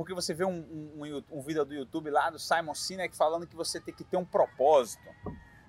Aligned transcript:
porque 0.00 0.14
você 0.14 0.32
vê 0.32 0.46
um, 0.46 0.64
um, 0.96 1.22
um 1.30 1.42
vídeo 1.42 1.62
do 1.62 1.74
YouTube 1.74 2.08
lá 2.08 2.30
do 2.30 2.38
Simon 2.38 2.74
Sinek 2.74 3.14
falando 3.14 3.46
que 3.46 3.54
você 3.54 3.78
tem 3.78 3.92
que 3.92 4.02
ter 4.02 4.16
um 4.16 4.24
propósito. 4.24 5.06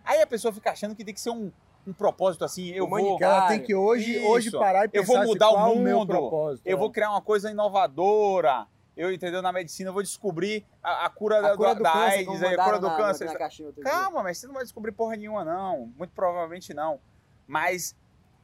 Aí 0.05 0.21
a 0.21 0.25
pessoa 0.25 0.54
fica 0.54 0.71
achando 0.71 0.96
que 0.96 1.04
tem 1.04 1.13
que 1.13 1.19
ser 1.19 1.31
um, 1.31 1.51
um 1.85 1.92
propósito 1.92 2.46
assim, 2.46 2.70
eu 2.70 2.88
vou... 2.88 3.17
Ela 3.21 3.49
tem 3.49 3.62
que 3.62 3.75
hoje, 3.75 4.20
hoje 4.23 4.47
Isso. 4.47 4.57
parar 4.57 4.86
e 4.86 4.89
Eu 4.94 5.04
pensar 5.04 5.17
vou 5.20 5.25
mudar 5.25 5.47
assim, 5.49 5.57
o 5.57 5.75
mundo. 5.75 6.07
propósito. 6.07 6.65
Eu 6.65 6.78
é. 6.78 6.79
vou 6.79 6.89
criar 6.89 7.09
uma 7.09 7.21
coisa 7.21 7.52
inovadora. 7.52 8.67
Eu, 8.96 9.12
entendeu? 9.12 9.41
Na 9.41 9.52
medicina, 9.52 9.89
eu 9.89 9.94
vou 9.94 10.02
descobrir 10.02 10.66
a, 10.82 11.08
a 11.08 11.10
cura, 11.10 11.40
A 11.40 11.42
da, 11.42 11.58
cura 11.58 11.76
da, 11.76 11.92
câncer, 11.92 12.29
AIDS, 12.29 12.44
a 12.44 12.63
cura 12.63 12.79
do 12.79 12.88
na, 12.88 12.96
câncer. 12.96 13.26
Na 13.26 13.36
caixinha 13.36 13.74
dia. 13.74 13.84
Calma, 13.84 14.24
mas 14.24 14.38
você 14.38 14.48
não 14.48 14.54
vai 14.54 14.63
descobrir 14.63 14.94
porra 14.94 15.18
nenhuma, 15.18 15.44
não. 15.44 15.92
Muito 15.98 16.13
provavelmente 16.13 16.73
não. 16.73 17.02
Mas 17.45 17.98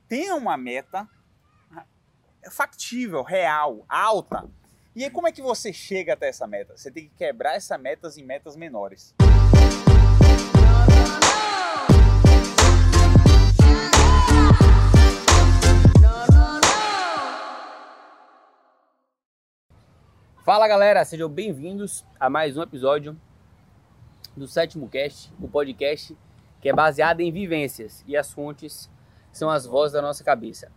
tenha 0.10 0.36
uma 0.36 0.58
meta 0.58 1.08
factível, 2.52 3.24
real, 3.24 3.86
alta. 3.88 4.50
E 4.98 5.04
aí, 5.04 5.12
como 5.12 5.28
é 5.28 5.32
que 5.32 5.44
você 5.44 5.72
chega 5.72 6.14
até 6.14 6.28
essa 6.28 6.48
meta? 6.48 6.76
Você 6.76 6.90
tem 6.90 7.04
que 7.04 7.14
quebrar 7.14 7.54
essa 7.54 7.78
metas 7.78 8.18
em 8.18 8.24
metas 8.24 8.56
menores. 8.56 9.14
Fala 20.44 20.68
galera, 20.68 21.06
sejam 21.06 21.30
bem-vindos 21.30 22.04
a 22.20 22.28
mais 22.28 22.58
um 22.58 22.64
episódio 22.64 23.16
do 24.36 24.48
Sétimo 24.48 24.90
Cast, 24.90 25.32
o 25.40 25.48
podcast 25.48 26.18
que 26.60 26.70
é 26.70 26.74
baseado 26.74 27.20
em 27.20 27.32
vivências 27.32 28.04
e 28.08 28.18
as 28.18 28.32
fontes 28.32 28.90
são 29.32 29.48
as 29.48 29.68
vozes 29.68 29.94
da 29.94 30.02
nossa 30.02 30.24
cabeça. 30.24 30.72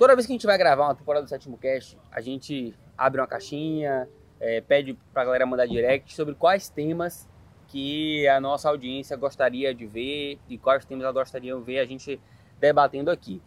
Toda 0.00 0.14
vez 0.14 0.26
que 0.26 0.32
a 0.32 0.34
gente 0.34 0.46
vai 0.46 0.56
gravar 0.56 0.86
uma 0.86 0.94
temporada 0.94 1.26
do 1.26 1.28
Sétimo 1.28 1.58
Cast, 1.58 1.98
a 2.10 2.22
gente 2.22 2.74
abre 2.96 3.20
uma 3.20 3.26
caixinha, 3.26 4.08
é, 4.40 4.62
pede 4.62 4.94
pra 5.12 5.26
galera 5.26 5.44
mandar 5.44 5.66
direct 5.66 6.14
sobre 6.14 6.34
quais 6.34 6.70
temas 6.70 7.28
que 7.68 8.26
a 8.26 8.40
nossa 8.40 8.70
audiência 8.70 9.14
gostaria 9.14 9.74
de 9.74 9.84
ver 9.84 10.38
e 10.48 10.56
quais 10.56 10.86
temas 10.86 11.04
ela 11.04 11.12
gostaria 11.12 11.54
de 11.54 11.60
ver 11.60 11.80
a 11.80 11.84
gente 11.84 12.18
debatendo 12.58 13.10
aqui. 13.10 13.42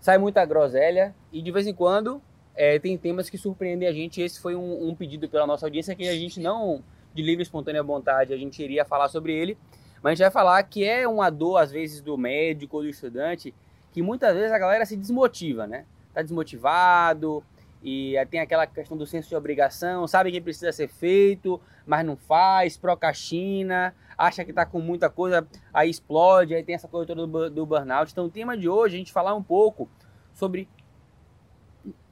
Sai 0.00 0.16
muita 0.16 0.42
groselha 0.46 1.14
e 1.30 1.42
de 1.42 1.50
vez 1.50 1.66
em 1.66 1.74
quando 1.74 2.22
é, 2.54 2.78
tem 2.78 2.96
temas 2.96 3.28
que 3.28 3.36
surpreendem 3.36 3.86
a 3.86 3.92
gente. 3.92 4.22
Esse 4.22 4.40
foi 4.40 4.56
um, 4.56 4.88
um 4.88 4.94
pedido 4.94 5.28
pela 5.28 5.46
nossa 5.46 5.66
audiência 5.66 5.94
que 5.94 6.08
a 6.08 6.14
gente 6.14 6.40
não, 6.40 6.82
de 7.12 7.22
livre 7.22 7.42
espontânea 7.42 7.82
vontade, 7.82 8.32
a 8.32 8.38
gente 8.38 8.62
iria 8.62 8.86
falar 8.86 9.08
sobre 9.08 9.34
ele. 9.34 9.58
Mas 10.02 10.12
a 10.12 10.14
gente 10.14 10.22
vai 10.22 10.30
falar 10.30 10.62
que 10.62 10.84
é 10.84 11.06
uma 11.06 11.28
dor, 11.28 11.58
às 11.58 11.70
vezes, 11.70 12.00
do 12.00 12.16
médico 12.16 12.78
ou 12.78 12.82
do 12.82 12.88
estudante, 12.88 13.54
que 13.96 14.02
muitas 14.02 14.34
vezes 14.34 14.52
a 14.52 14.58
galera 14.58 14.84
se 14.84 14.94
desmotiva, 14.94 15.66
né? 15.66 15.86
Tá 16.12 16.20
desmotivado 16.20 17.42
e 17.82 18.14
tem 18.28 18.40
aquela 18.40 18.66
questão 18.66 18.94
do 18.94 19.06
senso 19.06 19.26
de 19.26 19.34
obrigação, 19.34 20.06
sabe 20.06 20.30
que 20.30 20.38
precisa 20.38 20.70
ser 20.70 20.86
feito, 20.86 21.58
mas 21.86 22.04
não 22.04 22.14
faz, 22.14 22.76
procrastina, 22.76 23.94
acha 24.18 24.44
que 24.44 24.52
tá 24.52 24.66
com 24.66 24.80
muita 24.82 25.08
coisa, 25.08 25.48
aí 25.72 25.88
explode, 25.88 26.54
aí 26.54 26.62
tem 26.62 26.74
essa 26.74 26.86
coisa 26.86 27.06
toda 27.06 27.48
do 27.48 27.64
burnout. 27.64 28.12
Então 28.12 28.26
o 28.26 28.30
tema 28.30 28.54
de 28.54 28.68
hoje 28.68 28.96
é 28.96 28.96
a 28.96 28.98
gente 28.98 29.14
falar 29.14 29.34
um 29.34 29.42
pouco 29.42 29.88
sobre 30.34 30.68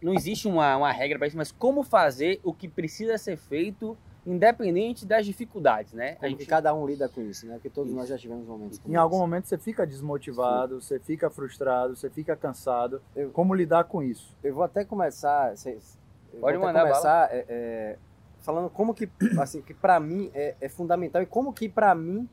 não 0.01 0.15
existe 0.15 0.49
uma, 0.49 0.79
uma 0.79 0.91
regra 0.91 1.19
para 1.19 1.29
isso, 1.29 1.37
mas 1.37 1.53
como 1.53 1.83
fazer 1.83 2.41
o 2.43 2.55
que 2.55 2.67
precisa 2.67 3.19
ser 3.19 3.37
feito, 3.37 3.95
independente 4.27 5.05
das 5.05 5.27
dificuldades, 5.27 5.93
né? 5.93 6.13
A 6.13 6.17
Como 6.17 6.31
gente, 6.31 6.39
que 6.39 6.47
cada 6.47 6.75
um 6.75 6.87
lida 6.87 7.09
com 7.09 7.21
isso, 7.21 7.47
né? 7.47 7.55
Porque 7.55 7.69
todos 7.69 7.91
Isso. 7.91 7.99
nós 7.99 8.09
já 8.09 8.17
tivemos 8.17 8.47
momentos 8.47 8.79
como 8.79 8.93
Em 8.93 8.97
algum 8.97 9.19
momento 9.19 9.47
você 9.47 9.59
fica 9.59 9.87
desmotivado, 9.87 10.81
você 10.81 10.99
fica 10.99 11.29
frustrado, 11.29 11.95
você 11.95 12.09
fica 12.09 12.35
cansado. 12.35 13.03
Eu- 13.15 13.31
Como 13.31 13.55
lidar 13.55 13.85
com 13.85 14.03
isso? 14.03 14.35
Eu 14.43 14.55
vou 14.55 14.65
até 14.65 14.85
começar... 14.85 15.55
Vocês, 15.57 15.99
eu 16.33 16.41
Pode 16.41 16.59
mandar 16.59 16.83
começar 16.83 17.29
é, 17.31 17.45
é, 17.49 17.99
falando 18.41 18.71
como 18.71 18.95
que, 18.95 19.09
assim, 19.39 19.61
que 19.61 19.75
pra 19.75 20.01
mim 20.01 20.31
é, 20.35 20.55
é 20.61 20.69
fundamental 20.69 21.21
e 21.23 21.27
como 21.27 21.53
que 21.53 21.69
pra 21.69 21.95
mim 21.95 22.29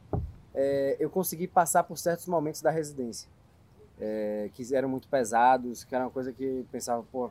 é, 0.53 0.95
eu 1.00 1.09
consegui 1.09 1.47
passar 1.47 1.84
por 1.84 1.97
certos 1.97 2.25
momentos 2.28 2.62
da 2.62 2.72
residência. 2.72 3.30
É, 4.00 4.50
que 4.53 4.75
eram 4.75 4.90
muito 4.90 5.07
pesados, 5.07 5.84
que 5.84 5.94
era 5.94 6.06
uma 6.06 6.09
coisa 6.09 6.34
que 6.34 6.44
eu 6.44 6.66
pensava, 6.72 7.03
pô, 7.12 7.30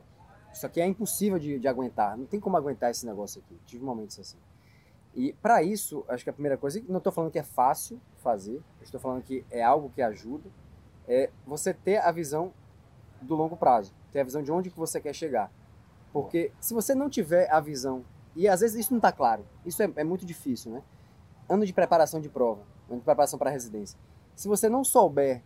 isso 0.53 0.65
aqui 0.65 0.79
é 0.79 0.85
impossível 0.85 1.37
de, 1.37 1.59
de 1.59 1.67
aguentar, 1.67 2.17
não 2.17 2.25
tem 2.25 2.39
como 2.39 2.55
aguentar 2.55 2.91
esse 2.91 3.05
negócio 3.05 3.41
aqui. 3.45 3.59
Tive 3.65 3.83
momentos 3.83 4.17
assim. 4.19 4.37
E 5.13 5.33
para 5.33 5.61
isso, 5.61 6.05
acho 6.07 6.23
que 6.23 6.29
a 6.29 6.33
primeira 6.33 6.57
coisa, 6.57 6.81
não 6.87 6.99
estou 6.99 7.11
falando 7.11 7.31
que 7.31 7.39
é 7.39 7.43
fácil 7.43 7.99
fazer, 8.17 8.61
estou 8.81 8.99
falando 8.99 9.21
que 9.23 9.45
é 9.51 9.61
algo 9.61 9.89
que 9.89 10.01
ajuda, 10.01 10.49
é 11.07 11.29
você 11.45 11.73
ter 11.73 11.97
a 11.97 12.11
visão 12.11 12.53
do 13.21 13.35
longo 13.35 13.57
prazo, 13.57 13.93
ter 14.11 14.21
a 14.21 14.23
visão 14.23 14.41
de 14.41 14.51
onde 14.51 14.69
que 14.69 14.77
você 14.77 15.01
quer 15.01 15.13
chegar. 15.13 15.51
Porque 16.13 16.51
se 16.59 16.73
você 16.73 16.95
não 16.95 17.09
tiver 17.09 17.51
a 17.51 17.59
visão, 17.59 18.05
e 18.35 18.47
às 18.47 18.61
vezes 18.61 18.79
isso 18.79 18.93
não 18.93 18.99
está 18.99 19.11
claro, 19.11 19.45
isso 19.65 19.83
é, 19.83 19.91
é 19.97 20.03
muito 20.03 20.25
difícil, 20.25 20.71
né? 20.71 20.81
Ano 21.49 21.65
de 21.65 21.73
preparação 21.73 22.21
de 22.21 22.29
prova, 22.29 22.61
ano 22.89 22.99
de 22.99 23.05
preparação 23.05 23.37
para 23.37 23.49
residência. 23.49 23.99
Se 24.35 24.47
você 24.47 24.69
não 24.69 24.83
souber 24.83 25.43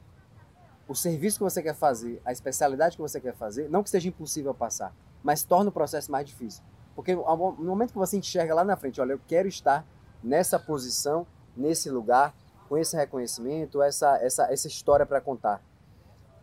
o 0.88 0.94
serviço 0.94 1.40
que 1.40 1.44
você 1.44 1.64
quer 1.64 1.74
fazer, 1.74 2.22
a 2.24 2.31
especialidade 2.31 2.96
que 2.96 3.02
você 3.02 3.20
quer 3.20 3.34
fazer, 3.34 3.70
não 3.70 3.81
que 3.81 3.90
seja 3.90 4.08
impossível 4.08 4.54
passar, 4.54 4.94
mas 5.24 5.44
torna 5.44 5.70
o 5.70 5.74
processo 5.74 6.12
mais 6.12 6.28
difícil. 6.28 6.64
Porque 6.95 7.13
no 7.13 7.56
momento 7.66 7.91
que 7.91 7.97
você 7.97 8.17
enxerga 8.17 8.56
lá 8.56 8.63
na 8.63 8.75
frente, 8.78 9.01
olha, 9.01 9.13
eu 9.13 9.22
quero 9.28 9.47
estar 9.47 9.85
nessa 10.23 10.57
posição, 10.57 11.28
nesse 11.56 11.89
lugar, 11.89 12.33
com 12.69 12.78
esse 12.78 12.95
reconhecimento, 12.95 13.81
essa, 13.81 14.17
essa, 14.17 14.51
essa 14.51 14.67
história 14.67 15.06
para 15.06 15.19
contar. 15.22 15.61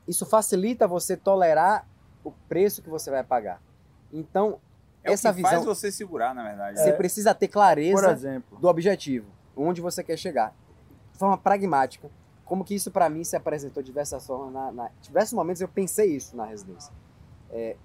Isso 0.06 0.26
facilita 0.26 0.86
você 0.86 1.16
tolerar 1.16 1.86
o 2.22 2.30
preço 2.48 2.82
que 2.82 2.90
você 2.90 3.10
vai 3.10 3.24
pagar. 3.24 3.60
Então, 4.12 4.60
É 5.02 5.12
essa 5.12 5.30
o 5.30 5.34
que 5.34 5.36
visão, 5.38 5.50
faz 5.52 5.64
você 5.64 5.90
segurar, 5.90 6.34
na 6.34 6.42
verdade. 6.44 6.78
você 6.78 6.90
É. 6.90 6.92
precisa 6.92 7.34
ter 7.34 7.48
Por 7.48 7.54
clareza 7.54 8.10
exemplo, 8.12 8.58
do 8.58 8.69
objetivo, 8.69 9.26
onde 9.56 9.80
você 9.80 10.04
quer 10.04 10.16
chegar. 10.16 10.54
De 11.12 11.19
forma 11.19 11.36
pragmática, 11.38 12.08
como 12.44 12.64
que 12.64 12.74
isso 12.74 12.90
para 12.90 13.08
mim 13.08 13.24
se 13.24 13.34
apresentou 13.34 13.82
de 13.82 13.86
diversas 13.86 14.26
formas. 14.26 14.52
Na, 14.52 14.70
na, 14.70 14.90
diversos 15.00 15.32
momentos 15.32 15.62
eu 15.62 15.69
pensei 15.69 16.14
isso 16.14 16.36
na 16.36 16.44
residência. 16.44 16.92
É, 17.50 17.76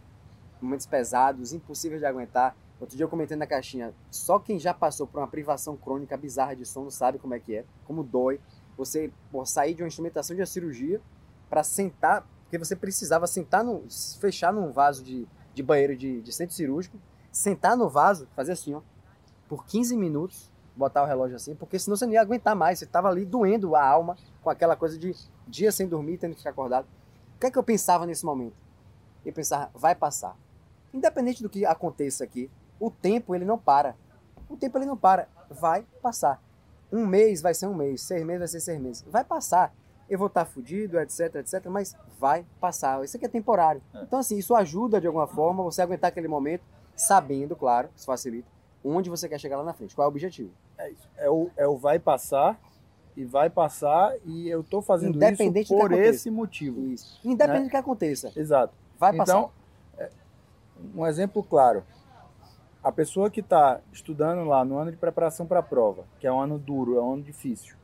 momentos 0.62 0.85
pesados, 0.85 1.53
impossíveis 1.53 2.01
de 2.01 2.06
aguentar. 2.06 2.56
Outro 2.79 2.95
dia 2.95 3.03
eu 3.03 3.09
comentei 3.09 3.35
na 3.35 3.47
caixinha, 3.47 3.94
só 4.12 4.38
quem 4.38 4.59
já 4.59 4.73
passou 4.73 5.07
por 5.07 5.19
uma 5.19 5.28
privação 5.28 5.75
crônica 5.75 6.16
bizarra 6.16 6.56
de 6.56 6.63
sono 6.63 6.91
sabe 6.91 7.18
como 7.18 7.34
é 7.34 7.40
que 7.40 7.56
é, 7.56 7.66
como 7.85 8.03
dói. 8.03 8.40
Você 8.78 9.12
pô, 9.31 9.44
sair 9.46 9.73
de 9.73 9.81
uma 9.81 9.88
instrumentação 9.88 10.35
de 10.35 10.41
uma 10.41 10.46
cirurgia 10.46 11.01
para 11.50 11.63
sentar, 11.63 12.28
porque 12.44 12.57
você 12.57 12.75
precisava 12.75 13.25
sentar 13.25 13.63
no, 13.63 13.84
fechar 14.19 14.53
num 14.53 14.72
vaso 14.72 15.03
de, 15.03 15.28
de 15.56 15.63
banheiro 15.63 15.97
de, 15.97 16.22
de 16.22 16.31
centro 16.31 16.56
cirúrgico, 16.56 17.00
sentar 17.31 17.75
no 17.75 17.90
vaso, 17.90 18.28
fazer 18.35 18.51
assim, 18.51 18.75
ó, 18.75 18.81
por 19.47 19.66
15 19.66 19.97
minutos, 19.97 20.51
botar 20.75 21.01
o 21.03 21.06
relógio 21.07 21.35
assim, 21.35 21.56
porque 21.56 21.79
senão 21.79 21.97
você 21.97 22.06
não 22.06 22.13
ia 22.13 22.22
aguentar 22.22 22.56
mais. 22.56 22.79
Você 22.79 22.85
tava 22.85 23.07
ali 23.07 23.25
doendo 23.25 23.75
a 23.75 23.84
alma 23.84 24.16
com 24.44 24.50
aquela 24.50 24.75
coisa 24.75 24.97
de 24.97 25.16
dia 25.47 25.72
sem 25.72 25.88
dormir, 25.88 26.17
tendo 26.17 26.34
que 26.34 26.38
ficar 26.38 26.51
acordado. 26.51 26.85
O 27.35 27.40
que 27.40 27.47
é 27.47 27.51
que 27.51 27.57
eu 27.57 27.63
pensava 27.63 28.06
nesse 28.06 28.25
momento? 28.25 28.56
Eu 29.25 29.34
pensava, 29.34 29.69
vai 29.73 29.96
passar. 29.96 30.38
Independente 30.94 31.44
do 31.44 31.50
que 31.50 31.66
aconteça 31.66 32.24
aqui, 32.24 32.50
o 32.80 32.90
tempo 32.90 33.36
ele 33.36 33.46
não 33.46 33.58
para. 33.58 33.96
O 34.50 34.56
tempo 34.56 34.78
ele 34.78 34.86
não 34.86 34.98
para, 34.98 35.28
vai 35.50 35.86
passar. 36.02 36.42
Um 36.92 37.06
mês 37.06 37.42
vai 37.42 37.53
ser 37.53 37.68
um 37.68 37.75
mês, 37.75 38.02
seis 38.02 38.24
meses 38.24 38.40
vai 38.40 38.48
ser 38.48 38.59
seis 38.62 38.80
meses. 38.80 39.06
Vai 39.09 39.24
passar. 39.24 39.74
Eu 40.09 40.18
vou 40.18 40.28
estar 40.28 40.46
fudido, 40.46 40.97
etc, 41.00 41.36
etc, 41.36 41.66
mas 41.66 41.96
vai 42.18 42.46
passar. 42.62 43.03
Isso 43.03 43.18
aqui 43.18 43.26
é 43.26 43.30
temporário. 43.30 43.81
É. 43.94 44.03
Então, 44.03 44.20
assim, 44.20 44.38
isso 44.38 44.56
ajuda 44.56 45.02
de 45.02 45.08
alguma 45.08 45.28
forma 45.28 45.64
você 45.64 45.81
aguentar 45.81 46.08
aquele 46.09 46.30
momento, 46.30 46.64
sabendo, 46.96 47.56
claro, 47.58 47.90
isso 47.96 48.06
facilita, 48.06 48.47
onde 48.84 49.09
você 49.09 49.28
quer 49.28 49.38
chegar 49.38 49.58
lá 49.58 49.64
na 49.64 49.74
frente, 49.74 49.94
qual 49.94 50.06
é 50.06 50.08
o 50.08 50.12
objetivo. 50.12 50.52
é 50.78 50.90
isso. 50.92 51.09
É 51.18 51.30
o, 51.30 51.50
é 51.58 51.68
o 51.68 51.76
vai 51.76 52.00
passar 52.00 52.58
e 53.18 53.26
vai 53.26 53.50
passar 53.50 54.16
e 54.26 54.47
eu 54.47 54.64
tô 54.64 54.81
fazendo 54.81 55.16
Independente 55.16 55.66
isso 55.66 55.78
por 55.78 55.92
esse 55.92 56.31
motivo. 56.31 56.80
Isso. 56.88 57.20
Independente 57.26 57.64
Né? 57.64 57.68
do 57.68 57.72
que 57.72 57.78
aconteça, 57.78 58.31
Exato. 58.36 58.74
vai 58.97 59.12
passar. 59.14 59.34
Então, 59.34 59.50
é, 59.50 59.56
um 60.96 61.06
exemplo 61.06 61.44
claro. 61.44 61.84
A 62.84 62.92
pessoa 62.92 63.30
que 63.30 63.42
está 63.42 63.82
estudando 63.92 64.44
lá 64.46 64.64
no 64.64 64.78
ano 64.78 64.91
de 64.91 64.97
preparação 64.97 65.46
para 65.46 65.59
a 65.59 65.64
prova, 65.64 66.06
que 66.20 66.28
é 66.28 66.32
um 66.32 66.40
ano 66.40 66.58
duro, 66.58 66.97
é 66.97 67.02
um 67.02 67.14
ano 67.14 67.24
difícil, 67.24 67.76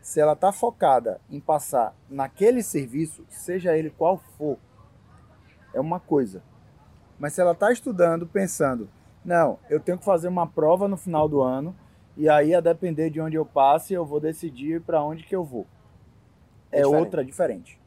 se 0.00 0.20
ela 0.20 0.32
está 0.32 0.52
focada 0.52 1.20
em 1.28 1.40
passar 1.40 1.94
naquele 2.08 2.62
serviço, 2.62 3.24
seja 3.28 3.76
ele 3.76 3.90
qual 3.90 4.18
for, 4.38 4.56
é 5.74 5.80
uma 5.80 6.00
coisa. 6.00 6.42
Mas 7.18 7.34
se 7.34 7.40
ela 7.40 7.52
está 7.52 7.70
estudando 7.72 8.26
pensando, 8.26 8.88
não, 9.24 9.58
eu 9.68 9.80
tenho 9.80 9.98
que 9.98 10.04
fazer 10.04 10.28
uma 10.28 10.46
prova 10.46 10.88
no 10.88 10.96
final 10.96 11.28
do 11.28 11.42
ano, 11.42 11.74
e 12.16 12.28
aí, 12.28 12.54
a 12.54 12.60
depender 12.60 13.08
de 13.10 13.20
onde 13.20 13.36
eu 13.36 13.46
passe, 13.46 13.94
eu 13.94 14.04
vou 14.04 14.20
decidir 14.20 14.80
para 14.82 15.02
onde 15.02 15.24
que 15.24 15.34
eu 15.34 15.44
vou. 15.44 15.66
É 16.70 16.80
É, 16.80 16.82
diferente. 16.82 17.04
outra 17.04 17.24
diferente. 17.24 17.79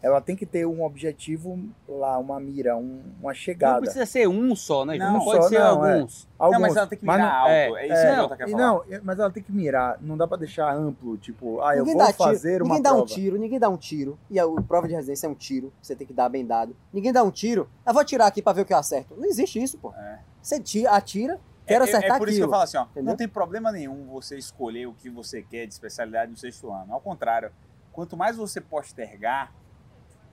Ela 0.00 0.20
tem 0.20 0.36
que 0.36 0.46
ter 0.46 0.64
um 0.64 0.84
objetivo 0.84 1.58
lá, 1.88 2.16
uma 2.18 2.38
mira, 2.38 2.76
um- 2.76 3.02
uma 3.20 3.30
não 3.30 3.34
chegada. 3.34 3.80
precisa 3.80 4.06
ser 4.06 4.28
um 4.28 4.54
só, 4.54 4.84
né? 4.84 4.96
Não, 4.96 5.14
Não, 5.14 5.24
pode 5.24 5.42
só 5.42 5.48
ser 5.48 5.58
não, 5.58 5.84
é. 5.86 5.94
alguns. 5.94 6.24
Não, 6.38 6.46
Alguns, 6.46 6.60
mas 6.60 6.76
ela 6.76 6.86
tem 6.86 6.98
que 6.98 7.04
mirar 7.04 7.18
não- 7.18 7.26
alto. 7.36 7.50
é, 7.50 7.64
É, 7.66 7.84
isso 7.86 7.92
é, 7.94 8.10
que 8.10 8.16
não, 8.16 8.24
ela 8.24 8.36
quer 8.36 8.48
falar. 8.48 8.62
não, 8.62 8.84
mas 9.02 9.18
ela 9.18 9.30
tem 9.32 9.42
que 9.42 9.52
mirar, 9.52 9.98
não 10.00 10.16
dá 10.16 10.28
pra 10.28 10.36
deixar 10.36 10.72
amplo, 10.72 11.16
tipo, 11.18 11.60
ah, 11.62 11.74
eu 11.74 11.80
ninguém 11.80 11.94
vou 11.96 12.06
dá 12.06 12.12
fazer 12.12 12.52
tiro, 12.52 12.64
uma 12.64 12.68
ninguém 12.76 12.82
dá 12.82 12.90
prova. 12.90 13.02
um 13.02 13.06
tiro, 13.06 13.38
ninguém 13.38 13.58
dá 13.58 13.68
um 13.68 13.76
tiro. 13.76 14.18
E 14.30 14.38
a, 14.38 14.44
prova 14.68 14.86
de 14.86 14.94
residência 14.94 15.26
é 15.26 15.30
um 15.30 15.34
tiro, 15.34 15.72
você 15.82 15.96
tem 15.96 16.06
que 16.06 16.12
dar 16.14 16.28
bem 16.28 16.46
dado. 16.46 16.76
Ninguém 16.92 17.12
dá 17.12 17.24
um 17.24 17.30
tiro, 17.32 17.68
eu 17.84 17.92
vou 17.92 18.00
atirar 18.00 18.28
aqui 18.28 18.40
pra 18.40 18.52
ver 18.52 18.60
o 18.62 18.64
que 18.64 18.72
eu 18.72 18.78
acerto. 18.78 19.16
Não 19.16 19.24
existe 19.24 19.60
isso, 19.60 19.76
pô. 19.78 19.92
É. 19.98 20.20
Você 20.40 20.60
tira, 20.60 20.92
atira, 20.92 21.40
quero 21.66 21.84
é, 21.84 21.88
acertar 21.88 22.16
é 22.16 22.18
por 22.20 22.28
isso 22.28 22.36
que 22.38 22.42
eu 22.42 22.46
aquilo. 22.46 22.50
falo 22.52 22.62
assim, 22.62 22.76
ó, 22.78 22.82
Entendeu? 22.84 23.02
não 23.10 23.16
tem 23.16 23.26
problema 23.26 23.72
nenhum 23.72 24.06
você 24.06 24.38
escolher 24.38 24.86
o 24.86 24.92
que 24.94 25.10
você 25.10 25.42
quer 25.42 25.66
de 25.66 25.72
especialidade 25.72 26.30
no 26.30 26.36
sexto 26.36 26.70
ano. 26.70 26.94
Ao 26.94 27.00
contrário, 27.00 27.50
quanto 27.92 28.16
mais 28.16 28.36
você 28.36 28.60
postergar, 28.60 29.52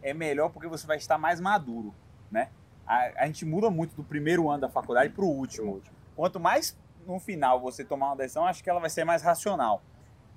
é 0.09 0.13
melhor 0.13 0.49
porque 0.51 0.67
você 0.67 0.85
vai 0.85 0.97
estar 0.97 1.17
mais 1.17 1.39
maduro, 1.39 1.93
né? 2.31 2.49
A, 2.85 3.23
a 3.23 3.25
gente 3.25 3.43
muda 3.45 3.69
muito 3.69 3.95
do 3.95 4.03
primeiro 4.03 4.49
ano 4.49 4.61
da 4.61 4.69
faculdade 4.69 5.11
para 5.11 5.25
o 5.25 5.27
último. 5.27 5.73
Quanto 6.15 6.39
mais 6.39 6.77
no 7.05 7.19
final 7.19 7.59
você 7.59 7.83
tomar 7.83 8.07
uma 8.07 8.15
decisão, 8.15 8.45
acho 8.45 8.63
que 8.63 8.69
ela 8.69 8.79
vai 8.79 8.89
ser 8.89 9.03
mais 9.03 9.21
racional. 9.23 9.81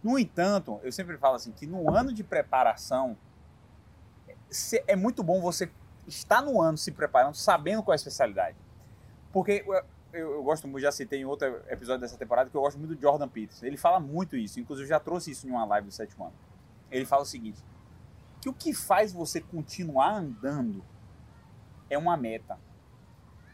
No 0.03 0.19
entanto, 0.19 0.81
eu 0.83 0.91
sempre 0.93 1.17
falo 1.19 1.35
assim 1.37 1.53
que 1.53 1.67
no 1.67 1.91
ano 1.95 2.13
de 2.13 2.25
preparação 2.25 3.17
se- 4.51 4.83
é 4.87 4.97
muito 4.97 5.23
bom 5.23 5.41
você 5.41 5.71
estar 6.07 6.41
no 6.43 6.61
ano 6.61 6.79
se 6.79 6.91
preparando, 6.93 7.35
sabendo 7.35 7.83
qual 7.83 7.93
é 7.93 7.97
a 7.97 7.97
especialidade. 7.97 8.57
Porque 9.33 9.65
eu, 9.67 9.75
eu, 10.13 10.31
eu 10.37 10.43
gosto 10.43 10.67
muito, 10.67 10.83
já 10.83 10.91
citei 10.93 11.21
em 11.21 11.25
outro 11.25 11.47
episódio 11.69 12.01
dessa 12.01 12.17
temporada, 12.17 12.49
que 12.49 12.57
eu 12.57 12.61
gosto 12.63 12.79
muito 12.79 12.95
do 12.95 13.01
Jordan 13.01 13.29
Peterson. 13.29 13.67
Ele 13.67 13.77
fala 13.77 14.01
muito 14.01 14.37
isso, 14.37 14.59
inclusive 14.59 14.87
eu 14.87 14.89
já 14.89 15.01
trouxe 15.01 15.31
isso 15.33 15.47
em 15.47 15.51
uma 15.51 15.65
live 15.67 15.89
do 15.89 15.93
sétimo 15.93 16.25
ano. 16.25 16.35
Ele 16.91 17.05
fala 17.05 17.23
o 17.23 17.27
seguinte, 17.27 17.63
que 18.41 18.49
o 18.49 18.53
que 18.53 18.73
faz 18.73 19.13
você 19.13 19.41
continuar 19.41 20.15
andando 20.15 20.85
é 21.91 21.99
uma 21.99 22.17
meta. 22.17 22.59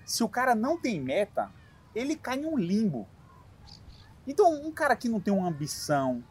Se 0.05 0.23
o 0.23 0.29
cara 0.29 0.55
não 0.55 0.79
tem 0.79 1.01
meta, 1.01 1.51
ele 1.95 2.17
cai 2.17 2.39
em 2.39 2.47
um 2.47 2.59
limbo. 2.59 3.09
Então, 4.27 4.53
um 4.53 4.71
cara 4.71 4.97
que 4.97 5.09
não 5.09 5.21
tem 5.21 5.33
uma 5.33 5.49
ambição, 5.49 6.23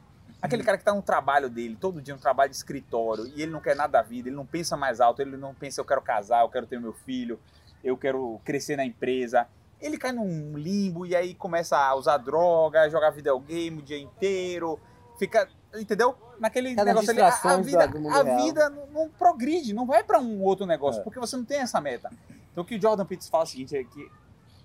aquele 0.41 0.63
cara 0.63 0.77
que 0.77 0.81
está 0.81 0.93
no 0.93 1.01
trabalho 1.01 1.49
dele, 1.49 1.77
todo 1.79 2.01
dia 2.01 2.13
no 2.13 2.19
trabalho 2.19 2.49
de 2.49 2.55
escritório, 2.55 3.25
e 3.27 3.41
ele 3.41 3.51
não 3.51 3.61
quer 3.61 3.75
nada 3.75 3.93
da 3.93 4.01
vida, 4.01 4.29
ele 4.29 4.35
não 4.35 4.45
pensa 4.45 4.75
mais 4.75 4.99
alto, 4.99 5.21
ele 5.21 5.37
não 5.37 5.53
pensa 5.53 5.79
eu 5.79 5.85
quero 5.85 6.01
casar, 6.01 6.41
eu 6.41 6.49
quero 6.49 6.67
ter 6.67 6.79
meu 6.79 6.93
filho, 6.93 7.39
eu 7.83 7.97
quero 7.97 8.39
crescer 8.43 8.75
na 8.75 8.85
empresa. 8.85 9.47
Ele 9.79 9.97
cai 9.97 10.11
num 10.11 10.57
limbo 10.57 11.05
e 11.05 11.15
aí 11.15 11.33
começa 11.33 11.77
a 11.77 11.95
usar 11.95 12.17
droga, 12.17 12.89
jogar 12.89 13.11
videogame 13.11 13.79
o 13.79 13.81
dia 13.81 13.99
inteiro, 13.99 14.79
fica, 15.17 15.47
entendeu? 15.75 16.15
Naquele 16.39 16.75
Cada 16.75 16.93
negócio 16.93 17.09
ali, 17.11 17.21
a, 17.21 17.27
a 17.27 17.57
vida, 17.57 17.87
do 17.87 18.09
a 18.09 18.23
real. 18.23 18.43
vida 18.43 18.69
não, 18.69 18.87
não 18.87 19.09
progride, 19.09 19.73
não 19.73 19.85
vai 19.85 20.03
para 20.03 20.19
um 20.19 20.41
outro 20.41 20.65
negócio, 20.65 21.01
É. 21.01 21.03
porque 21.03 21.19
você 21.19 21.35
não 21.35 21.45
tem 21.45 21.59
essa 21.59 21.79
meta. 21.81 22.11
Então 22.51 22.63
o 22.63 22.67
que 22.67 22.75
o 22.75 22.81
Jordan 22.81 23.05
Peterson 23.05 23.31
fala 23.31 23.43
é 23.43 23.45
o 23.45 23.49
seguinte, 23.49 23.75
é 23.75 23.83
que 23.83 24.11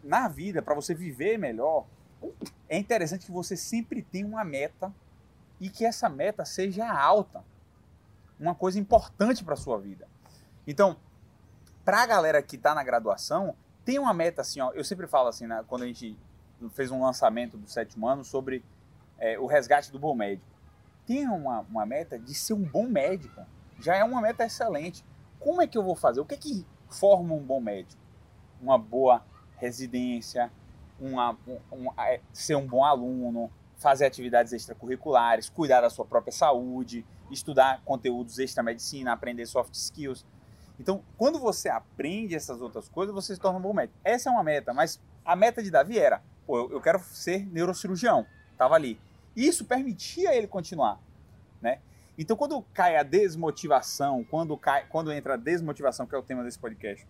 na 0.02 0.28
vida, 0.28 0.62
para 0.62 0.74
você 0.74 0.94
viver 0.94 1.38
melhor, 1.38 1.86
é 2.68 2.78
interessante 2.78 3.26
que 3.26 3.32
você 3.32 3.56
sempre 3.56 4.02
tenha 4.02 4.26
uma 4.26 4.44
meta 4.44 4.92
e 5.60 5.68
que 5.68 5.84
essa 5.84 6.08
meta 6.08 6.44
seja 6.44 6.88
alta. 6.90 7.42
Uma 8.38 8.54
coisa 8.54 8.78
importante 8.78 9.42
para 9.44 9.56
sua 9.56 9.78
vida. 9.78 10.06
Então, 10.66 10.96
para 11.84 12.02
a 12.02 12.06
galera 12.06 12.42
que 12.42 12.56
está 12.56 12.74
na 12.74 12.84
graduação, 12.84 13.56
tem 13.84 13.98
uma 13.98 14.12
meta 14.14 14.42
assim, 14.42 14.60
ó. 14.60 14.70
Eu 14.72 14.84
sempre 14.84 15.06
falo 15.06 15.28
assim, 15.28 15.46
né, 15.46 15.64
quando 15.66 15.82
a 15.82 15.86
gente 15.86 16.16
fez 16.70 16.90
um 16.90 17.02
lançamento 17.02 17.56
do 17.56 17.68
sétimo 17.68 18.06
ano 18.06 18.24
sobre 18.24 18.64
é, 19.18 19.38
o 19.38 19.46
resgate 19.46 19.90
do 19.90 19.98
bom 19.98 20.14
médico. 20.14 20.46
Tenha 21.08 21.32
uma, 21.32 21.60
uma 21.60 21.86
meta 21.86 22.18
de 22.18 22.34
ser 22.34 22.52
um 22.52 22.62
bom 22.62 22.86
médico. 22.86 23.40
Já 23.80 23.96
é 23.96 24.04
uma 24.04 24.20
meta 24.20 24.44
excelente. 24.44 25.02
Como 25.40 25.62
é 25.62 25.66
que 25.66 25.78
eu 25.78 25.82
vou 25.82 25.96
fazer? 25.96 26.20
O 26.20 26.26
que 26.26 26.34
é 26.34 26.36
que 26.36 26.66
forma 26.90 27.34
um 27.34 27.42
bom 27.42 27.62
médico? 27.62 27.98
Uma 28.60 28.76
boa 28.76 29.24
residência, 29.56 30.52
uma, 31.00 31.34
um, 31.46 31.58
um- 31.72 31.92
é, 31.98 32.20
ser 32.30 32.56
um 32.56 32.66
bom 32.66 32.84
aluno, 32.84 33.50
fazer 33.78 34.04
atividades 34.04 34.52
extracurriculares, 34.52 35.48
cuidar 35.48 35.80
da 35.80 35.88
sua 35.88 36.04
própria 36.04 36.32
saúde, 36.32 37.06
estudar 37.30 37.80
conteúdos 37.86 38.38
extra-medicina, 38.38 39.10
aprender 39.10 39.46
soft 39.46 39.72
skills. 39.74 40.26
Então, 40.78 41.02
quando 41.16 41.38
você 41.38 41.70
aprende 41.70 42.34
essas 42.34 42.60
outras 42.60 42.86
coisas, 42.86 43.14
você 43.14 43.34
se 43.34 43.40
torna 43.40 43.58
um 43.58 43.62
bom 43.62 43.72
médico. 43.72 43.98
Essa 44.04 44.28
é 44.28 44.32
uma 44.32 44.42
meta, 44.44 44.74
mas 44.74 45.00
a 45.24 45.34
meta 45.34 45.62
de 45.62 45.70
Davi 45.70 45.98
era, 45.98 46.22
pô, 46.46 46.70
eu, 46.70 46.80
quero 46.82 47.00
ser 47.00 47.46
neurocirurgião. 47.46 48.26
Tava 48.58 48.74
ali. 48.74 49.00
Isso 49.46 49.64
permitia 49.64 50.34
ele 50.34 50.46
continuar, 50.46 50.98
né? 51.60 51.80
Então, 52.18 52.36
quando 52.36 52.60
cai 52.74 52.96
a 52.96 53.02
desmotivação, 53.04 54.24
quando, 54.24 54.56
cai, 54.56 54.84
quando 54.88 55.12
entra 55.12 55.34
a 55.34 55.36
desmotivação, 55.36 56.06
que 56.06 56.14
é 56.14 56.18
o 56.18 56.22
tema 56.22 56.42
desse 56.42 56.58
podcast, 56.58 57.06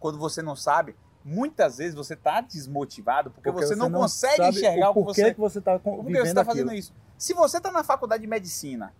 quando 0.00 0.18
você 0.18 0.40
não 0.40 0.56
sabe, 0.56 0.96
muitas 1.22 1.76
vezes 1.78 1.94
você 1.94 2.14
está 2.14 2.40
desmotivado 2.40 3.30
porque, 3.30 3.50
você, 3.50 3.74
não, 3.76 3.90
consegue 3.90 4.36
sabe 4.36 4.56
enxergar 4.56 4.90
o 4.90 4.94
que 4.94 5.00
porquê 5.02 5.22
você 5.22 5.34
que 5.34 5.40
você 5.40 5.58
está 5.58 5.78
por 5.78 6.04
que 6.06 6.12
você 6.12 6.28
está 6.28 6.44
fazendo 6.44 6.66
aquilo. 6.68 6.78
isso? 6.78 6.94
Se 7.18 7.34
você 7.34 7.58
está 7.58 7.70
na 7.70 7.84
faculdade 7.84 8.22
de 8.22 8.26
medicina, 8.26 8.92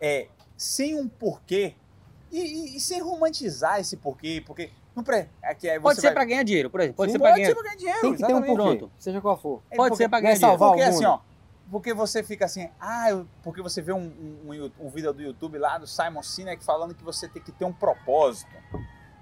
é 0.00 0.28
sem 0.56 0.94
um 0.96 1.08
porquê 1.08 1.74
e, 2.30 2.38
e- 2.40 2.76
e 2.76 2.80
sem 2.80 3.00
romantizar 3.00 3.80
esse 3.80 3.96
porquê, 3.96 4.42
porque 4.44 4.70
não 5.00 5.04
pre... 5.04 5.28
aqui 5.42 5.68
aí 5.68 5.78
você 5.78 5.82
Pode 5.82 6.00
ser 6.00 6.06
vai... 6.08 6.14
pra 6.14 6.24
ganhar 6.24 6.42
dinheiro, 6.42 6.70
por 6.70 6.80
exemplo. 6.80 6.96
Pode 6.96 7.10
Sim, 7.12 7.18
ser 7.18 7.22
pra 7.22 7.34
ganhar. 7.34 7.54
ganhar 7.54 7.76
dinheiro. 7.76 8.00
Tem 8.00 8.14
que 8.14 8.26
ter 8.26 8.34
um 8.34 8.42
porquê, 8.42 8.54
Pronto. 8.54 8.92
seja 8.98 9.20
qual 9.20 9.36
for. 9.36 9.62
É 9.70 9.76
Pode 9.76 9.96
ser 9.96 10.04
é 10.04 10.08
ganhar 10.08 10.20
dinheiro. 10.20 10.40
salvar 10.40 10.68
Porque 10.70 10.82
o 10.82 10.88
assim, 10.88 11.04
mundo. 11.04 11.12
ó, 11.12 11.20
porque 11.70 11.94
você 11.94 12.22
fica 12.22 12.44
assim, 12.44 12.68
ah, 12.80 13.10
eu- 13.10 13.26
porque 13.42 13.62
você 13.62 13.80
vê 13.80 13.92
um, 13.92 13.98
um, 14.46 14.52
um, 14.52 14.86
um 14.86 14.88
vídeo 14.88 15.12
do 15.12 15.22
YouTube 15.22 15.58
lá 15.58 15.78
do 15.78 15.86
Simon 15.86 16.22
Sinek 16.22 16.64
falando 16.64 16.94
que 16.94 17.04
você 17.04 17.28
tem 17.28 17.42
que 17.42 17.52
ter 17.52 17.64
um 17.64 17.72
propósito. 17.72 18.50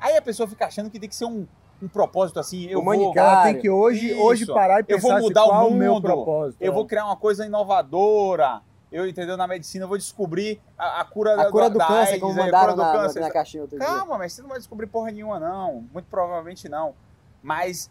Aí 0.00 0.16
a 0.16 0.22
pessoa 0.22 0.48
fica 0.48 0.66
achando 0.66 0.90
que 0.90 0.98
tem 0.98 1.08
que 1.08 1.16
ser 1.16 1.24
um, 1.26 1.46
um 1.82 1.88
propósito 1.88 2.40
assim, 2.40 2.66
eu 2.66 2.82
vou. 2.82 3.12
Ela 3.16 3.44
tem 3.44 3.60
que 3.60 3.68
hoje, 3.70 4.12
Isso. 4.12 4.20
hoje 4.20 4.46
parar 4.46 4.78
e 4.78 4.80
Eu 4.80 4.84
pensar 4.86 5.08
vou 5.08 5.16
assim, 5.16 5.26
mudar 5.26 5.44
o 5.44 5.48
qual 5.48 5.68
o 5.68 5.74
meu 5.74 5.94
mundo. 5.94 6.02
propósito. 6.02 6.62
eu 6.62 6.72
é. 6.72 6.74
vou 6.74 6.86
criar 6.86 7.04
uma 7.04 7.16
coisa 7.16 7.44
inovadora. 7.46 8.62
Eu, 8.90 9.06
entendeu, 9.06 9.36
na 9.36 9.46
medicina 9.46 9.84
eu 9.84 9.88
vou 9.88 9.98
descobrir 9.98 10.60
a, 10.76 11.00
a 11.00 11.04
cura, 11.04 11.40
A 11.40 11.50
cura 11.50 11.68
do 11.68 11.78
da 11.78 11.86
câncer, 11.86 12.12
AIDS, 12.12 12.20
como 12.20 12.38
é, 12.38 12.42
a 12.42 12.44
mandaram 12.46 12.76
na, 12.76 12.92
câncer. 12.92 13.20
na 13.20 13.30
caixinha 13.30 13.62
outro 13.62 13.78
dia. 13.78 13.86
Calma, 13.86 14.16
mas 14.16 14.32
você 14.32 14.42
não 14.42 14.48
vai 14.48 14.58
descobrir 14.58 14.86
porra 14.86 15.10
nenhuma, 15.10 15.38
não. 15.38 15.86
Muito 15.92 16.06
provavelmente 16.06 16.68
não. 16.68 16.94
Mas 17.42 17.90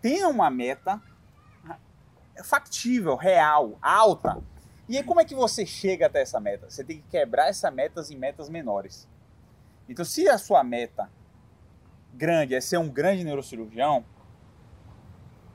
tenha 0.00 0.28
uma 0.28 0.50
meta 0.50 1.00
factível, 2.42 3.14
real, 3.14 3.78
alta. 3.80 4.42
E 4.88 4.96
aí, 4.96 5.04
como 5.04 5.20
é 5.20 5.24
que 5.24 5.34
você 5.34 5.64
chega 5.64 6.06
até 6.06 6.22
essa 6.22 6.40
meta? 6.40 6.68
Você 6.68 6.82
tem 6.82 6.98
que 6.98 7.08
quebrar 7.08 7.48
essas 7.48 7.72
metas 7.72 8.10
em 8.10 8.16
metas 8.16 8.48
menores. 8.48 9.08
Então, 9.88 10.04
se 10.04 10.28
a 10.28 10.38
sua 10.38 10.64
meta 10.64 11.08
grande 12.12 12.54
é 12.54 12.60
ser 12.60 12.78
um 12.78 12.88
grande 12.88 13.24
neurocirurgião, 13.24 14.04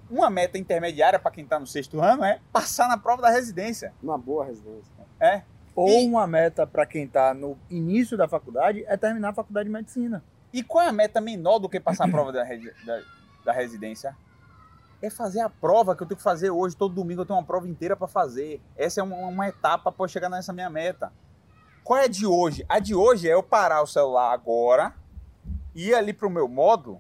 uma 0.10 0.30
meta 0.30 0.58
intermediária 0.58 1.20
para 1.20 1.32
quem 1.32 1.44
está 1.44 1.60
no 1.60 1.68
sexto 1.68 2.00
ano 2.02 2.24
é 2.24 2.40
passar 2.52 2.88
na 2.88 2.98
prova 2.98 3.22
da 3.24 3.30
residência. 3.30 3.94
Uma 4.02 4.18
boa 4.18 4.46
residência. 4.46 4.92
É. 5.20 5.42
Ou 5.76 5.90
E- 5.90 6.06
uma 6.08 6.26
meta 6.26 6.66
para 6.66 6.86
quem 6.86 7.04
está 7.04 7.34
no 7.34 7.58
início 7.70 8.18
da 8.18 8.28
faculdade 8.28 8.84
é 8.88 8.98
terminar 8.98 9.30
a 9.30 9.34
faculdade 9.34 9.68
de 9.68 9.74
medicina. 9.74 10.24
E 10.52 10.64
qual 10.64 10.84
é 10.86 10.88
a 10.90 10.94
meta 10.94 11.20
menor 11.22 11.60
do 11.60 11.68
que 11.70 11.80
passar 11.80 12.06
a 12.08 12.12
prova 12.12 12.32
da, 12.32 12.44
da- 12.44 13.02
da 13.46 13.52
residência? 13.52 14.16
É 15.02 15.10
fazer 15.12 15.42
a 15.42 15.50
prova 15.50 15.96
que 15.96 16.02
eu 16.02 16.08
tenho 16.08 16.18
que 16.18 16.24
fazer 16.24 16.50
hoje. 16.50 16.76
Todo 16.76 16.96
domingo 16.96 17.22
eu 17.22 17.26
tenho 17.26 17.38
uma 17.38 17.46
prova 17.46 17.68
inteira 17.68 17.96
para 17.96 18.08
fazer. 18.08 18.60
Essa 18.76 19.02
é 19.02 19.04
uma, 19.04 19.16
uma 19.28 19.48
etapa 19.48 19.92
para 19.92 20.04
eu 20.04 20.08
chegar 20.08 20.30
nessa 20.30 20.52
minha 20.52 20.70
meta. 20.70 21.12
Qual 21.84 22.00
é 22.00 22.06
a 22.06 22.08
de 22.08 22.26
hoje? 22.26 22.66
A 22.68 22.80
de 22.80 22.96
hoje 22.96 23.30
é 23.30 23.34
eu 23.34 23.44
parar 23.44 23.82
o 23.84 23.88
celular 23.88 24.34
agora, 24.34 24.94
ir 25.76 25.94
ali 25.94 26.12
para 26.14 26.28
o 26.28 26.32
meu 26.32 26.48
módulo, 26.48 27.00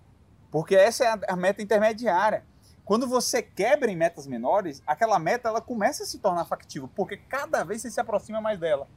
porque 0.51 0.75
essa 0.75 1.03
é 1.03 1.07
a, 1.07 1.19
a 1.29 1.35
meta 1.35 1.61
intermediária. 1.63 2.43
Quando 2.87 3.05
você 3.05 3.41
quebra 3.41 3.91
em 3.91 3.97
metas 3.97 4.25
menores, 4.25 4.81
aquela 4.87 5.19
meta 5.19 5.49
ela 5.49 5.59
começa 5.59 6.03
a 6.03 6.05
se 6.05 6.19
tornar 6.19 6.45
factível, 6.45 6.89
porque 6.95 7.17
cada 7.17 7.61
vez 7.61 7.81
você 7.81 7.91
se 7.91 7.99
aproxima 7.99 8.39
mais 8.39 8.57
dela. 8.57 8.87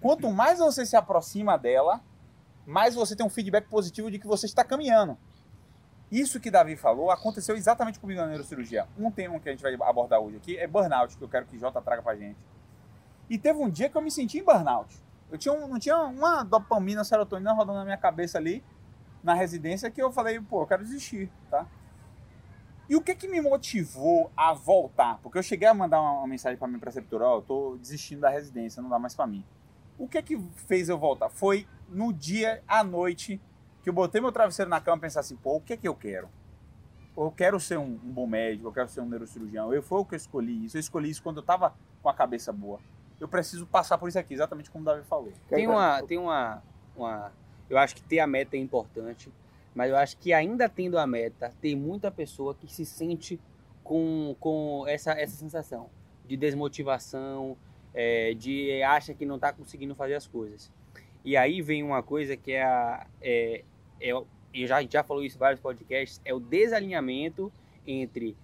Quanto 0.00 0.28
mais 0.32 0.58
você 0.58 0.84
se 0.84 0.96
aproxima 0.96 1.56
dela, 1.56 2.00
mais 2.66 2.96
você 2.96 3.14
tem 3.14 3.24
um 3.24 3.30
feedback 3.30 3.68
positivo 3.68 4.10
de 4.10 4.18
que 4.18 4.26
você 4.26 4.46
está 4.46 4.64
caminhando. 4.64 5.16
Isso 6.10 6.40
que 6.40 6.50
Davi 6.50 6.74
falou 6.74 7.08
aconteceu 7.08 7.56
exatamente 7.56 8.00
comigo 8.00 8.20
na 8.20 8.26
neurocirurgia. 8.26 8.88
Um 8.98 9.12
tema 9.12 9.38
que 9.38 9.48
a 9.48 9.52
gente 9.52 9.62
vai 9.62 9.74
abordar 9.74 10.18
hoje 10.18 10.38
aqui 10.38 10.58
é 10.58 10.66
burnout, 10.66 11.16
que 11.16 11.22
eu 11.22 11.28
quero 11.28 11.46
que 11.46 11.56
Jota 11.56 11.80
traga 11.80 12.02
pra 12.02 12.16
gente. 12.16 12.36
E 13.30 13.38
teve 13.38 13.60
um 13.60 13.70
dia 13.70 13.88
que 13.88 13.96
eu 13.96 14.02
me 14.02 14.10
senti 14.10 14.38
em 14.38 14.44
burnout. 14.44 14.92
Eu 15.30 15.38
tinha 15.38 15.54
um- 15.54 15.68
não 15.68 15.78
tinha 15.78 15.96
uma 15.98 16.42
dopamina, 16.42 17.04
serotonina 17.04 17.52
rodando 17.52 17.78
na 17.78 17.84
minha 17.84 17.96
cabeça 17.96 18.38
ali, 18.38 18.64
na 19.22 19.34
residência, 19.34 19.88
que 19.88 20.02
eu 20.02 20.10
falei, 20.10 20.40
pô, 20.40 20.62
eu 20.62 20.66
quero 20.66 20.82
desistir, 20.82 21.30
tá? 21.48 21.64
E 22.88 22.94
o 22.94 23.00
que 23.00 23.14
que 23.14 23.26
me 23.26 23.40
motivou 23.40 24.30
a 24.36 24.52
voltar? 24.52 25.18
Porque 25.22 25.38
eu 25.38 25.42
cheguei 25.42 25.66
a 25.66 25.74
mandar 25.74 26.00
uma, 26.00 26.12
uma 26.20 26.26
mensagem 26.26 26.56
pra 26.56 26.68
minha 26.68 26.78
preceptora, 26.78 27.26
ó, 27.26 27.38
eu 27.38 27.42
tô 27.42 27.76
desistindo 27.78 28.20
da 28.20 28.30
residência, 28.30 28.80
não 28.80 28.88
dá 28.88 28.98
mais 28.98 29.14
pra 29.14 29.26
mim. 29.26 29.44
O 29.98 30.06
que 30.06 30.22
que 30.22 30.38
fez 30.66 30.88
eu 30.88 30.98
voltar? 30.98 31.28
Foi 31.28 31.66
no 31.88 32.12
dia, 32.12 32.62
à 32.68 32.84
noite, 32.84 33.40
que 33.82 33.88
eu 33.88 33.92
botei 33.92 34.20
meu 34.20 34.30
travesseiro 34.30 34.70
na 34.70 34.80
cama 34.80 34.98
e 34.98 35.00
pensar 35.00 35.20
assim, 35.20 35.36
pô, 35.36 35.56
o 35.56 35.60
que 35.60 35.72
é 35.72 35.76
que 35.76 35.88
eu 35.88 35.94
quero? 35.94 36.28
Eu 37.16 37.32
quero 37.32 37.58
ser 37.58 37.78
um, 37.78 37.98
um 38.04 38.12
bom 38.12 38.26
médico, 38.26 38.68
eu 38.68 38.72
quero 38.72 38.88
ser 38.88 39.00
um 39.00 39.08
neurocirurgião. 39.08 39.72
Eu 39.72 39.82
foi 39.82 40.00
o 40.00 40.04
que 40.04 40.14
eu 40.14 40.18
escolhi 40.18 40.66
isso. 40.66 40.76
Eu 40.76 40.80
escolhi 40.80 41.08
isso 41.08 41.22
quando 41.22 41.38
eu 41.38 41.42
tava 41.42 41.74
com 42.02 42.08
a 42.08 42.14
cabeça 42.14 42.52
boa. 42.52 42.78
Eu 43.18 43.26
preciso 43.26 43.66
passar 43.66 43.96
por 43.96 44.08
isso 44.08 44.18
aqui, 44.18 44.34
exatamente 44.34 44.70
como 44.70 44.82
o 44.82 44.84
Davi 44.84 45.02
falou. 45.04 45.32
Tem 45.48 45.66
uma, 45.66 46.02
tem 46.02 46.18
uma, 46.18 46.62
uma. 46.94 47.32
Eu 47.70 47.78
acho 47.78 47.96
que 47.96 48.02
ter 48.02 48.20
a 48.20 48.26
meta 48.26 48.56
é 48.56 48.60
importante, 48.60 49.32
mas 49.76 49.90
eu 49.90 49.96
acho 49.98 50.16
que 50.16 50.32
ainda 50.32 50.70
tendo 50.70 50.98
a 50.98 51.06
meta, 51.06 51.52
tem 51.60 51.76
muita 51.76 52.10
pessoa 52.10 52.54
que 52.54 52.66
se 52.66 52.86
sente 52.86 53.38
com, 53.84 54.34
com 54.40 54.84
essa, 54.88 55.12
essa 55.12 55.36
sensação 55.36 55.90
de 56.26 56.34
desmotivação, 56.34 57.58
é, 57.92 58.32
de 58.32 58.82
acha 58.82 59.12
que 59.12 59.26
não 59.26 59.36
está 59.36 59.52
conseguindo 59.52 59.94
fazer 59.94 60.14
as 60.14 60.26
coisas. 60.26 60.72
E 61.22 61.36
aí 61.36 61.60
vem 61.60 61.82
uma 61.82 62.02
coisa 62.02 62.38
que 62.38 62.52
é 62.52 62.64
a. 62.64 63.06
É, 63.20 63.64
é, 64.00 64.12
eu 64.12 64.26
já, 64.54 64.82
já 64.82 65.02
falou 65.02 65.22
isso 65.22 65.36
em 65.36 65.40
vários 65.40 65.60
podcasts, 65.60 66.22
é 66.24 66.32
o 66.32 66.40
desalinhamento 66.40 67.52
entre 67.86 68.34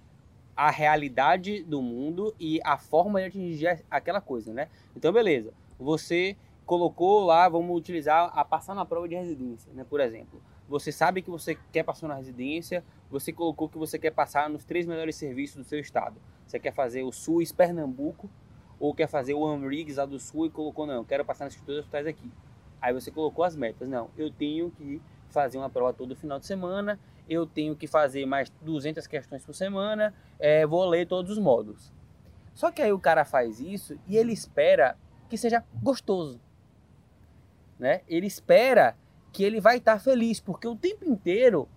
a 0.54 0.70
realidade 0.70 1.62
do 1.62 1.80
mundo 1.80 2.34
e 2.38 2.60
a 2.62 2.76
forma 2.76 3.20
de 3.20 3.26
atingir 3.28 3.82
aquela 3.90 4.20
coisa, 4.20 4.52
né? 4.52 4.68
Então, 4.94 5.10
beleza. 5.10 5.54
Você 5.78 6.36
colocou 6.66 7.24
lá, 7.24 7.48
vamos 7.48 7.74
utilizar 7.74 8.30
a 8.34 8.44
passar 8.44 8.74
na 8.74 8.84
prova 8.84 9.08
de 9.08 9.14
residência, 9.14 9.72
né? 9.72 9.82
Por 9.88 9.98
exemplo, 9.98 10.42
você 10.72 10.90
sabe 10.90 11.20
que 11.20 11.28
você 11.28 11.54
quer 11.70 11.82
passar 11.82 12.08
na 12.08 12.14
residência, 12.14 12.82
você 13.10 13.30
colocou 13.30 13.68
que 13.68 13.76
você 13.76 13.98
quer 13.98 14.10
passar 14.10 14.48
nos 14.48 14.64
três 14.64 14.86
melhores 14.86 15.16
serviços 15.16 15.56
do 15.56 15.64
seu 15.64 15.78
estado. 15.78 16.16
Você 16.46 16.58
quer 16.58 16.72
fazer 16.72 17.02
o 17.02 17.12
SUS 17.12 17.52
Pernambuco 17.52 18.30
ou 18.80 18.94
quer 18.94 19.06
fazer 19.06 19.34
o 19.34 19.44
AMRIGS 19.46 19.96
lá 19.98 20.06
do 20.06 20.18
Sul 20.18 20.46
e 20.46 20.50
colocou, 20.50 20.86
não, 20.86 21.04
quero 21.04 21.26
passar 21.26 21.44
nesses 21.44 21.60
dois 21.60 21.80
hospitais 21.80 22.06
aqui. 22.06 22.32
Aí 22.80 22.90
você 22.94 23.10
colocou 23.10 23.44
as 23.44 23.54
metas. 23.54 23.86
Não, 23.86 24.08
eu 24.16 24.30
tenho 24.30 24.70
que 24.70 24.98
fazer 25.28 25.58
uma 25.58 25.68
prova 25.68 25.92
todo 25.92 26.16
final 26.16 26.38
de 26.38 26.46
semana, 26.46 26.98
eu 27.28 27.46
tenho 27.46 27.76
que 27.76 27.86
fazer 27.86 28.24
mais 28.24 28.50
200 28.62 29.06
questões 29.06 29.44
por 29.44 29.54
semana, 29.54 30.14
é, 30.38 30.66
vou 30.66 30.86
ler 30.86 31.06
todos 31.06 31.32
os 31.32 31.38
módulos. 31.38 31.92
Só 32.54 32.70
que 32.72 32.80
aí 32.80 32.92
o 32.94 32.98
cara 32.98 33.26
faz 33.26 33.60
isso 33.60 33.98
e 34.08 34.16
ele 34.16 34.32
espera 34.32 34.96
que 35.28 35.36
seja 35.36 35.62
gostoso. 35.82 36.40
Né? 37.78 38.00
Ele 38.08 38.26
espera 38.26 38.96
que 39.32 39.42
ele 39.42 39.60
vai 39.60 39.78
estar 39.78 39.98
feliz, 39.98 40.38
porque 40.38 40.68
o 40.68 40.76
tempo 40.76 41.04
inteiro 41.04 41.68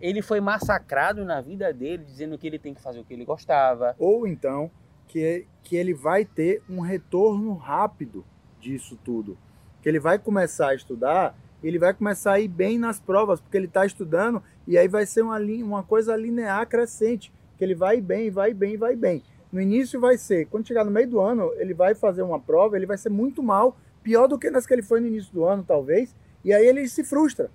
ele 0.00 0.22
foi 0.22 0.40
massacrado 0.40 1.24
na 1.24 1.40
vida 1.40 1.72
dele, 1.72 2.04
dizendo 2.04 2.36
que 2.38 2.46
ele 2.46 2.58
tem 2.58 2.74
que 2.74 2.80
fazer 2.80 3.00
o 3.00 3.04
que 3.04 3.14
ele 3.14 3.24
gostava. 3.24 3.94
Ou 3.98 4.26
então 4.26 4.70
que, 5.06 5.46
que 5.62 5.76
ele 5.76 5.94
vai 5.94 6.24
ter 6.24 6.62
um 6.68 6.80
retorno 6.80 7.54
rápido 7.54 8.24
disso 8.60 8.98
tudo. 9.04 9.38
Que 9.82 9.88
ele 9.88 10.00
vai 10.00 10.18
começar 10.18 10.68
a 10.68 10.74
estudar, 10.74 11.38
ele 11.62 11.78
vai 11.78 11.94
começar 11.94 12.32
a 12.32 12.40
ir 12.40 12.48
bem 12.48 12.78
nas 12.78 12.98
provas, 12.98 13.40
porque 13.40 13.56
ele 13.56 13.66
está 13.66 13.86
estudando, 13.86 14.42
e 14.66 14.76
aí 14.76 14.88
vai 14.88 15.06
ser 15.06 15.22
uma, 15.22 15.38
uma 15.38 15.82
coisa 15.82 16.16
linear 16.16 16.66
crescente, 16.66 17.32
que 17.56 17.64
ele 17.64 17.74
vai 17.74 18.00
bem, 18.00 18.30
vai 18.30 18.52
bem, 18.52 18.76
vai 18.76 18.96
bem. 18.96 19.22
No 19.50 19.60
início 19.60 20.00
vai 20.00 20.18
ser, 20.18 20.46
quando 20.46 20.66
chegar 20.66 20.84
no 20.84 20.90
meio 20.90 21.08
do 21.08 21.20
ano, 21.20 21.52
ele 21.56 21.72
vai 21.72 21.94
fazer 21.94 22.22
uma 22.22 22.40
prova, 22.40 22.76
ele 22.76 22.86
vai 22.86 22.98
ser 22.98 23.08
muito 23.08 23.42
mal, 23.42 23.76
pior 24.02 24.26
do 24.26 24.38
que 24.38 24.50
nas 24.50 24.66
que 24.66 24.74
ele 24.74 24.82
foi 24.82 25.00
no 25.00 25.06
início 25.06 25.32
do 25.32 25.44
ano, 25.44 25.64
talvez, 25.66 26.14
e 26.46 26.54
aí 26.54 26.64
ele 26.64 26.86
se 26.86 27.02
frustra, 27.02 27.50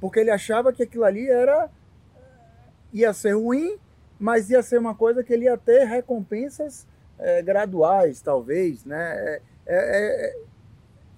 porque 0.00 0.18
ele 0.18 0.30
achava 0.30 0.72
que 0.72 0.82
aquilo 0.82 1.04
ali 1.04 1.28
era 1.28 1.68
ia 2.90 3.12
ser 3.12 3.34
ruim, 3.34 3.76
mas 4.18 4.48
ia 4.48 4.62
ser 4.62 4.78
uma 4.78 4.94
coisa 4.94 5.22
que 5.22 5.30
ele 5.30 5.44
ia 5.44 5.58
ter 5.58 5.84
recompensas 5.84 6.86
é, 7.18 7.42
graduais, 7.42 8.22
talvez, 8.22 8.82
né? 8.86 9.14
É, 9.14 9.42
é, 9.66 10.26
é 10.26 10.40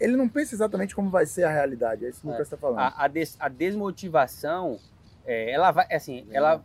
ele 0.01 0.17
não 0.17 0.29
pensa 0.29 0.53
exatamente 0.53 0.97
como 0.97 1.11
vai 1.11 1.25
ser 1.25 1.45
a 1.45 1.49
realidade, 1.49 2.05
é 2.05 2.09
isso 2.09 2.23
que 2.23 2.27
o 2.27 2.31
Lucas 2.31 2.49
está 2.49 2.57
falando. 2.57 2.81
A, 2.81 3.05
a, 3.05 3.07
des, 3.07 3.37
a 3.39 3.49
desmotivação, 3.49 4.81
é, 5.25 5.53
ela 5.53 5.71
vai, 5.71 5.87
assim, 5.95 6.27
ela, 6.33 6.61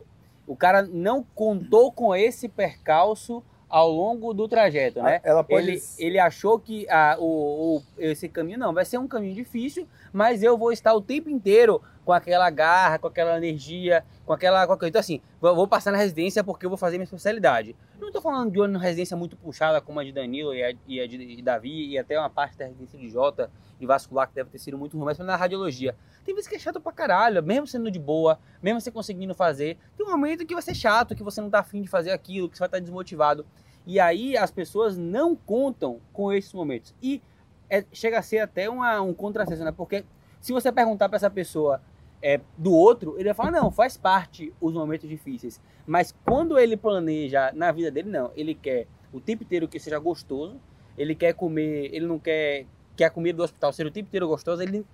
o 0.48 0.56
cara 0.56 0.82
não 0.82 1.24
contou 1.36 1.92
com 1.92 2.16
esse 2.16 2.50
percalço 2.50 3.44
ao 3.70 3.92
longo 3.92 4.34
do 4.34 4.48
trajeto, 4.48 5.02
né? 5.02 5.20
Ela 5.24 5.44
pode... 5.44 5.68
ele, 5.70 5.82
ele 5.98 6.20
achou 6.20 6.58
que 6.58 6.90
a, 6.90 7.18
o, 7.20 7.78
o, 7.78 7.84
esse 7.98 8.30
caminho 8.30 8.60
não 8.60 8.74
vai 8.74 8.86
ser 8.86 8.98
um 8.98 9.08
caminho 9.08 9.36
difícil, 9.36 9.88
mas 10.14 10.42
eu 10.42 10.58
vou 10.58 10.72
estar 10.72 10.94
o 10.94 11.02
tempo 11.02 11.30
inteiro 11.30 11.82
com 12.08 12.14
aquela 12.14 12.50
garra, 12.50 12.98
com 12.98 13.08
aquela 13.08 13.36
energia, 13.36 14.02
com 14.26 14.32
aquela. 14.32 14.64
Aquela... 14.64 14.88
Então, 14.88 15.02
assim, 15.02 15.20
vou 15.42 15.68
passar 15.68 15.92
na 15.92 15.98
residência 15.98 16.42
porque 16.42 16.66
eu 16.66 16.70
vou 16.70 16.78
fazer 16.78 16.98
minha 16.98 17.04
especialidade. 17.04 17.76
Não 18.00 18.08
estou 18.08 18.22
falando 18.22 18.50
de 18.50 18.62
uma 18.62 18.80
residência 18.80 19.18
muito 19.18 19.36
puxada 19.36 19.82
como 19.82 20.00
a 20.00 20.06
de 20.06 20.14
Danilo 20.14 20.54
e 20.54 20.64
a, 20.64 20.74
e 20.88 21.02
a 21.02 21.06
de 21.06 21.42
Davi, 21.42 21.90
e 21.90 21.98
até 21.98 22.18
uma 22.18 22.30
parte 22.30 22.58
da 22.58 22.64
residência 22.64 22.98
de 22.98 23.10
Jota, 23.10 23.52
de 23.78 23.86
vascular, 23.86 24.30
que 24.30 24.36
deve 24.36 24.50
ter 24.50 24.58
sido 24.58 24.78
muito 24.78 24.96
ruim, 24.96 25.04
mas 25.04 25.18
na 25.18 25.36
radiologia. 25.36 25.98
Tem 26.24 26.34
vezes 26.34 26.48
que 26.48 26.56
é 26.56 26.60
chato 26.60 26.80
pra 26.80 26.94
caralho, 26.94 27.44
mesmo 27.44 27.68
sendo 27.68 27.92
de 27.92 28.00
boa, 28.00 28.40
mesmo 28.64 28.80
você 28.80 28.90
conseguindo 28.90 29.36
fazer. 29.36 29.78
Tem 29.98 30.06
um 30.06 30.10
momento 30.10 30.46
que 30.46 30.54
vai 30.54 30.64
ser 30.64 30.76
chato, 30.76 31.14
que 31.14 31.24
você 31.24 31.42
não 31.42 31.50
tá 31.50 31.60
afim 31.60 31.82
de 31.82 31.90
fazer 31.90 32.12
aquilo, 32.12 32.48
que 32.48 32.56
você 32.56 32.62
vai 32.62 32.68
estar 32.70 32.78
tá 32.78 32.82
desmotivado. 32.82 33.46
E 33.86 34.00
aí 34.00 34.38
as 34.38 34.50
pessoas 34.50 34.96
não 34.96 35.36
contam 35.36 36.00
com 36.14 36.32
esses 36.32 36.54
momentos. 36.54 36.96
E 37.04 37.22
é, 37.70 37.84
chega 37.92 38.18
a 38.18 38.22
ser 38.22 38.40
até 38.40 38.70
uma, 38.70 39.02
um 39.02 39.14
contrassenso, 39.14 39.66
né? 39.66 39.74
Porque 39.74 40.06
se 40.40 40.54
você 40.54 40.72
perguntar 40.72 41.10
para 41.10 41.18
essa 41.18 41.30
pessoa 41.30 41.82
é, 42.22 42.40
do 42.58 42.74
outro, 42.74 43.16
ele 43.18 43.26
vai 43.26 43.34
falar, 43.34 43.52
não, 43.52 43.72
faz 43.72 43.98
parte 43.98 44.54
os 44.60 44.74
momentos 44.74 45.08
difíceis. 45.08 45.62
Mas 45.86 46.14
quando 46.26 46.58
ele 46.58 46.76
planeja 46.76 47.52
na 47.54 47.72
vida 47.72 47.92
dele, 47.92 48.10
não. 48.10 48.32
Ele 48.36 48.54
quer 48.54 48.88
o 49.14 49.20
tempo 49.20 49.44
inteiro 49.44 49.68
que 49.68 49.80
seja 49.80 50.00
gostoso, 50.00 50.60
ele 50.98 51.16
quer 51.16 51.34
comer, 51.34 51.90
ele 51.94 52.06
não 52.06 52.20
quer 52.20 52.66
que 52.96 53.04
a 53.04 53.10
comida 53.10 53.38
do 53.38 53.44
hospital 53.44 53.72
seja 53.72 53.90
o 53.90 53.92
tempo 53.92 54.08
inteiro 54.08 54.28
gostosa, 54.28 54.64
ele... 54.64 54.86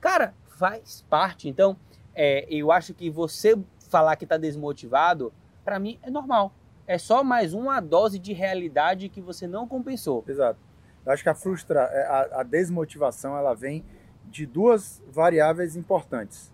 Cara, 0.00 0.34
faz 0.56 1.04
parte. 1.08 1.48
Então, 1.48 1.76
é, 2.14 2.46
eu 2.50 2.70
acho 2.70 2.92
que 2.92 3.08
você 3.08 3.56
falar 3.88 4.16
que 4.16 4.24
está 4.24 4.36
desmotivado, 4.36 5.32
para 5.64 5.78
mim 5.78 5.98
é 6.02 6.10
normal. 6.10 6.52
É 6.86 6.98
só 6.98 7.24
mais 7.24 7.54
uma 7.54 7.80
dose 7.80 8.18
de 8.18 8.32
realidade 8.32 9.08
que 9.08 9.20
você 9.20 9.46
não 9.46 9.66
compensou. 9.66 10.24
Exato. 10.26 10.58
Eu 11.06 11.12
acho 11.12 11.22
que 11.22 11.28
a 11.28 11.34
frustra, 11.34 11.80
é, 11.80 12.06
a, 12.06 12.40
a 12.40 12.42
desmotivação, 12.42 13.36
ela 13.36 13.54
vem 13.54 13.84
de 14.26 14.46
duas 14.46 15.02
variáveis 15.10 15.76
importantes. 15.76 16.52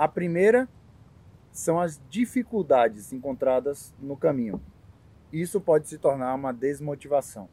A 0.00 0.08
primeira 0.08 0.66
são 1.52 1.78
as 1.78 2.00
dificuldades 2.08 3.12
encontradas 3.12 3.94
no 4.00 4.16
caminho. 4.16 4.58
Isso 5.30 5.60
pode 5.60 5.90
se 5.90 5.98
tornar 5.98 6.34
uma 6.34 6.54
desmotivação. 6.54 7.50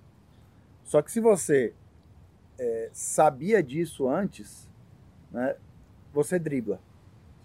Só 0.85 1.01
que 1.01 1.11
se 1.11 1.19
você 1.19 1.73
é, 2.57 2.89
sabia 2.93 3.61
disso 3.61 4.07
antes, 4.07 4.65
né, 5.29 5.57
você 6.13 6.39
dribla. 6.39 6.79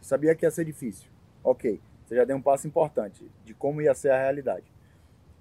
Você 0.00 0.10
sabia 0.10 0.36
que 0.36 0.46
ia 0.46 0.52
ser 0.52 0.66
difícil. 0.66 1.10
Ok, 1.42 1.80
você 2.04 2.14
já 2.14 2.24
deu 2.24 2.36
um 2.36 2.40
passo 2.40 2.68
importante 2.68 3.28
de 3.44 3.54
como 3.54 3.82
ia 3.82 3.94
ser 3.96 4.10
a 4.10 4.22
realidade. 4.22 4.72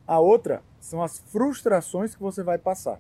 A 0.08 0.20
outra 0.20 0.64
são 0.80 1.04
as 1.04 1.20
frustrações 1.20 2.16
que 2.16 2.24
você 2.24 2.42
vai 2.42 2.58
passar. 2.58 3.00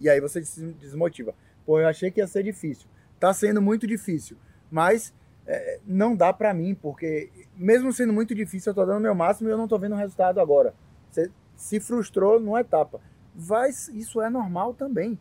E 0.00 0.10
aí 0.10 0.20
você 0.20 0.44
se 0.44 0.72
desmotiva. 0.72 1.32
Pô, 1.64 1.78
eu 1.78 1.86
achei 1.86 2.10
que 2.10 2.18
ia 2.18 2.26
ser 2.26 2.42
difícil. 2.42 2.88
Tá 3.20 3.32
sendo 3.32 3.62
muito 3.62 3.86
difícil. 3.86 4.36
Mas 4.68 5.14
é, 5.46 5.80
não 5.86 6.16
dá 6.16 6.32
para 6.32 6.54
mim, 6.54 6.74
porque 6.74 7.30
mesmo 7.56 7.92
sendo 7.92 8.12
muito 8.12 8.34
difícil, 8.34 8.70
eu 8.70 8.74
tô 8.74 8.86
dando 8.86 8.98
o 8.98 9.02
meu 9.02 9.14
máximo 9.14 9.48
e 9.48 9.52
eu 9.52 9.58
não 9.58 9.68
tô 9.68 9.78
vendo 9.78 9.94
o 9.94 9.98
resultado 9.98 10.40
agora. 10.40 10.74
Você 11.10 11.30
se 11.56 11.80
frustrou 11.80 12.40
numa 12.40 12.60
etapa. 12.60 13.00
Vai, 13.34 13.70
isso 13.70 14.20
é 14.20 14.30
normal 14.30 14.74
também. 14.74 15.18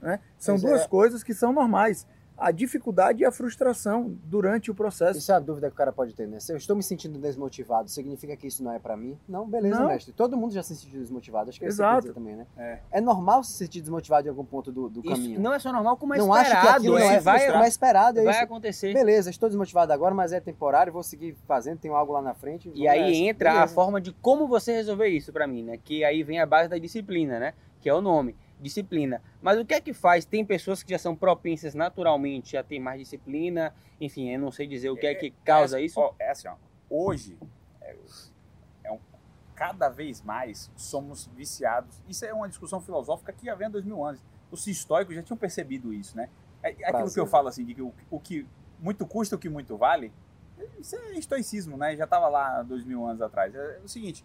Né? 0.00 0.20
São 0.38 0.56
duas 0.58 0.82
é. 0.82 0.88
coisas 0.88 1.22
que 1.22 1.32
são 1.32 1.52
normais 1.52 2.06
a 2.36 2.50
dificuldade 2.50 3.22
e 3.22 3.24
a 3.24 3.30
frustração 3.30 4.16
durante 4.24 4.70
o 4.70 4.74
processo. 4.74 5.18
Isso 5.18 5.30
é 5.30 5.34
a 5.34 5.38
dúvida 5.38 5.68
que 5.68 5.74
o 5.74 5.76
cara 5.76 5.92
pode 5.92 6.14
ter, 6.14 6.26
né? 6.26 6.40
Se 6.40 6.52
eu 6.52 6.56
estou 6.56 6.74
me 6.74 6.82
sentindo 6.82 7.18
desmotivado, 7.18 7.88
significa 7.88 8.36
que 8.36 8.46
isso 8.46 8.62
não 8.62 8.72
é 8.72 8.78
para 8.78 8.96
mim? 8.96 9.16
Não, 9.28 9.46
beleza, 9.46 9.78
não. 9.78 9.88
mestre. 9.88 10.12
Todo 10.12 10.36
mundo 10.36 10.52
já 10.52 10.62
se 10.62 10.74
sentiu 10.74 11.00
desmotivado, 11.00 11.50
acho 11.50 11.58
que 11.58 11.64
é 11.64 11.68
isso 11.68 11.82
que 12.02 12.12
também, 12.12 12.36
né? 12.36 12.46
É. 12.56 12.78
é. 12.90 13.00
normal 13.00 13.44
se 13.44 13.52
sentir 13.52 13.80
desmotivado 13.80 14.26
em 14.26 14.30
algum 14.30 14.44
ponto 14.44 14.72
do, 14.72 14.88
do 14.88 15.02
caminho. 15.02 15.40
não 15.40 15.54
é 15.54 15.58
só 15.58 15.72
normal, 15.72 15.96
como 15.96 16.14
é 16.14 16.18
não 16.18 16.26
esperado. 16.36 16.56
Acho 16.56 16.60
que 16.60 16.76
aquilo 16.76 16.98
não 16.98 17.10
é, 17.10 17.20
vai, 17.20 17.52
vai, 17.52 17.68
esperado, 17.68 18.20
é 18.20 18.24
vai 18.24 18.34
isso. 18.34 18.44
acontecer. 18.44 18.92
Beleza, 18.92 19.30
estou 19.30 19.48
desmotivado 19.48 19.92
agora, 19.92 20.14
mas 20.14 20.32
é 20.32 20.40
temporário, 20.40 20.92
vou 20.92 21.02
seguir 21.02 21.36
fazendo, 21.46 21.78
tenho 21.78 21.94
algo 21.94 22.12
lá 22.12 22.22
na 22.22 22.34
frente. 22.34 22.70
E 22.74 22.88
aí 22.88 23.00
nessa. 23.00 23.16
entra 23.16 23.50
beleza. 23.50 23.64
a 23.64 23.74
forma 23.74 24.00
de 24.00 24.12
como 24.12 24.48
você 24.48 24.72
resolver 24.72 25.08
isso 25.08 25.32
para 25.32 25.46
mim, 25.46 25.62
né? 25.62 25.78
Que 25.82 26.04
aí 26.04 26.22
vem 26.22 26.40
a 26.40 26.46
base 26.46 26.68
da 26.68 26.78
disciplina, 26.78 27.38
né? 27.38 27.54
Que 27.80 27.88
é 27.88 27.94
o 27.94 28.00
nome 28.00 28.34
disciplina. 28.64 29.22
Mas 29.42 29.58
o 29.60 29.64
que 29.64 29.74
é 29.74 29.80
que 29.80 29.92
faz? 29.92 30.24
Tem 30.24 30.44
pessoas 30.44 30.82
que 30.82 30.90
já 30.90 30.98
são 30.98 31.14
propensas 31.14 31.74
naturalmente 31.74 32.56
a 32.56 32.64
ter 32.64 32.80
mais 32.80 32.98
disciplina, 32.98 33.74
enfim, 34.00 34.30
eu 34.30 34.40
não 34.40 34.50
sei 34.50 34.66
dizer 34.66 34.90
o 34.90 34.96
que 34.96 35.06
é, 35.06 35.12
é 35.12 35.14
que 35.14 35.30
causa 35.44 35.78
é, 35.78 35.84
isso. 35.84 36.00
Ó, 36.00 36.14
é 36.18 36.30
assim, 36.30 36.48
ó, 36.48 36.56
hoje, 36.88 37.38
é, 37.80 37.96
é 38.84 38.90
um, 38.90 38.98
cada 39.54 39.88
vez 39.88 40.22
mais 40.22 40.70
somos 40.74 41.26
viciados. 41.36 42.02
Isso 42.08 42.24
é 42.24 42.32
uma 42.32 42.48
discussão 42.48 42.80
filosófica 42.80 43.32
que 43.32 43.48
havia 43.48 43.68
dois 43.68 43.84
mil 43.84 44.02
anos. 44.02 44.24
Os 44.50 44.66
estoicos 44.66 45.14
já 45.14 45.22
tinham 45.22 45.36
percebido 45.36 45.92
isso, 45.92 46.16
né? 46.16 46.28
É, 46.62 46.74
é 46.82 46.88
aquilo 46.88 47.12
que 47.12 47.20
eu 47.20 47.26
falo 47.26 47.48
assim, 47.48 47.64
de 47.64 47.74
que 47.74 47.82
o, 47.82 47.92
o 48.10 48.18
que 48.18 48.46
muito 48.80 49.06
custa, 49.06 49.36
o 49.36 49.38
que 49.38 49.48
muito 49.48 49.76
vale, 49.76 50.12
isso 50.78 50.96
é 50.96 51.18
estoicismo, 51.18 51.76
né? 51.76 51.94
Já 51.96 52.04
estava 52.04 52.28
lá 52.28 52.62
dois 52.62 52.84
mil 52.84 53.06
anos 53.06 53.20
atrás. 53.20 53.54
É 53.54 53.80
o 53.84 53.88
seguinte, 53.88 54.24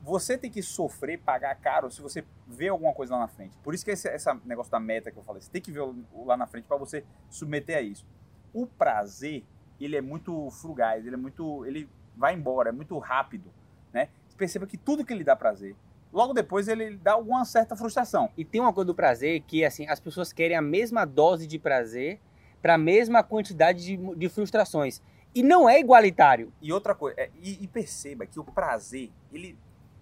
você 0.00 0.38
tem 0.38 0.50
que 0.50 0.62
sofrer, 0.62 1.18
pagar 1.18 1.54
caro 1.56 1.90
se 1.90 2.00
você 2.00 2.24
vê 2.46 2.68
alguma 2.68 2.92
coisa 2.94 3.14
lá 3.14 3.20
na 3.20 3.28
frente. 3.28 3.56
Por 3.58 3.74
isso 3.74 3.84
que 3.84 3.90
esse, 3.90 4.08
esse 4.08 4.28
negócio 4.44 4.72
da 4.72 4.80
meta 4.80 5.10
que 5.10 5.18
eu 5.18 5.22
falei, 5.22 5.42
você 5.42 5.50
tem 5.50 5.60
que 5.60 5.70
ver 5.70 5.82
lá 6.24 6.36
na 6.36 6.46
frente 6.46 6.64
para 6.64 6.76
você 6.76 7.04
submeter 7.28 7.76
a 7.76 7.80
isso. 7.82 8.06
O 8.52 8.66
prazer, 8.66 9.44
ele 9.78 9.96
é 9.96 10.00
muito 10.00 10.50
frugaz, 10.50 11.06
ele 11.06 11.14
é 11.14 11.18
muito, 11.18 11.66
ele 11.66 11.88
vai 12.16 12.34
embora, 12.34 12.70
é 12.70 12.72
muito 12.72 12.98
rápido, 12.98 13.52
né? 13.92 14.08
Você 14.26 14.36
perceba 14.36 14.66
que 14.66 14.78
tudo 14.78 15.04
que 15.04 15.12
ele 15.12 15.22
dá 15.22 15.36
prazer, 15.36 15.76
logo 16.12 16.32
depois 16.32 16.66
ele 16.66 16.96
dá 16.96 17.12
alguma 17.12 17.44
certa 17.44 17.76
frustração. 17.76 18.30
E 18.36 18.44
tem 18.44 18.60
uma 18.60 18.72
coisa 18.72 18.86
do 18.86 18.94
prazer 18.94 19.42
que 19.42 19.64
assim, 19.64 19.86
as 19.86 20.00
pessoas 20.00 20.32
querem 20.32 20.56
a 20.56 20.62
mesma 20.62 21.04
dose 21.04 21.46
de 21.46 21.58
prazer 21.58 22.20
para 22.62 22.74
a 22.74 22.78
mesma 22.78 23.22
quantidade 23.22 23.84
de, 23.84 23.96
de 24.16 24.28
frustrações. 24.28 25.02
E 25.34 25.42
não 25.42 25.68
é 25.68 25.78
igualitário. 25.78 26.52
E 26.60 26.72
outra 26.72 26.94
coisa, 26.94 27.20
é, 27.20 27.30
e, 27.40 27.62
e 27.62 27.68
perceba 27.68 28.26
que 28.26 28.40
o 28.40 28.44
prazer, 28.44 29.12
ele 29.32 29.56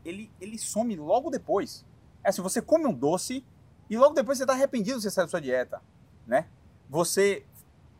ele, 0.05 0.31
ele 0.41 0.59
some 0.59 0.95
logo 0.97 1.31
depois. 1.31 1.85
É 2.25 2.29
assim, 2.31 2.43
você 2.43 2.61
come 2.63 2.87
um 2.87 2.93
doce 2.93 3.45
e 3.89 3.97
logo 3.97 4.15
depois 4.15 4.39
você 4.39 4.45
está 4.45 4.53
arrependido 4.55 4.99
de 4.99 5.03
você 5.05 5.11
sair 5.11 5.25
da 5.25 5.31
sua 5.31 5.41
dieta, 5.41 5.81
né? 6.27 6.47
Você 6.89 7.45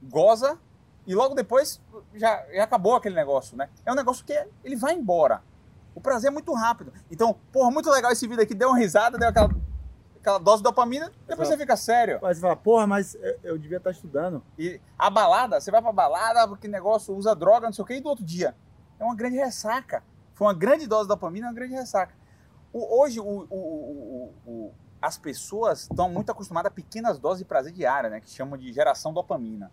goza 0.03 0.59
e 1.07 1.15
logo 1.15 1.35
depois 1.35 1.81
já, 2.15 2.45
já 2.53 2.65
acabou 2.65 2.95
aquele 2.95 3.15
negócio, 3.15 3.57
né? 3.57 3.69
É 3.85 3.93
um 3.93 3.95
negócio 3.95 4.25
que 4.25 4.33
ele 4.65 4.77
vai 4.77 4.95
embora. 4.95 5.43
O 5.95 6.01
prazer 6.01 6.29
é 6.29 6.31
muito 6.33 6.53
rápido. 6.55 6.93
Então, 7.11 7.37
porra, 7.53 7.71
muito 7.71 7.91
legal 7.91 8.13
esse 8.13 8.27
vídeo 8.27 8.43
aqui, 8.43 8.55
deu 8.55 8.69
uma 8.69 8.79
risada, 8.79 9.19
deu 9.19 9.29
aquela, 9.29 9.51
aquela 10.21 10.39
dose 10.39 10.59
de 10.59 10.65
dopamina, 10.65 11.11
depois 11.27 11.49
você 11.49 11.57
fica 11.57 11.77
sério. 11.77 12.19
Mas 12.23 12.37
você 12.37 12.43
fala, 12.43 12.55
porra, 12.57 12.87
mas 12.87 13.17
eu- 13.43 13.59
devia 13.59 13.79
estar 13.79 13.91
estudando. 13.91 14.43
E 14.59 14.81
a 14.99 15.11
balada, 15.11 15.61
você 15.61 15.71
vai 15.71 15.83
pra 15.83 15.91
balada, 15.93 16.47
porque 16.47 16.69
negócio 16.69 17.17
usa 17.17 17.35
droga, 17.35 17.67
não 17.67 17.73
sei 17.73 17.83
o 17.83 17.87
que, 17.87 17.95
e 17.95 18.01
do 18.01 18.09
outro 18.09 18.25
dia. 18.25 18.55
É 19.01 19.05
uma 19.05 19.15
grande 19.17 19.37
ressaca. 19.37 20.05
Foi 20.39 20.47
uma 20.47 20.55
grande 20.55 20.87
dose 20.87 21.03
de 21.03 21.09
dopamina, 21.09 21.49
uma 21.49 21.53
grande 21.53 21.75
ressaca. 21.75 22.15
O- 22.73 23.01
hoje, 23.03 23.19
o- 23.19 23.49
o- 24.47 24.73
as 25.03 25.19
pessoas 25.19 25.81
estão 25.83 26.09
muito 26.09 26.31
acostumadas 26.31 26.71
a 26.71 26.75
pequenas 26.75 27.19
doses 27.19 27.41
de 27.41 27.45
prazer 27.45 27.73
diária, 27.73 28.09
né? 28.09 28.21
Que 28.21 28.31
chamam 28.31 28.57
de 28.57 28.73
geração 28.73 29.13
dopamina. 29.13 29.73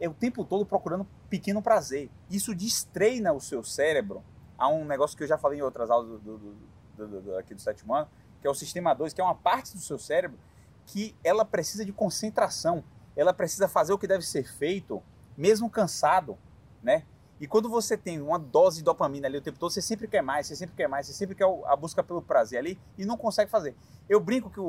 É 0.00 0.08
o 0.08 0.14
tempo 0.14 0.46
todo 0.46 0.64
procurando 0.64 1.06
pequeno 1.28 1.60
prazer. 1.60 2.10
Isso 2.30 2.54
destreina 2.54 3.34
o 3.34 3.40
seu 3.40 3.62
cérebro 3.62 4.24
a 4.56 4.66
um 4.66 4.82
negócio 4.86 5.14
que 5.14 5.24
eu 5.24 5.28
já 5.28 5.36
falei 5.36 5.58
em 5.58 5.62
outras 5.62 5.90
aulas 5.90 6.08
do- 6.22 6.38
do- 6.38 6.56
do- 6.96 7.20
do- 7.20 7.36
aqui 7.36 7.54
do 7.54 7.60
sétimo 7.60 7.94
ano, 7.94 8.08
que 8.40 8.46
é 8.46 8.50
o 8.50 8.54
sistema 8.54 8.94
2, 8.94 9.12
que 9.12 9.20
é 9.20 9.24
uma 9.24 9.34
parte 9.34 9.74
do 9.74 9.80
seu 9.80 9.98
cérebro 9.98 10.38
que 10.86 11.14
ela 11.22 11.44
precisa 11.44 11.84
de 11.84 11.92
concentração. 11.92 12.82
Ela 13.14 13.34
precisa 13.34 13.68
fazer 13.68 13.92
o 13.92 13.98
que 13.98 14.06
deve 14.06 14.24
ser 14.24 14.50
feito, 14.50 15.02
mesmo 15.36 15.68
cansado, 15.68 16.38
né? 16.82 17.04
E 17.40 17.46
quando 17.46 17.68
você 17.68 17.96
tem 17.96 18.20
uma 18.20 18.38
dose 18.38 18.78
de 18.78 18.84
dopamina 18.84 19.28
ali 19.28 19.38
o 19.38 19.42
tempo 19.42 19.58
todo, 19.58 19.70
você 19.70 19.80
sempre 19.80 20.08
quer 20.08 20.22
mais, 20.22 20.46
você 20.46 20.56
sempre 20.56 20.74
quer 20.76 20.88
mais, 20.88 21.06
você 21.06 21.12
sempre 21.12 21.34
quer 21.34 21.46
a 21.66 21.76
busca 21.76 22.02
pelo 22.02 22.20
prazer 22.20 22.58
ali 22.58 22.78
e 22.96 23.04
não 23.04 23.16
consegue 23.16 23.50
fazer. 23.50 23.76
Eu 24.08 24.18
brinco 24.18 24.50
que 24.50 24.58
o, 24.58 24.66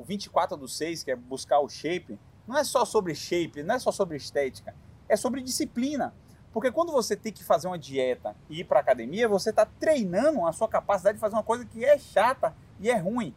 o 0.00 0.04
24 0.06 0.56
do 0.56 0.66
6, 0.66 1.02
que 1.02 1.10
é 1.10 1.16
buscar 1.16 1.60
o 1.60 1.68
shape, 1.68 2.18
não 2.46 2.56
é 2.56 2.64
só 2.64 2.84
sobre 2.84 3.14
shape, 3.14 3.62
não 3.62 3.74
é 3.74 3.78
só 3.78 3.92
sobre 3.92 4.16
estética, 4.16 4.74
é 5.08 5.16
sobre 5.16 5.42
disciplina. 5.42 6.14
Porque 6.52 6.72
quando 6.72 6.90
você 6.90 7.14
tem 7.14 7.32
que 7.32 7.44
fazer 7.44 7.66
uma 7.66 7.78
dieta 7.78 8.34
e 8.48 8.60
ir 8.60 8.64
para 8.64 8.80
academia, 8.80 9.28
você 9.28 9.50
está 9.50 9.66
treinando 9.66 10.46
a 10.46 10.52
sua 10.52 10.66
capacidade 10.66 11.16
de 11.16 11.20
fazer 11.20 11.34
uma 11.34 11.42
coisa 11.42 11.66
que 11.66 11.84
é 11.84 11.98
chata 11.98 12.54
e 12.80 12.88
é 12.90 12.96
ruim. 12.96 13.34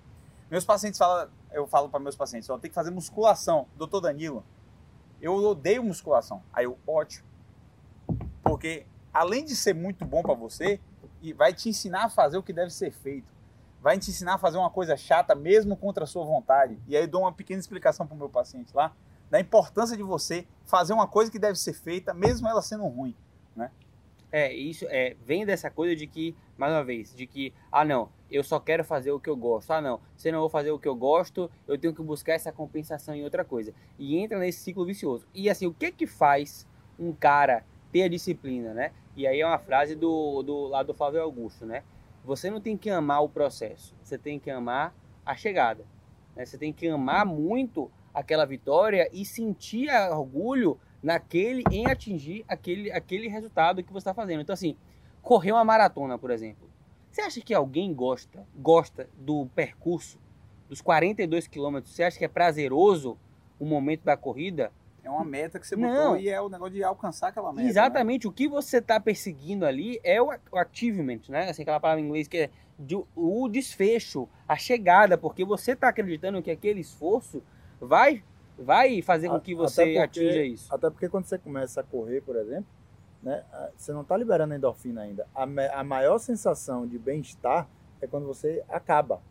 Meus 0.49 0.63
pacientes 0.63 0.97
falam, 0.97 1.29
eu 1.51 1.67
falo 1.67 1.89
para 1.89 1.99
meus 1.99 2.15
pacientes, 2.15 2.47
eu 2.47 2.57
tenho 2.57 2.71
que 2.71 2.75
fazer 2.75 2.91
musculação. 2.91 3.67
Doutor 3.75 3.99
Danilo, 3.99 4.43
eu 5.21 5.35
odeio 5.35 5.83
musculação. 5.83 6.41
Aí 6.53 6.63
eu, 6.63 6.77
ótimo. 6.87 7.28
Porque 8.49 8.85
além 9.13 9.45
de 9.45 9.55
ser 9.55 9.73
muito 9.73 10.05
bom 10.05 10.21
para 10.21 10.33
você, 10.33 10.79
e 11.21 11.33
vai 11.33 11.53
te 11.53 11.69
ensinar 11.69 12.05
a 12.05 12.09
fazer 12.09 12.37
o 12.37 12.43
que 12.43 12.53
deve 12.53 12.71
ser 12.71 12.91
feito. 12.91 13.31
Vai 13.81 13.97
te 13.97 14.09
ensinar 14.09 14.35
a 14.35 14.37
fazer 14.37 14.57
uma 14.57 14.69
coisa 14.69 14.97
chata 14.97 15.35
mesmo 15.35 15.75
contra 15.75 16.03
a 16.03 16.07
sua 16.07 16.25
vontade. 16.25 16.77
E 16.87 16.95
aí 16.95 17.07
dou 17.07 17.21
uma 17.21 17.31
pequena 17.31 17.59
explicação 17.59 18.05
para 18.05 18.15
o 18.15 18.17
meu 18.17 18.29
paciente 18.29 18.75
lá 18.75 18.93
da 19.29 19.39
importância 19.39 19.95
de 19.95 20.01
você 20.01 20.47
fazer 20.65 20.91
uma 20.91 21.07
coisa 21.07 21.31
que 21.31 21.37
deve 21.37 21.57
ser 21.57 21.73
feita 21.73 22.13
mesmo 22.13 22.47
ela 22.47 22.61
sendo 22.61 22.85
ruim. 22.87 23.15
É, 24.31 24.53
isso 24.53 24.85
é, 24.89 25.15
vem 25.25 25.43
dessa 25.43 25.71
coisa 25.71 25.95
de 25.95 26.05
que, 26.05 26.35
mais 26.55 26.71
uma 26.71 26.83
vez, 26.83 27.15
de 27.15 27.25
que, 27.25 27.51
ah 27.71 27.83
não, 27.83 28.09
eu 28.29 28.43
só 28.43 28.59
quero 28.59 28.83
fazer 28.83 29.11
o 29.11 29.19
que 29.19 29.29
eu 29.29 29.35
gosto. 29.35 29.71
Ah 29.71 29.81
não, 29.81 29.99
se 30.15 30.29
eu 30.29 30.33
não 30.33 30.39
vou 30.39 30.49
fazer 30.49 30.71
o 30.71 30.77
que 30.77 30.87
eu 30.87 30.95
gosto, 30.95 31.49
eu 31.67 31.77
tenho 31.77 31.93
que 31.93 32.01
buscar 32.03 32.33
essa 32.33 32.51
compensação 32.51 33.15
em 33.15 33.23
outra 33.23 33.43
coisa. 33.43 33.73
E 33.97 34.17
entra 34.17 34.37
nesse 34.37 34.59
ciclo 34.59 34.85
vicioso. 34.85 35.25
E 35.33 35.49
assim, 35.49 35.65
o 35.65 35.73
que 35.73 35.91
que 35.91 36.05
faz 36.05 36.67
um 36.99 37.11
cara 37.11 37.65
ter 37.91 38.03
a 38.03 38.07
disciplina, 38.07 38.73
né? 38.73 38.91
E 39.15 39.27
aí 39.27 39.41
é 39.41 39.45
uma 39.45 39.59
frase 39.59 39.95
do, 39.95 40.43
do 40.43 40.67
lá 40.67 40.83
do 40.83 40.93
Flávio 40.93 41.21
Augusto, 41.21 41.65
né? 41.65 41.83
Você 42.23 42.49
não 42.49 42.61
tem 42.61 42.77
que 42.77 42.89
amar 42.89 43.23
o 43.23 43.29
processo, 43.29 43.95
você 44.03 44.17
tem 44.17 44.39
que 44.39 44.49
amar 44.49 44.93
a 45.25 45.35
chegada. 45.35 45.85
né? 46.35 46.45
Você 46.45 46.57
tem 46.57 46.71
que 46.73 46.87
amar 46.87 47.25
muito 47.25 47.91
aquela 48.13 48.45
vitória 48.45 49.09
e 49.13 49.25
sentir 49.25 49.89
orgulho 50.11 50.79
naquele 51.01 51.63
em 51.71 51.85
atingir 51.87 52.43
aquele, 52.47 52.91
aquele 52.91 53.27
resultado 53.27 53.83
que 53.83 53.91
você 53.91 53.99
está 53.99 54.13
fazendo. 54.13 54.41
Então, 54.41 54.53
assim, 54.53 54.75
correr 55.21 55.51
uma 55.51 55.63
maratona, 55.63 56.17
por 56.17 56.31
exemplo. 56.31 56.69
Você 57.11 57.21
acha 57.21 57.41
que 57.41 57.53
alguém 57.53 57.93
gosta, 57.93 58.45
gosta 58.55 59.09
do 59.17 59.47
percurso 59.55 60.19
dos 60.67 60.81
42 60.81 61.47
quilômetros? 61.47 61.93
Você 61.93 62.03
acha 62.03 62.17
que 62.17 62.25
é 62.25 62.27
prazeroso 62.27 63.17
o 63.59 63.65
momento 63.65 64.03
da 64.03 64.15
corrida? 64.15 64.71
É 65.09 65.11
uma 65.11 65.25
meta 65.25 65.59
que 65.59 65.67
você 65.67 65.75
Não. 65.75 65.89
botou 65.89 66.17
e 66.17 66.29
é 66.29 66.39
o 66.39 66.49
negócio 66.49 66.73
de 66.73 66.83
alcançar 66.83 67.29
aquela 67.29 67.51
meta. 67.51 67.63
né? 67.63 67.69
Exatamente. 67.69 68.27
O 68.27 68.31
que 68.31 68.47
você 68.47 68.77
está 68.77 68.99
perseguindo 68.99 69.65
ali 69.65 69.99
é 70.03 70.21
o, 70.21 70.29
achievement, 70.53 71.21
né? 71.29 71.49
Assim, 71.49 71.63
aquela 71.63 71.79
palavra 71.79 72.01
em 72.01 72.05
inglês 72.05 72.27
que 72.27 72.37
é 72.37 72.49
de- 72.77 73.03
o 73.15 73.47
desfecho, 73.49 74.27
a 74.47 74.55
chegada, 74.55 75.17
porque 75.17 75.43
você 75.43 75.71
está 75.73 75.89
acreditando 75.89 76.41
que 76.41 76.51
aquele 76.51 76.79
esforço 76.79 77.41
vai, 77.81 78.23
vai 78.57 79.01
fazer 79.01 79.29
com 79.29 79.39
que 79.39 79.53
você 79.55 79.83
porque- 79.83 79.97
atinja 79.97 80.43
isso. 80.43 80.73
Até 80.73 80.89
porque 80.89 81.09
quando 81.09 81.25
você 81.25 81.37
começa 81.37 81.81
a 81.81 81.83
correr, 81.83 82.21
por 82.21 82.35
exemplo, 82.35 82.67
né, 83.21 83.43
você 83.75 83.91
não 83.91 84.01
está 84.01 84.15
liberando 84.15 84.53
endorfina 84.53 85.01
ainda. 85.01 85.27
A, 85.35 85.43
a 85.79 85.83
maior 85.83 86.19
sensação 86.19 86.87
de 86.87 86.97
bem-estar 86.97 87.67
é 88.01 88.07
quando 88.07 88.25
você 88.27 88.63
acaba. 88.69 89.21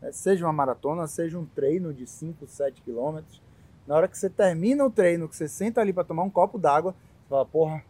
né? 0.00 0.12
Seja 0.12 0.46
uma 0.46 0.52
maratona, 0.52 1.06
seja 1.08 1.36
um 1.38 1.44
treino 1.46 1.92
de 1.92 2.06
5, 2.06 2.46
7 2.46 2.80
quilômetros. 2.82 3.42
Na 3.86 3.94
hora 3.94 4.08
que 4.08 4.16
você 4.16 4.30
termina 4.30 4.84
o 4.84 4.90
treino, 4.90 5.28
que 5.28 5.36
você 5.36 5.48
senta 5.48 5.80
ali 5.80 5.92
para 5.92 6.04
tomar 6.04 6.22
um 6.22 6.30
copo 6.30 6.58
d'água, 6.58 6.92
você 6.92 7.28
fala, 7.28 7.46
porra, 7.46 7.84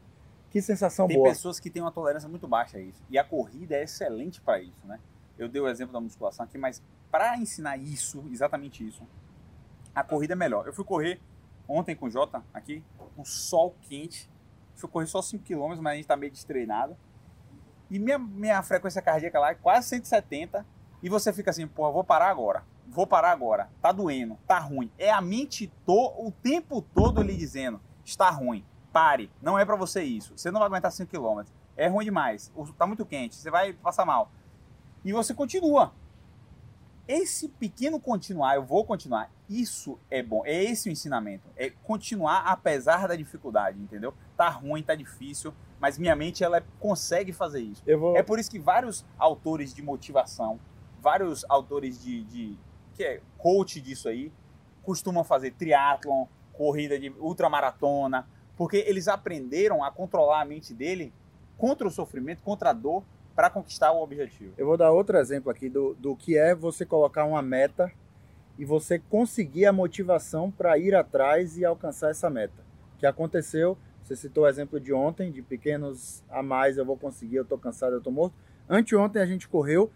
que 0.51 0.61
sensação 0.61 1.07
Tem 1.07 1.17
boa. 1.17 1.29
pessoas 1.29 1.59
que 1.59 1.71
têm 1.71 1.83
uma 1.83 1.93
tolerância 1.93 2.29
muito 2.29 2.47
baixa 2.47 2.79
a 2.79 2.81
isso. 2.81 3.03
E 3.11 3.19
a 3.19 3.25
corrida 3.25 3.77
é 3.77 3.85
excelente 3.85 4.41
para 4.41 4.61
isso, 4.61 4.87
né? 4.87 5.01
Eu 5.39 5.49
dei 5.49 5.61
o 5.61 5.69
exemplo 5.69 5.93
da 5.93 6.01
musculação 6.01 6.45
aqui, 6.45 6.57
mas 6.57 6.83
para 7.11 7.37
ensinar 7.37 7.77
isso, 7.77 8.25
exatamente 8.31 8.87
isso, 8.87 9.03
a 9.95 10.03
corrida 10.03 10.35
é 10.35 10.37
melhor. 10.37 10.67
Eu 10.67 10.73
fui 10.73 10.85
correr 10.85 11.21
ontem 11.69 11.95
com 11.95 12.07
o 12.07 12.11
Jota 12.11 12.43
aqui, 12.53 12.83
um 13.17 13.25
sol 13.25 13.75
quente. 13.83 14.31
Fui 14.75 14.89
correr 14.89 15.07
só 15.07 15.23
5 15.23 15.45
km, 15.45 15.81
mas 15.81 15.93
a 15.93 15.97
gente 15.97 16.07
tá 16.07 16.17
meio 16.17 16.33
destreinado. 16.33 16.97
E 17.91 17.99
minha, 17.99 18.19
minha 18.19 18.63
frequência 18.63 19.01
cardíaca 19.01 19.39
lá 19.39 19.51
é 19.51 19.55
quase 19.55 19.89
170. 19.89 20.67
E 21.03 21.09
você 21.09 21.33
fica 21.33 21.51
assim, 21.51 21.67
porra, 21.67 21.93
vou 21.93 22.03
parar 22.03 22.29
agora. 22.29 22.65
Vou 22.95 23.09
parar 23.09 23.33
agora. 23.33 23.69
Tá 23.83 23.91
doendo, 23.91 24.39
tá 24.47 24.61
ruim. 24.61 24.89
É 24.97 25.11
a 25.11 25.21
mente 25.21 25.67
to, 25.85 26.15
o 26.17 26.31
tempo 26.31 26.81
todo 26.81 27.21
lhe 27.23 27.37
dizendo, 27.37 27.81
está 28.05 28.31
ruim. 28.31 28.65
Pare, 28.93 29.29
não 29.43 29.59
é 29.59 29.65
para 29.65 29.75
você 29.75 30.05
isso. 30.05 30.33
Você 30.37 30.49
não 30.53 30.61
vai 30.61 30.69
aguentar 30.69 30.93
5 30.93 31.11
km. 31.11 31.43
É 31.77 31.89
ruim 31.89 32.05
demais. 32.05 32.53
Tá 32.79 32.87
muito 32.87 33.05
quente, 33.05 33.35
você 33.35 33.51
vai 33.51 33.73
passar 33.73 34.07
mal. 34.07 34.31
E 35.05 35.13
você 35.13 35.35
continua. 35.35 35.93
Esse 37.09 37.49
pequeno 37.49 37.99
continuar, 37.99 38.55
eu 38.55 38.63
vou 38.63 38.85
continuar. 38.85 39.29
Isso 39.51 39.99
é 40.09 40.23
bom. 40.23 40.43
É 40.47 40.63
esse 40.63 40.89
o 40.89 40.93
ensinamento. 40.93 41.51
É 41.57 41.71
continuar 41.71 42.45
apesar 42.47 43.09
da 43.09 43.17
dificuldade, 43.17 43.77
entendeu? 43.77 44.15
Tá 44.37 44.49
ruim, 44.49 44.85
tá 44.85 44.95
difícil, 44.95 45.53
mas 45.81 45.99
minha 45.99 46.15
mente 46.15 46.45
ela 46.45 46.65
consegue 46.79 47.33
fazer 47.33 47.61
isso. 47.61 47.83
Vou, 47.99 48.17
É 48.17 48.23
por 48.23 48.39
isso 48.39 48.49
que 48.49 48.61
vários 48.61 49.05
autores 49.19 49.75
de 49.75 49.83
motivação, 49.83 50.61
vários 51.03 51.45
autores 51.49 52.01
de, 52.01 52.23
de 52.23 52.57
que 52.95 53.05
é 53.05 53.21
coach 53.37 53.81
disso 53.81 54.09
aí, 54.09 54.33
costumam 54.83 55.25
fazer 55.25 55.53
triatlon, 55.53 56.27
corrida 56.53 56.99
de 56.99 57.11
ultramaratona, 57.19 58.27
porque 58.57 58.79
eles 58.87 59.09
aprenderam 59.09 59.83
a 59.83 59.91
controlar 59.91 60.41
a 60.41 60.45
mente 60.45 60.73
dele 60.73 61.13
contra 61.59 61.87
o 61.87 61.91
sofrimento, 61.91 62.43
contra 62.43 62.71
a 62.71 62.73
dor, 62.73 63.03
para 63.35 63.51
conquistar 63.51 63.91
o 63.93 64.03
objetivo. 64.03 64.55
Eu 64.57 64.67
vou 64.67 64.77
dar 64.77 64.93
outro 64.93 65.19
exemplo 65.19 65.51
aqui 65.51 65.69
do, 65.69 65.95
do 65.95 66.15
que 66.15 66.39
é 66.39 66.55
você 66.55 66.87
colocar 66.87 67.25
uma 67.25 67.43
meta 67.43 67.91
e 68.57 68.65
você 68.65 68.99
conseguir 68.99 69.67
a 69.67 69.73
motivação 69.73 70.51
para 70.51 70.79
ir 70.79 70.95
atrás 70.95 71.59
e 71.59 71.65
alcançar 71.65 72.11
essa 72.11 72.31
meta. 72.31 72.63
Que 72.99 73.07
aconteceu, 73.07 73.77
você 74.03 74.15
citou 74.15 74.45
o 74.45 74.49
exemplo 74.49 74.79
de 74.79 74.93
ontem, 74.93 75.33
de 75.33 75.43
pequenos 75.43 76.23
a 76.31 76.43
mais 76.43 76.79
eu 76.79 76.85
vou 76.85 76.97
conseguir, 76.97 77.37
eu 77.37 77.43
estou 77.43 77.59
cansado, 77.59 77.95
eu 77.95 77.99
estou 77.99 78.13
morto. 78.13 78.37
Anteontem 78.69 79.21
a 79.21 79.27
gente 79.27 79.49
correu, 79.49 79.91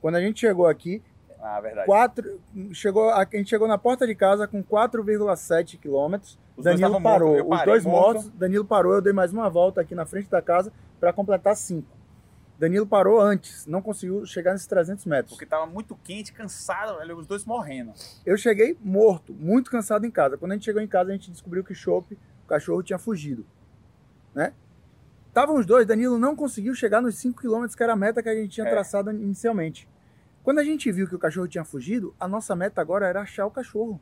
quando 0.00 0.16
a 0.16 0.20
gente 0.20 0.40
chegou 0.40 0.66
aqui, 0.66 1.02
Ah, 1.44 1.60
verdade. 1.60 1.86
quatro, 1.86 2.40
chegou, 2.72 3.10
a 3.10 3.24
gente 3.24 3.50
chegou 3.50 3.66
na 3.66 3.76
porta 3.76 4.06
de 4.06 4.14
casa 4.14 4.46
com 4.46 4.62
4,7 4.62 5.76
quilômetros. 5.78 6.38
Danilo 6.56 7.02
parou, 7.02 7.30
mortos, 7.30 7.38
eu 7.38 7.44
os 7.50 7.58
parei 7.58 7.72
dois 7.74 7.84
morto. 7.84 8.14
mortos, 8.14 8.30
Danilo 8.30 8.64
parou, 8.64 8.94
eu 8.94 9.02
dei 9.02 9.12
mais 9.12 9.32
uma 9.32 9.50
volta 9.50 9.80
aqui 9.80 9.94
na 9.94 10.06
frente 10.06 10.28
da 10.30 10.40
casa 10.40 10.72
para 11.00 11.12
completar 11.12 11.56
cinco. 11.56 11.88
Danilo 12.58 12.86
parou 12.86 13.20
antes, 13.20 13.66
não 13.66 13.82
conseguiu 13.82 14.24
chegar 14.24 14.52
nesses 14.52 14.68
300 14.68 15.04
metros. 15.06 15.32
Porque 15.34 15.44
tava 15.46 15.66
muito 15.66 15.96
quente, 16.04 16.32
cansado, 16.32 16.96
velho, 16.98 17.16
os 17.18 17.26
dois 17.26 17.44
morrendo. 17.44 17.92
Eu 18.24 18.36
cheguei 18.36 18.78
morto, 18.80 19.32
muito 19.34 19.68
cansado 19.68 20.06
em 20.06 20.10
casa. 20.12 20.38
Quando 20.38 20.52
a 20.52 20.54
gente 20.54 20.64
chegou 20.66 20.80
em 20.80 20.86
casa, 20.86 21.10
a 21.10 21.12
gente 21.12 21.28
descobriu 21.32 21.64
que 21.64 21.74
Chopp, 21.74 22.16
o 22.44 22.46
cachorro, 22.46 22.82
tinha 22.84 23.00
fugido. 23.00 23.44
Né? 24.32 24.52
Estavam 25.26 25.56
os 25.56 25.66
dois, 25.66 25.86
Danilo 25.86 26.18
não 26.18 26.36
conseguiu 26.36 26.74
chegar 26.74 27.00
nos 27.00 27.16
5 27.16 27.40
km 27.40 27.66
que 27.76 27.82
era 27.82 27.94
a 27.94 27.96
meta 27.96 28.22
que 28.22 28.28
a 28.28 28.34
gente 28.34 28.50
tinha 28.50 28.66
É. 28.66 28.70
traçado 28.70 29.10
inicialmente. 29.10 29.88
Quando 30.42 30.58
a 30.58 30.64
gente 30.64 30.90
viu 30.90 31.06
que 31.08 31.14
o 31.14 31.18
cachorro 31.18 31.46
tinha 31.48 31.64
fugido, 31.64 32.14
a 32.18 32.26
nossa 32.26 32.54
meta 32.56 32.80
agora 32.80 33.06
era 33.06 33.20
achar 33.20 33.46
o 33.46 33.50
cachorro. 33.50 34.00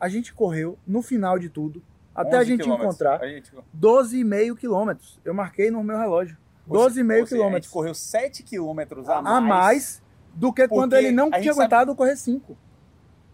A 0.00 0.08
gente 0.08 0.32
correu, 0.32 0.78
no 0.86 1.02
final 1.02 1.38
de 1.38 1.48
tudo, 1.48 1.82
até 2.14 2.36
a 2.36 2.40
11 2.40 2.48
gente 2.50 2.62
quilômetros. 2.62 2.94
encontrar, 2.94 3.20
A 3.22 3.28
gente, 3.28 3.52
12,5 3.72 4.56
quilômetros. 4.56 5.20
Eu 5.24 5.34
marquei 5.34 5.70
no 5.70 5.82
meu 5.82 5.98
relógio. 5.98 6.36
ou 6.68 6.76
se- 6.76 6.84
12,5 6.84 6.90
ou 6.90 6.96
seja, 6.96 7.12
A 7.12 7.18
gente 7.20 7.28
quilômetros. 7.28 7.72
correu 7.72 7.94
7 7.94 8.42
quilômetros 8.42 9.08
a 9.08 9.22
mais. 9.22 9.36
A 9.36 9.40
mais 9.40 10.02
do 10.34 10.52
que 10.52 10.66
quando 10.68 10.94
ele 10.94 11.10
não 11.12 11.30
tinha 11.30 11.42
sabe- 11.42 11.50
aguentado 11.50 11.94
correr 11.96 12.16
5. 12.16 12.56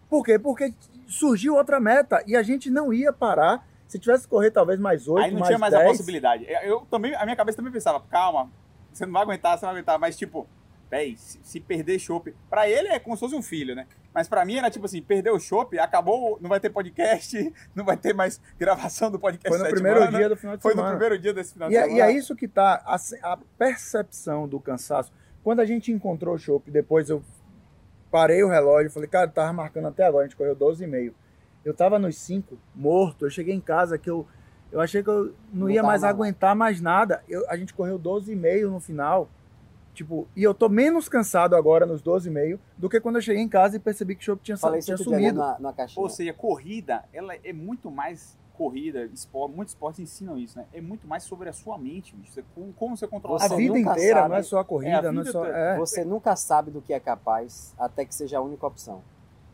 Por 0.09 0.23
quê? 0.23 0.39
Porque 0.39 0.73
surgiu 1.07 1.55
outra 1.55 1.79
meta 1.79 2.23
e 2.27 2.35
a 2.35 2.41
gente 2.43 2.69
não 2.69 2.93
ia 2.93 3.11
parar. 3.11 3.67
Se 3.87 3.99
tivesse 3.99 4.23
que 4.23 4.29
correr 4.29 4.51
talvez 4.51 4.79
mais 4.79 5.07
8, 5.07 5.25
Aí 5.25 5.31
não 5.31 5.39
mais 5.39 5.47
tinha 5.49 5.59
mais 5.59 5.73
10, 5.73 5.85
a 5.85 5.87
possibilidade. 5.89 6.45
Eu 6.63 6.81
também, 6.89 7.13
a 7.15 7.23
minha 7.23 7.35
cabeça 7.35 7.57
também 7.57 7.71
pensava, 7.71 7.99
calma, 8.09 8.49
Você 8.93 9.05
não 9.05 9.11
vai 9.13 9.23
aguentar, 9.23 9.57
você 9.57 9.65
não 9.65 9.73
vai 9.73 9.79
aguentar. 9.81 9.99
Mas, 9.99 10.15
tipo, 10.15 10.47
véi, 10.95 11.15
se, 11.17 11.39
se 11.43 11.59
perder 11.59 11.99
chopp. 11.99 12.33
Pra 12.49 12.69
ele 12.69 12.87
é 12.87 12.99
como 12.99 13.15
se 13.15 13.19
fosse 13.19 13.35
um 13.35 13.41
filho, 13.41 13.75
né? 13.75 13.85
Mas 14.13 14.29
pra 14.29 14.45
mim 14.45 14.55
era 14.57 14.69
tipo 14.69 14.85
assim: 14.85 15.01
perdeu 15.01 15.35
o 15.35 15.39
chopp, 15.39 15.77
acabou, 15.77 16.37
não 16.41 16.49
vai 16.49 16.59
ter 16.59 16.69
podcast, 16.69 17.53
não 17.75 17.83
vai 17.83 17.97
ter 17.97 18.13
mais 18.13 18.39
gravação 18.57 19.11
do 19.11 19.19
podcast. 19.19 19.49
Foi 19.57 19.67
no 19.67 19.73
primeiro 19.73 19.99
Mana. 20.01 20.17
dia 20.17 20.29
do 20.29 20.35
final 20.37 20.55
de 20.55 20.61
Foi 20.61 20.71
no 20.71 20.77
semana. 20.77 20.95
primeiro 20.97 21.21
dia 21.21 21.33
desse 21.33 21.53
final 21.53 21.67
E 21.69 21.71
de 21.71 21.77
é, 21.77 21.81
semana. 21.83 21.97
e 21.97 22.01
é 22.01 22.11
isso 22.11 22.35
que 22.35 22.47
tá, 22.47 22.81
a, 22.85 22.95
a 23.33 23.37
percepção 23.57 24.47
do 24.47 24.59
cansaço. 24.59 25.11
Quando 25.43 25.59
a 25.59 25.65
gente 25.65 25.91
encontrou 25.91 26.33
o 26.35 26.39
chopp, 26.39 26.71
depois 26.71 27.09
eu 27.09 27.21
parei 28.09 28.43
o 28.43 28.49
relógio, 28.49 28.89
falei, 28.91 29.09
cara, 29.09 29.27
tava 29.27 29.51
marcando 29.53 29.87
até 29.89 30.03
agora, 30.05 30.23
a 30.25 30.27
gente 30.27 30.37
correu 30.37 30.55
12,5. 30.55 31.13
Eu 31.63 31.73
tava 31.73 31.99
nos 31.99 32.17
5, 32.19 32.57
morto, 32.73 33.25
eu 33.25 33.29
cheguei 33.29 33.53
em 33.53 33.59
casa 33.59 33.97
que 33.97 34.09
eu, 34.09 34.25
eu 34.71 34.79
achei 34.79 35.03
que 35.03 35.09
eu 35.09 35.33
não, 35.51 35.61
Não 35.65 35.69
ia 35.69 35.81
mais 35.83 36.01
mais. 36.03 36.13
aguentar 36.13 36.55
mais 36.55 36.79
nada. 36.79 37.23
Eu, 37.27 37.43
a 37.49 37.57
gente 37.57 37.73
correu 37.73 37.99
12,5 37.99 38.69
no 38.69 38.79
final, 38.79 39.29
tipo, 39.95 40.27
e 40.35 40.43
eu 40.43 40.53
tô 40.53 40.69
menos 40.69 41.09
cansado 41.09 41.55
agora 41.55 41.85
nos 41.85 42.03
12,5 42.03 42.59
do 42.77 42.89
que 42.89 42.99
quando 42.99 43.15
eu 43.15 43.21
cheguei 43.21 43.41
em 43.41 43.49
casa 43.49 43.77
e 43.77 43.79
percebi 43.79 44.15
que 44.15 44.21
o 44.21 44.25
chopp 44.25 44.43
tinha, 44.43 44.57
Falei 44.57 44.81
tinha 44.81 44.95
né, 44.97 45.03
sumido. 45.03 45.39
numa, 45.39 45.57
numa 45.57 45.73
caixinha. 45.73 46.03
Ou 46.03 46.09
seja, 46.09 46.33
corrida, 46.33 47.03
ela 47.13 47.33
é 47.43 47.51
muito 47.53 47.89
mais 47.89 48.37
corrida, 48.53 49.03
esporte, 49.13 49.53
muitos 49.55 49.73
esportes 49.73 49.99
ensinam 49.99 50.37
isso, 50.37 50.57
né? 50.57 50.65
É 50.73 50.79
muito 50.79 51.05
mais 51.07 51.23
sobre 51.23 51.49
a 51.49 51.53
sua 51.53 51.77
mente, 51.77 52.15
bicho. 52.15 52.31
Você- 52.33 52.43
como, 52.53 52.73
como 52.73 52.95
você 52.97 53.05
controla 53.07 53.37
A 53.43 53.47
Você 53.47 53.55
vida 53.57 53.77
inteira, 53.79 54.19
sabe. 54.21 54.29
não 54.29 54.35
é 54.37 54.43
só 54.43 54.59
a 54.59 54.63
corrida, 54.65 54.91
É, 54.91 55.07
a 55.07 55.11
não 55.11 55.21
é 55.23 55.25
só... 55.25 55.45
é. 55.45 55.77
Você 55.77 56.05
nunca 56.05 56.35
sabe 56.35 56.71
do 56.71 56.81
que 56.81 56.93
é 56.93 56.99
capaz 56.99 57.73
até 57.77 58.05
que 58.05 58.13
seja 58.15 58.37
a 58.37 58.41
única 58.41 58.65
opção. 58.67 59.01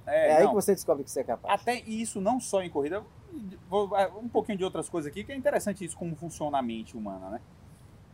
É, 0.06 0.30
É, 0.30 0.38
aí 0.38 0.44
não. 0.44 0.50
que 0.50 0.56
você 0.56 0.74
descobre 0.76 1.04
que 1.04 1.10
você 1.10 1.22
é 1.22 1.24
capaz. 1.24 1.62
Até 1.62 1.80
isso 1.80 2.20
não 2.22 2.40
só 2.40 2.62
em 2.62 2.70
corrida, 2.70 3.04
vou- 3.70 3.90
um 4.22 4.28
pouquinho 4.30 4.58
de 4.58 4.64
outras 4.64 4.88
coisas 4.90 5.10
aqui, 5.12 5.24
que 5.24 5.32
é 5.32 5.36
interessante 5.36 5.84
isso 5.84 5.98
como 5.98 6.16
funciona 6.16 6.58
a 6.60 6.62
mente 6.62 6.96
humana, 6.96 7.30
né? 7.30 7.42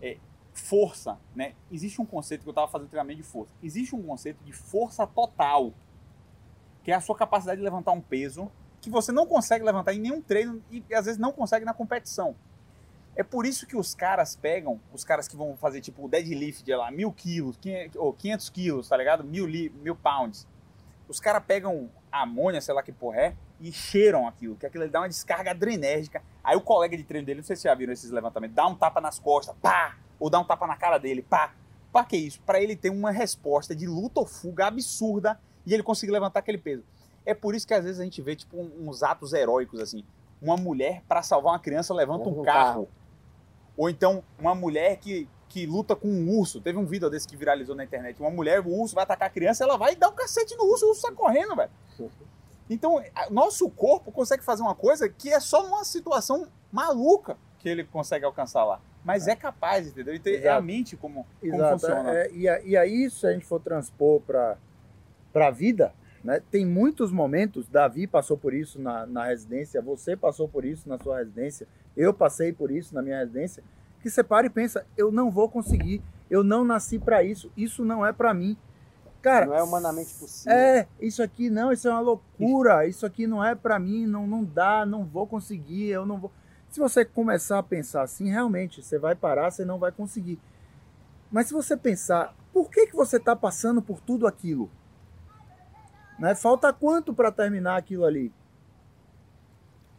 É, 0.02 0.18
força, 0.62 1.18
né? 1.36 1.54
Existe 1.72 2.02
um 2.02 2.06
conceito 2.06 2.42
que 2.44 2.48
eu 2.50 2.52
estava 2.52 2.68
fazendo 2.68 2.88
treinamento 2.90 3.22
de 3.22 3.28
força. 3.28 3.54
Existe 3.62 3.96
um 3.96 4.02
conceito 4.04 4.44
de 4.44 4.52
força 4.54 5.06
total, 5.06 5.74
que 6.84 6.92
é 6.92 6.96
a 6.96 7.02
sua 7.02 7.16
capacidade 7.16 7.58
de 7.58 7.64
levantar 7.64 7.92
um 7.92 8.02
peso 8.02 8.52
que 8.80 8.90
você 8.90 9.12
não 9.12 9.26
consegue 9.26 9.66
levantar 9.66 9.94
em 9.94 10.00
nenhum 10.00 10.22
treino 10.22 10.62
e 10.72 10.84
às 10.94 11.06
vezes 11.06 11.20
não 11.20 11.32
consegue 11.32 11.66
na 11.66 11.74
competição. 11.74 12.36
É 13.16 13.24
por 13.24 13.46
isso 13.46 13.66
que 13.66 13.76
os 13.76 13.96
caras 13.96 14.36
pegam, 14.36 14.80
os 14.94 15.04
caras 15.04 15.28
que 15.28 15.36
vão 15.36 15.58
fazer 15.58 15.82
tipo 15.82 16.08
deadlift 16.08 16.64
de 16.64 16.76
lá, 16.76 16.92
mil 16.92 17.12
quilos, 17.12 17.58
500 17.58 17.96
ou 18.00 18.14
500 18.14 18.50
quilos, 18.52 18.88
tá 18.88 18.96
ligado? 18.96 19.24
Mil, 19.24 19.48
li- 19.48 19.72
mil 19.82 19.96
pounds. 19.96 20.48
Os 21.08 21.20
caras 21.20 21.44
pegam 21.44 21.90
amônia, 22.12 22.62
sei 22.62 22.74
lá 22.76 22.84
que 22.84 22.92
porra 22.92 23.18
é, 23.20 23.36
e 23.60 23.72
cheiram 23.72 24.28
aquilo, 24.28 24.56
que 24.56 24.66
aquilo 24.68 24.88
dá 24.88 25.02
uma 25.02 25.10
descarga 25.10 25.50
adrenérgica. 25.52 26.22
Aí 26.44 26.56
o 26.56 26.62
colega 26.62 26.96
de 26.96 27.04
treino 27.04 27.26
dele, 27.26 27.40
não 27.40 27.46
sei 27.46 27.56
se 27.56 27.64
já 27.64 27.74
viram 27.74 27.92
esses 27.92 28.12
levantamentos, 28.12 28.56
dá 28.56 28.68
um 28.68 28.76
tapa 28.76 29.02
nas 29.02 29.18
costas, 29.20 29.56
pá! 29.62 29.98
Ou 30.20 30.30
dá 30.30 30.40
um 30.40 30.44
tapa 30.44 30.66
na 30.68 30.76
cara 30.76 30.98
dele, 30.98 31.22
pá! 31.22 31.54
Pra 31.92 32.04
que 32.04 32.18
isso? 32.18 32.40
Pra 32.42 32.62
ele 32.62 32.76
ter 32.76 32.90
uma 32.90 33.12
resposta 33.12 33.76
de 33.76 33.88
luta 33.88 34.20
ou 34.20 34.26
fuga 34.26 34.68
absurda 34.68 35.40
e 35.66 35.74
ele 35.74 35.84
conseguir 35.84 36.12
levantar 36.12 36.40
aquele 36.40 36.58
peso. 36.58 36.84
É 37.26 37.34
por 37.34 37.56
isso 37.56 37.68
que 37.68 37.74
às 37.74 37.84
vezes 37.84 38.00
a 38.00 38.04
gente 38.04 38.22
vê 38.22 38.36
tipo 38.36 38.58
uns 38.58 39.04
atos 39.04 39.34
heróicos 39.34 39.80
assim. 39.80 40.04
Uma 40.42 40.56
mulher 40.56 41.04
pra 41.08 41.24
salvar 41.24 41.54
uma 41.54 41.60
criança 41.60 41.94
levanta 41.94 42.26
Leva 42.26 42.38
um 42.38 42.42
um 42.42 42.46
carro. 42.46 42.64
carro. 42.64 42.88
Ou 43.76 43.90
então 43.90 44.24
uma 44.40 44.54
mulher 44.56 44.98
que, 44.98 45.28
que 45.50 45.66
luta 45.66 45.96
com 45.96 46.08
um 46.08 46.38
urso. 46.38 46.62
Teve 46.62 46.78
um 46.78 46.86
vídeo 46.86 47.10
desse 47.10 47.28
que 47.28 47.36
viralizou 47.36 47.76
na 47.76 47.84
internet. 47.84 48.20
Uma 48.20 48.30
mulher, 48.30 48.60
o 48.66 48.70
urso 48.70 48.96
vai 48.96 49.04
atacar 49.04 49.28
a 49.28 49.32
criança, 49.32 49.64
ela 49.64 49.78
vai 49.78 49.96
dar 49.96 50.10
um 50.10 50.14
cacete 50.14 50.56
no 50.56 50.66
urso, 50.66 50.86
o 50.86 50.90
urso 50.90 51.02
sai 51.02 51.12
correndo, 51.12 51.56
velho. 51.56 51.72
Então, 52.70 53.02
nosso 53.30 53.70
corpo 53.70 54.12
consegue 54.12 54.44
fazer 54.44 54.62
uma 54.62 54.76
coisa 54.76 55.08
que 55.08 55.30
é 55.32 55.40
só 55.40 55.64
numa 55.64 55.84
situação 55.84 56.48
maluca 56.72 57.38
que 57.60 57.68
ele 57.70 57.84
consegue 57.84 58.26
alcançar 58.26 58.64
lá. 58.64 58.80
Mas 59.04 59.28
é, 59.28 59.36
capaz, 59.36 59.88
entendeu? 59.88 60.14
Então, 60.14 60.32
é 60.32 60.36
a 60.36 60.40
Exato. 60.40 60.64
mente 60.64 60.98
como, 60.98 61.26
como 61.40 61.54
Exato. 61.56 61.80
funciona. 61.80 62.14
é, 62.14 62.32
e, 62.34 62.48
a- 62.50 62.62
e 62.62 62.76
aí, 62.78 63.10
se 63.10 63.26
a 63.26 63.32
gente 63.32 63.46
for 63.46 63.60
transpor 63.62 64.20
para 64.22 64.58
a 65.34 65.52
vida, 65.52 65.94
né, 66.24 66.42
tem 66.52 66.66
muitos 66.66 67.12
momentos, 67.12 67.68
Davi 67.68 68.06
passou 68.08 68.38
por 68.38 68.54
isso 68.54 68.80
na, 68.82 69.06
na 69.06 69.26
residência, 69.26 69.82
você 69.82 70.16
passou 70.18 70.48
por 70.48 70.66
isso 70.66 70.90
na 70.90 70.98
sua 70.98 71.20
residência, 71.20 71.68
eu 71.96 72.14
passei 72.14 72.52
por 72.52 72.70
isso 72.70 72.94
na 72.94 73.02
minha 73.02 73.20
residência, 73.20 73.64
que 74.02 74.10
você 74.10 74.24
para 74.24 74.46
e 74.48 74.50
pensa, 74.50 74.86
eu 74.98 75.12
não 75.12 75.32
vou 75.32 75.48
conseguir, 75.50 76.02
eu 76.30 76.44
não 76.44 76.64
nasci 76.64 77.00
para 77.00 77.24
isso, 77.24 77.52
isso 77.56 77.86
não 77.86 78.06
é 78.06 78.12
para 78.12 78.34
mim. 78.34 78.58
Cara, 79.22 79.46
Não 79.48 79.56
é 79.56 79.64
humanamente 79.64 80.14
possível. 80.14 80.54
é, 80.58 80.88
isso 81.02 81.24
aqui 81.24 81.50
não, 81.50 81.72
isso 81.72 81.88
é 81.88 81.92
uma 81.92 82.00
loucura, 82.00 82.86
isso 82.88 83.06
aqui 83.06 83.26
não 83.26 83.44
é 83.44 83.56
pra 83.56 83.80
mim, 83.80 84.06
não, 84.06 84.28
não 84.28 84.44
dá, 84.44 84.86
não 84.86 85.04
vou 85.06 85.26
conseguir, 85.26 85.88
eu 85.88 86.06
não 86.06 86.18
vou. 86.20 86.32
Se 86.70 86.80
você 86.80 87.06
começar 87.06 87.60
a 87.60 87.64
pensar 87.64 88.04
assim, 88.04 88.30
realmente, 88.30 88.84
você 88.84 89.00
vai 89.00 89.16
parar, 89.16 89.52
você 89.52 89.64
não 89.64 89.80
vai 89.80 89.92
conseguir. 89.92 90.40
Mas 91.32 91.48
se 91.48 91.54
você 91.54 91.76
pensar, 91.76 92.36
por 92.54 92.70
que, 92.70 92.88
que 92.88 92.96
você 92.96 93.18
está 93.18 93.36
passando 93.36 93.82
por 93.82 94.00
tudo 94.00 94.28
aquilo? 94.28 94.70
Né? 96.20 96.36
Falta 96.36 96.72
quanto 96.74 97.14
para 97.14 97.32
terminar 97.32 97.78
aquilo 97.78 98.06
ali? 98.06 98.32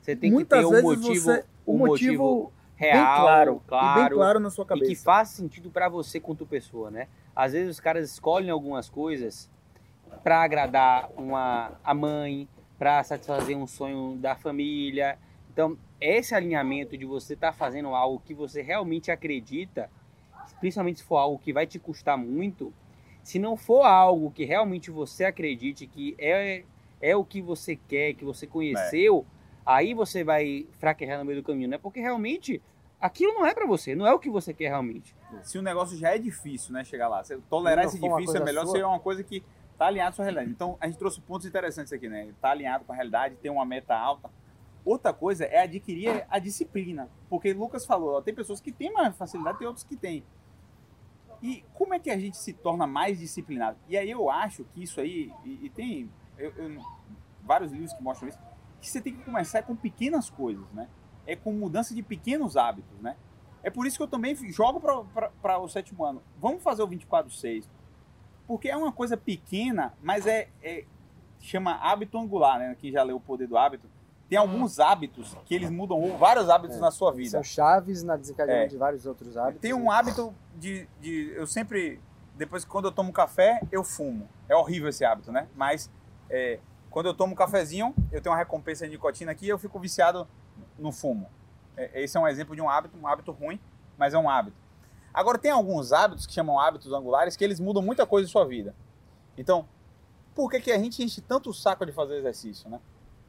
Você 0.00 0.16
tem 0.16 0.30
Muitas 0.30 0.64
que 0.64 0.70
ter 0.70 0.76
um 0.76 0.82
motivo, 0.82 1.24
você, 1.24 1.44
o 1.66 1.74
um 1.74 1.78
motivo, 1.78 2.24
motivo 2.24 2.52
bem 2.78 2.90
real, 2.90 3.22
claro, 3.22 3.62
claro, 3.66 4.00
e 4.00 4.02
bem 4.02 4.16
claro 4.16 4.40
na 4.40 4.50
sua 4.50 4.64
e 4.64 4.68
cabeça. 4.68 4.86
que 4.86 4.96
faz 4.96 5.28
sentido 5.30 5.70
pra 5.70 5.88
você 5.88 6.18
quanto 6.18 6.46
pessoa, 6.46 6.90
né? 6.90 7.08
Às 7.36 7.52
vezes 7.52 7.70
os 7.76 7.80
caras 7.80 8.10
escolhem 8.10 8.50
algumas 8.50 8.88
coisas 8.88 9.50
pra 10.22 10.42
agradar 10.42 11.10
uma 11.16 11.72
a 11.84 11.92
mãe, 11.92 12.48
pra 12.78 13.02
satisfazer 13.02 13.56
um 13.56 13.66
sonho 13.66 14.16
da 14.16 14.34
família. 14.34 15.18
Então, 15.52 15.76
esse 16.00 16.34
alinhamento 16.34 16.96
de 16.96 17.04
você 17.04 17.34
estar 17.34 17.52
fazendo 17.52 17.88
algo 17.94 18.22
que 18.24 18.34
você 18.34 18.62
realmente 18.62 19.10
acredita, 19.10 19.90
principalmente 20.60 20.98
se 21.00 21.04
for 21.04 21.16
algo 21.16 21.38
que 21.38 21.52
vai 21.52 21.66
te 21.66 21.78
custar 21.78 22.16
muito, 22.16 22.72
se 23.22 23.38
não 23.38 23.56
for 23.56 23.82
algo 23.82 24.30
que 24.30 24.44
realmente 24.44 24.90
você 24.90 25.24
acredite 25.24 25.86
que 25.86 26.14
é 26.18 26.64
é 27.00 27.14
o 27.14 27.24
que 27.24 27.40
você 27.40 27.76
quer, 27.76 28.14
que 28.14 28.24
você 28.24 28.46
conheceu, 28.46 29.24
aí 29.64 29.94
você 29.94 30.24
vai 30.24 30.66
fraquejar 30.78 31.18
no 31.18 31.24
meio 31.24 31.40
do 31.40 31.46
caminho, 31.46 31.68
né? 31.68 31.78
Porque 31.78 32.00
realmente 32.00 32.60
aquilo 33.00 33.34
não 33.34 33.46
é 33.46 33.54
pra 33.54 33.66
você, 33.66 33.94
não 33.94 34.06
é 34.06 34.12
o 34.12 34.18
que 34.18 34.28
você 34.28 34.52
quer 34.52 34.68
realmente. 34.68 35.14
Se 35.42 35.58
o 35.58 35.62
negócio 35.62 35.96
já 35.96 36.14
é 36.14 36.18
difícil, 36.18 36.72
né, 36.72 36.84
chegar 36.84 37.08
lá. 37.08 37.22
Você 37.22 37.38
tolerar 37.48 37.84
esse 37.84 38.00
difícil 38.00 38.36
é 38.36 38.44
melhor 38.44 38.64
sua. 38.64 38.76
ser 38.76 38.84
uma 38.84 38.98
coisa 38.98 39.22
que 39.22 39.44
tá 39.76 39.86
alinhado 39.86 40.10
à 40.10 40.12
sua 40.12 40.24
realidade. 40.24 40.50
Então, 40.50 40.76
a 40.80 40.86
gente 40.86 40.98
trouxe 40.98 41.20
pontos 41.20 41.46
interessantes 41.46 41.92
aqui, 41.92 42.08
né? 42.08 42.32
Tá 42.40 42.50
alinhado 42.50 42.84
com 42.84 42.92
a 42.92 42.96
realidade, 42.96 43.36
tem 43.36 43.50
uma 43.50 43.64
meta 43.64 43.94
alta. 43.94 44.28
Outra 44.84 45.12
coisa 45.12 45.44
é 45.44 45.62
adquirir 45.62 46.26
a 46.30 46.38
disciplina. 46.38 47.08
Porque 47.28 47.52
Lucas 47.52 47.84
falou, 47.84 48.16
ó, 48.16 48.22
tem 48.22 48.34
pessoas 48.34 48.60
que 48.60 48.72
têm 48.72 48.92
mais 48.92 49.14
facilidade, 49.16 49.58
tem 49.58 49.66
outros 49.66 49.84
que 49.84 49.96
têm. 49.96 50.24
E 51.42 51.64
como 51.74 51.94
é 51.94 51.98
que 51.98 52.10
a 52.10 52.18
gente 52.18 52.36
se 52.36 52.52
torna 52.52 52.86
mais 52.86 53.18
disciplinado? 53.18 53.76
E 53.88 53.96
aí 53.96 54.10
eu 54.10 54.28
acho 54.30 54.64
que 54.64 54.82
isso 54.82 55.00
aí, 55.00 55.32
e, 55.44 55.66
e 55.66 55.70
tem 55.70 56.10
eu- 56.36 56.52
eu- 56.56 56.82
vários 57.42 57.70
livros 57.70 57.92
que 57.92 58.02
mostram 58.02 58.28
isso, 58.28 58.38
que 58.80 58.88
você 58.90 59.00
tem 59.00 59.14
que 59.14 59.22
começar 59.24 59.62
com 59.62 59.76
pequenas 59.76 60.30
coisas, 60.30 60.64
né? 60.72 60.88
É 61.26 61.36
com 61.36 61.52
mudança 61.52 61.94
de 61.94 62.02
pequenos 62.02 62.56
hábitos, 62.56 62.98
né? 63.00 63.16
É 63.62 63.70
por 63.70 63.86
isso 63.86 63.96
que 63.96 64.02
eu 64.02 64.08
também 64.08 64.34
jogo 64.52 64.80
para 65.42 65.58
o 65.58 65.68
sétimo 65.68 66.04
ano. 66.04 66.22
Vamos 66.40 66.62
fazer 66.62 66.82
o 66.82 66.88
24-6. 66.88 67.68
Porque 68.46 68.68
é 68.68 68.76
uma 68.76 68.92
coisa 68.92 69.16
pequena, 69.16 69.92
mas 70.02 70.26
é, 70.26 70.48
é- 70.62 70.84
chama 71.38 71.72
hábito 71.72 72.18
angular, 72.18 72.58
né? 72.58 72.74
Quem 72.80 72.90
já 72.90 73.02
leu 73.02 73.16
o 73.16 73.20
poder 73.20 73.46
do 73.46 73.58
hábito. 73.58 73.88
Tem 74.28 74.38
alguns 74.38 74.78
hábitos 74.78 75.34
que 75.46 75.54
eles 75.54 75.70
mudam 75.70 76.16
vários 76.18 76.50
hábitos 76.50 76.76
É. 76.76 76.80
na 76.80 76.90
sua 76.90 77.10
vida. 77.12 77.30
São 77.30 77.42
chaves 77.42 78.02
na 78.02 78.16
desencadeamento 78.16 78.66
É. 78.66 78.68
de 78.68 78.76
vários 78.76 79.06
outros 79.06 79.36
hábitos. 79.36 79.60
Tem 79.62 79.72
um 79.72 79.90
hábito 79.90 80.34
de, 80.56 80.86
de. 81.00 81.32
Eu 81.34 81.46
sempre. 81.46 82.00
Depois, 82.36 82.64
quando 82.64 82.84
eu 82.86 82.92
tomo 82.92 83.12
café, 83.12 83.60
eu 83.72 83.82
fumo. 83.82 84.28
É 84.48 84.54
horrível 84.54 84.88
esse 84.90 85.04
hábito, 85.04 85.32
né? 85.32 85.48
Mas 85.56 85.90
é, 86.30 86.60
quando 86.90 87.06
eu 87.06 87.14
tomo 87.14 87.32
um 87.32 87.36
cafezinho, 87.36 87.94
eu 88.12 88.20
tenho 88.20 88.32
uma 88.32 88.38
recompensa 88.38 88.84
de 88.84 88.92
nicotina 88.92 89.32
aqui 89.32 89.46
e 89.46 89.48
eu 89.48 89.58
fico 89.58 89.78
viciado 89.78 90.28
no 90.78 90.92
fumo. 90.92 91.26
É, 91.76 92.02
esse 92.02 92.16
é 92.16 92.20
um 92.20 92.28
exemplo 92.28 92.54
de 92.54 92.60
um 92.60 92.68
hábito, 92.68 92.96
um 92.98 93.06
hábito 93.06 93.32
ruim, 93.32 93.58
mas 93.96 94.12
é 94.14 94.18
um 94.18 94.28
hábito. 94.28 94.56
Agora, 95.12 95.38
tem 95.38 95.50
alguns 95.50 95.90
hábitos 95.90 96.26
que 96.26 96.32
chamam 96.34 96.60
hábitos 96.60 96.92
angulares 96.92 97.34
que 97.34 97.42
eles 97.42 97.58
mudam 97.58 97.82
muita 97.82 98.06
coisa 98.06 98.28
em 98.28 98.30
sua 98.30 98.44
vida. 98.44 98.74
Então, 99.36 99.66
por 100.34 100.50
que, 100.50 100.60
que 100.60 100.70
a 100.70 100.78
gente 100.78 101.02
enche 101.02 101.20
tanto 101.20 101.50
o 101.50 101.54
saco 101.54 101.84
de 101.86 101.92
fazer 101.92 102.16
exercício, 102.18 102.68
né? 102.70 102.78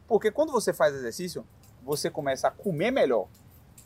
Porque 0.10 0.32
quando 0.32 0.52
você 0.52 0.74
faz 0.74 0.94
exercício, 0.96 1.46
você 1.84 2.10
começa 2.10 2.48
a 2.48 2.52
comer 2.52 2.92
melhor. 2.92 3.28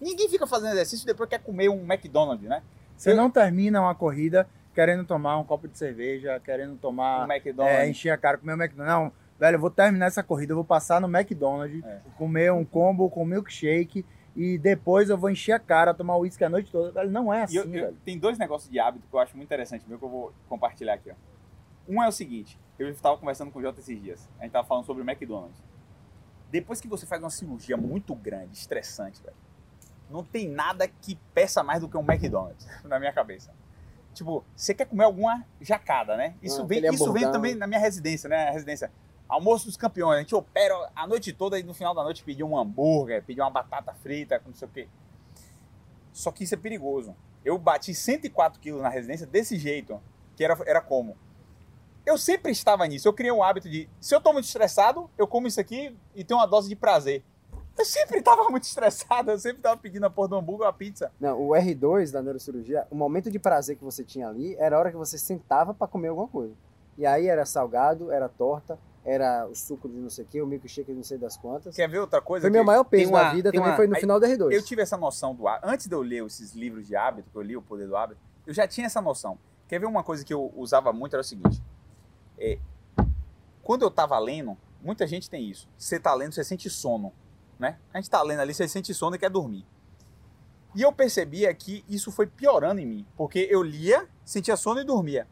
Ninguém 0.01 0.29
fica 0.29 0.47
fazendo 0.47 0.71
exercício 0.71 1.03
e 1.03 1.07
depois 1.07 1.29
quer 1.29 1.39
comer 1.39 1.69
um 1.69 1.83
McDonald's, 1.83 2.49
né? 2.49 2.63
Você 2.97 3.13
não 3.13 3.29
termina 3.29 3.81
uma 3.81 3.93
corrida 3.93 4.47
querendo 4.73 5.03
tomar 5.05 5.37
um 5.37 5.43
copo 5.43 5.67
de 5.67 5.77
cerveja, 5.77 6.39
querendo 6.39 6.77
tomar 6.77 7.27
Um 7.27 7.31
McDonald's. 7.31 7.79
É, 7.79 7.87
encher 7.89 8.09
a 8.11 8.17
cara, 8.17 8.37
comer 8.37 8.53
o 8.53 8.61
McDonald's. 8.61 8.95
Não, 8.95 9.11
velho, 9.39 9.55
eu 9.55 9.59
vou 9.59 9.69
terminar 9.69 10.07
essa 10.07 10.23
corrida, 10.23 10.53
eu 10.53 10.55
vou 10.55 10.65
passar 10.65 10.99
no 11.01 11.07
McDonald's, 11.07 11.83
É. 11.83 11.99
comer 12.17 12.51
um 12.51 12.63
combo 12.65 13.09
com 13.09 13.23
milkshake 13.25 14.05
e 14.35 14.57
depois 14.57 15.09
eu 15.09 15.17
vou 15.17 15.29
encher 15.29 15.51
a 15.51 15.59
cara, 15.59 15.93
tomar 15.93 16.17
uísque 16.17 16.43
a 16.43 16.49
noite 16.49 16.71
toda. 16.71 16.91
Velho, 16.91 17.11
não 17.11 17.31
é 17.33 17.43
assim, 17.43 17.57
eu- 17.57 17.65
eu- 17.65 17.93
tem 18.05 18.17
dois 18.17 18.37
negócios 18.37 18.71
de 18.71 18.79
hábito 18.79 19.05
que 19.07 19.15
eu 19.15 19.19
acho 19.19 19.35
muito 19.35 19.47
interessante, 19.47 19.83
meu, 19.87 19.99
que 19.99 20.05
eu 20.05 20.09
vou 20.09 20.33
compartilhar 20.49 20.93
aqui. 20.95 21.11
Ó. 21.11 21.13
Um 21.87 22.01
é 22.01 22.07
o 22.07 22.11
seguinte, 22.11 22.57
eu 22.79 22.89
estava 22.89 23.17
conversando 23.17 23.51
com 23.51 23.59
o 23.59 23.61
Jota 23.61 23.79
esses 23.79 24.01
dias, 24.01 24.27
a 24.39 24.43
gente 24.43 24.47
estava 24.49 24.65
falando 24.67 24.85
sobre 24.85 25.03
o 25.03 25.05
McDonald's. 25.09 25.61
Depois 26.53 26.79
que 26.79 26.87
você 26.87 27.03
faz 27.07 27.19
uma 27.19 27.31
cirurgia 27.31 27.75
muito 27.75 28.13
grande, 28.13 28.55
estressante, 28.55 29.19
velho, 29.23 29.35
não 30.07 30.23
tem 30.23 30.47
nada 30.47 30.87
que 30.87 31.15
peça 31.33 31.63
mais 31.63 31.81
do 31.81 31.89
que 31.89 31.97
um 31.97 32.05
McDonald's, 32.07 32.67
na 32.85 32.99
minha 32.99 33.11
cabeça. 33.11 33.51
Tipo, 34.13 34.45
você 34.55 34.71
quer 34.71 34.85
comer 34.85 35.05
alguma 35.05 35.43
jacada, 35.59 36.15
né? 36.15 36.35
Isso, 36.43 36.61
Ah, 36.61 36.65
vem, 36.65 36.85
isso 36.93 37.11
vem 37.11 37.31
também 37.31 37.55
na 37.55 37.65
minha 37.65 37.79
residência, 37.79 38.29
né? 38.29 38.49
A 38.49 38.51
residência. 38.51 38.91
Almoço 39.27 39.65
dos 39.65 39.75
campeões. 39.75 40.17
A 40.17 40.19
gente 40.19 40.35
opera 40.35 40.75
a 40.95 41.07
noite 41.07 41.33
toda 41.33 41.57
e 41.57 41.63
no 41.63 41.73
final 41.73 41.95
da 41.95 42.03
noite 42.03 42.23
pedir 42.23 42.43
um 42.43 42.55
hambúrguer, 42.55 43.23
pedir 43.23 43.41
uma 43.41 43.49
batata 43.49 43.91
frita, 43.91 44.39
não 44.45 44.53
sei 44.53 44.67
o 44.67 44.71
quê. 44.71 44.87
Só 46.11 46.31
que 46.31 46.43
isso 46.43 46.53
é 46.53 46.57
perigoso. 46.57 47.15
Eu 47.43 47.57
bati 47.57 47.95
104 47.95 48.59
quilos 48.59 48.83
na 48.83 48.89
residência 48.89 49.25
desse 49.25 49.57
jeito, 49.57 49.99
que 50.35 50.43
era, 50.43 50.55
era 50.67 50.81
como? 50.81 51.17
Eu 52.05 52.17
sempre 52.17 52.51
estava 52.51 52.85
nisso. 52.85 53.07
Eu 53.07 53.13
criei 53.13 53.31
um 53.31 53.41
hábito 53.43 53.69
de, 53.69 53.89
se 53.99 54.13
eu 54.13 54.19
tô 54.21 54.33
muito 54.33 54.45
estressado, 54.45 55.09
eu 55.17 55.25
como 55.25 55.47
isso 55.47 55.59
aqui 55.59 55.95
e 56.13 56.23
tenho 56.23 56.39
uma 56.39 56.45
dose 56.45 56.67
de 56.67 56.75
prazer. 56.75 57.23
Eu 57.77 57.85
sempre 57.85 58.19
estava 58.19 58.43
muito 58.49 58.63
estressado, 58.67 59.31
eu 59.31 59.39
sempre 59.39 59.57
estava 59.59 59.77
pedindo 59.77 60.05
a 60.05 60.09
porra 60.09 60.27
do 60.27 60.35
hambúrguer 60.35 60.63
ou 60.63 60.69
a 60.69 60.73
pizza. 60.73 61.11
Não, 61.19 61.39
o 61.41 61.49
R2 61.51 62.11
da 62.11 62.21
neurocirurgia, 62.21 62.85
o 62.91 62.95
momento 62.95 63.31
de 63.31 63.39
prazer 63.39 63.77
que 63.77 63.83
você 63.83 64.03
tinha 64.03 64.27
ali 64.27 64.55
era 64.59 64.75
a 64.75 64.79
hora 64.79 64.91
que 64.91 64.97
você 64.97 65.17
sentava 65.17 65.73
pra 65.73 65.87
comer 65.87 66.09
alguma 66.09 66.27
coisa. 66.27 66.53
E 66.97 67.05
aí 67.05 67.27
era 67.27 67.45
salgado, 67.45 68.11
era 68.11 68.29
torta, 68.29 68.77
era 69.03 69.47
o 69.47 69.55
suco 69.55 69.89
de 69.89 69.95
não 69.97 70.09
sei 70.09 70.23
o 70.25 70.27
que, 70.27 70.41
o 70.41 70.45
milkshake 70.45 70.91
de 70.91 70.95
não 70.97 71.03
sei 71.03 71.17
das 71.17 71.35
quantas. 71.35 71.75
Quer 71.75 71.89
ver 71.89 71.99
outra 71.99 72.21
coisa? 72.21 72.43
Foi 72.43 72.51
meu 72.51 72.63
maior 72.63 72.83
peso 72.83 73.09
uma- 73.09 73.23
da 73.23 73.33
vida, 73.33 73.51
também 73.51 73.67
uma- 73.69 73.75
foi 73.75 73.87
no 73.87 73.95
aí- 73.95 74.01
final 74.01 74.19
do 74.19 74.25
R2. 74.27 74.51
Eu 74.53 74.63
tive 74.63 74.81
essa 74.83 74.95
noção 74.97 75.33
do 75.33 75.47
hábito. 75.47 75.67
Antes 75.67 75.87
de 75.87 75.95
eu 75.95 76.01
ler 76.01 76.23
esses 76.25 76.53
livros 76.53 76.85
de 76.85 76.95
hábito, 76.95 77.29
que 77.31 77.35
eu 77.37 77.41
li 77.41 77.57
O 77.57 77.61
Poder 77.61 77.87
do 77.87 77.95
Hábito, 77.97 78.19
eu 78.45 78.53
já 78.53 78.67
tinha 78.67 78.85
essa 78.85 79.01
noção. 79.01 79.37
Quer 79.67 79.79
ver 79.79 79.87
uma 79.87 80.03
coisa 80.03 80.23
que 80.23 80.33
eu 80.33 80.53
usava 80.55 80.93
muito? 80.93 81.13
Era 81.15 81.21
o 81.21 81.23
seguinte. 81.23 81.59
É, 82.43 82.57
quando 83.63 83.83
eu 83.83 83.89
tava 83.89 84.19
lendo, 84.19 84.57
muita 84.81 85.07
gente 85.07 85.29
tem 85.29 85.49
isso. 85.49 85.69
Você 85.77 85.97
tá 85.97 86.13
lendo, 86.13 86.33
você 86.33 86.43
sente 86.43 86.69
sono. 86.69 87.13
Né? 87.57 87.79
A 87.93 87.97
gente 87.97 88.09
tá 88.09 88.21
lendo 88.21 88.41
ali, 88.41 88.53
você 88.53 88.67
sente 88.67 88.93
sono 88.93 89.15
e 89.15 89.19
quer 89.19 89.29
dormir. 89.29 89.65
E 90.75 90.81
eu 90.81 90.91
percebia 90.91 91.53
que 91.53 91.85
isso 91.87 92.11
foi 92.11 92.27
piorando 92.27 92.81
em 92.81 92.85
mim. 92.85 93.07
Porque 93.15 93.47
eu 93.49 93.63
lia, 93.63 94.09
sentia 94.25 94.57
sono 94.57 94.81
e 94.81 94.83
dormia. 94.83 95.25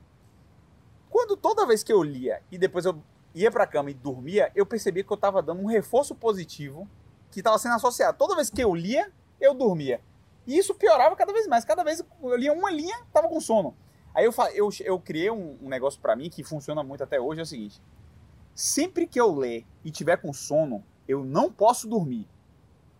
Quando 1.10 1.36
toda 1.36 1.68
vez 1.68 1.84
que 1.84 1.92
eu 1.92 2.02
lia 2.02 2.42
e 2.50 2.58
depois 2.58 2.86
eu 2.86 3.04
ia 3.36 3.52
pra 3.52 3.68
cama 3.68 3.92
e 3.92 3.94
dormia, 3.94 4.50
eu 4.56 4.66
percebia 4.66 5.04
que 5.04 5.12
eu 5.12 5.18
tava 5.18 5.42
dando 5.42 5.62
um 5.62 5.66
reforço 5.66 6.16
positivo 6.16 6.88
que 7.30 7.42
estava 7.42 7.60
sendo 7.60 7.76
associado. 7.76 8.18
Toda 8.18 8.36
vez 8.36 8.50
que 8.50 8.64
eu 8.64 8.74
lia, 8.74 9.12
eu 9.42 9.54
dormia. 9.54 10.00
E 10.48 10.58
isso 10.58 10.74
piorava 10.74 11.16
cada 11.18 11.34
vez 11.34 11.48
mais. 11.48 11.66
Cada 11.66 11.84
vez 11.84 12.02
eu 12.24 12.36
lia 12.38 12.54
uma 12.54 12.72
linha, 12.72 13.04
tava 13.12 13.28
com 13.28 13.42
sono. 13.42 13.76
Aí 14.14 14.26
eu, 14.26 14.32
fa- 14.32 14.52
eu, 14.52 14.70
eu 14.82 15.00
criei 15.00 15.32
um, 15.32 15.58
um 15.62 15.70
negócio 15.70 16.00
pra 16.02 16.16
mim 16.16 16.30
que 16.30 16.44
funciona 16.44 16.84
muito 16.84 17.04
até 17.04 17.20
hoje, 17.20 17.40
é 17.40 17.44
o 17.44 17.46
seguinte. 17.46 17.82
Sempre 18.54 19.08
que 19.08 19.20
eu 19.20 19.34
ler 19.34 19.66
e 19.84 19.90
tiver 19.92 20.18
com 20.18 20.34
sono, 20.34 20.84
eu 21.08 21.24
não 21.24 21.52
posso 21.52 21.88
dormir. 21.88 22.28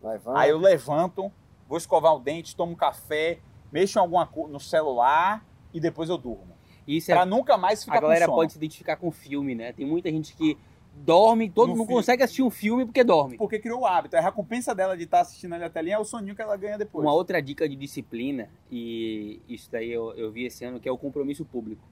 Levanta. 0.02 0.38
Aí 0.38 0.50
eu 0.50 0.58
levanto, 0.58 1.30
vou 1.68 1.78
escovar 1.78 2.14
o 2.14 2.18
dente, 2.18 2.56
tomo 2.56 2.72
um 2.72 2.76
café, 2.76 3.38
mexo 3.70 3.98
em 3.98 4.00
alguma 4.00 4.26
coisa 4.26 4.52
no 4.52 4.58
celular 4.60 5.44
e 5.72 5.78
depois 5.80 6.08
eu 6.08 6.16
durmo. 6.18 6.52
Isso 6.86 7.12
é 7.12 7.14
Pra 7.14 7.24
nunca 7.26 7.56
mais 7.56 7.84
ficar 7.84 7.98
a 7.98 8.00
galera 8.00 8.24
com 8.26 8.32
sono. 8.32 8.38
pode 8.42 8.52
se 8.52 8.58
identificar 8.58 8.96
com 8.96 9.10
filme, 9.12 9.54
né? 9.54 9.72
Tem 9.72 9.86
muita 9.86 10.10
gente 10.10 10.34
que 10.34 10.58
dorme, 10.94 11.50
todo 11.50 11.68
No 11.70 11.76
mundo 11.76 11.86
filme. 11.86 12.00
consegue 12.00 12.22
assistir 12.22 12.42
um 12.42 12.50
filme 12.50 12.84
porque 12.84 13.02
dorme. 13.02 13.36
Porque 13.36 13.58
criou 13.58 13.80
o 13.80 13.86
hábito. 13.86 14.16
A 14.16 14.20
recompensa 14.20 14.74
dela 14.74 14.96
de 14.96 15.04
estar 15.04 15.20
assistindo 15.20 15.54
ali 15.54 15.64
a 15.64 15.70
telinha 15.70 15.96
é 15.96 15.98
o 15.98 16.04
soninho 16.04 16.34
que 16.36 16.42
ela 16.42 16.56
ganha 16.56 16.78
depois. 16.78 17.04
Uma 17.04 17.12
outra 17.12 17.40
dica 17.42 17.68
de 17.68 17.74
disciplina, 17.76 18.48
e 18.70 19.40
isso 19.48 19.70
daí 19.70 19.90
eu, 19.90 20.12
eu 20.14 20.30
vi 20.30 20.44
esse 20.46 20.64
ano, 20.64 20.78
que 20.78 20.88
é 20.88 20.92
o 20.92 20.98
compromisso 20.98 21.44
público, 21.44 21.82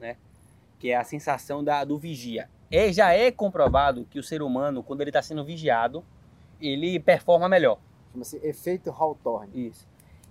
né? 0.00 0.16
Que 0.78 0.90
é 0.90 0.96
a 0.96 1.04
sensação 1.04 1.62
da, 1.62 1.84
do 1.84 1.96
vigia. 1.96 2.48
É, 2.70 2.92
já 2.92 3.12
é 3.12 3.30
comprovado 3.30 4.04
que 4.10 4.18
o 4.18 4.22
ser 4.22 4.42
humano, 4.42 4.82
quando 4.82 5.00
ele 5.00 5.10
está 5.10 5.22
sendo 5.22 5.44
vigiado, 5.44 6.04
ele 6.60 6.98
performa 6.98 7.48
melhor. 7.48 7.78
Chama-se 8.12 8.36
efeito 8.42 8.90
Hawthorne. 8.90 9.68
Isso. 9.68 9.86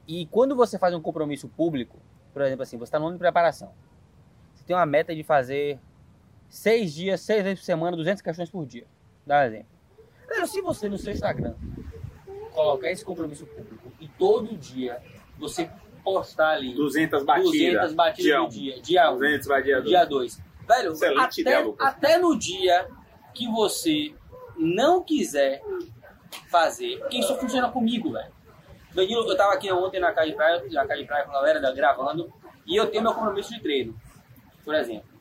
E 0.08 0.26
quando 0.28 0.56
você 0.56 0.78
faz 0.78 0.94
um 0.94 1.02
compromisso 1.02 1.48
público, 1.48 1.98
por 2.34 2.42
exemplo 2.42 2.64
assim, 2.64 2.78
você 2.78 2.84
está 2.86 3.00
no 3.00 3.06
ano 3.06 3.16
de 3.16 3.20
preparação, 3.20 3.72
você 4.54 4.64
tem 4.66 4.76
uma 4.76 4.86
meta 4.86 5.16
de 5.16 5.24
fazer 5.24 5.80
seis 6.56 6.94
dias, 6.94 7.20
seis 7.22 7.44
vezes 7.44 7.60
por 7.60 7.66
semana, 7.66 7.98
200 7.98 8.22
questões 8.22 8.50
por 8.50 8.66
dia. 8.66 8.86
Dá 9.26 9.40
um 9.40 9.44
exemplo. 9.44 9.68
Se 10.48 10.62
você 10.62 10.88
no 10.90 10.98
seu 10.98 11.12
Instagram 11.14 11.54
colocar 12.54 12.90
esse 12.90 13.04
compromisso 13.04 13.46
público 13.46 13.92
e 14.00 14.08
todo 14.08 14.56
dia 14.58 15.02
você 15.38 15.70
postar 16.04 16.52
ali 16.52 16.74
200 16.74 17.24
200 17.26 17.94
batidas 17.94 18.16
dia 18.16 18.38
no 18.40 18.46
um. 18.46 18.50
dia, 18.50 18.82
dia 18.82 19.12
1, 19.12 19.14
200 19.16 19.48
vai 19.48 19.64
dia 19.64 19.82
dia 19.82 20.06
2. 20.06 20.42
Velho, 20.68 20.92
Excelente 20.94 21.42
até, 21.42 21.42
ideia, 21.42 21.74
até 21.80 22.18
no 22.18 22.38
dia 22.38 22.88
que 23.34 23.48
você 23.48 24.14
não 24.58 25.04
quiser 25.04 25.62
fazer, 26.50 26.98
porque 27.00 27.18
isso 27.20 27.36
funciona 27.36 27.70
comigo, 27.70 28.12
velho. 28.12 28.34
Danilo, 28.94 29.30
eu 29.30 29.36
tava 29.38 29.54
aqui 29.54 29.70
ontem 29.72 30.00
na 30.00 30.14
casa 30.14 30.30
de 30.30 30.36
praia, 30.36 30.64
na 30.72 30.88
casa 30.88 31.02
de 31.02 31.06
praia 31.08 31.26
com 31.26 31.32
a 31.32 31.34
galera 31.36 31.60
da- 31.60 31.74
gravando, 31.74 32.32
e 32.66 32.76
eu 32.78 32.88
tenho 32.90 33.04
meu 33.04 33.14
compromisso 33.14 33.54
de 33.54 33.60
treino, 33.62 33.94
por 34.64 34.74
exemplo. 34.74 35.15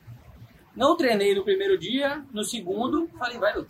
Não 0.75 0.95
treinei 0.97 1.33
no 1.35 1.43
primeiro 1.43 1.77
dia, 1.77 2.23
no 2.31 2.43
segundo, 2.43 3.07
falei, 3.17 3.37
velho, 3.39 3.67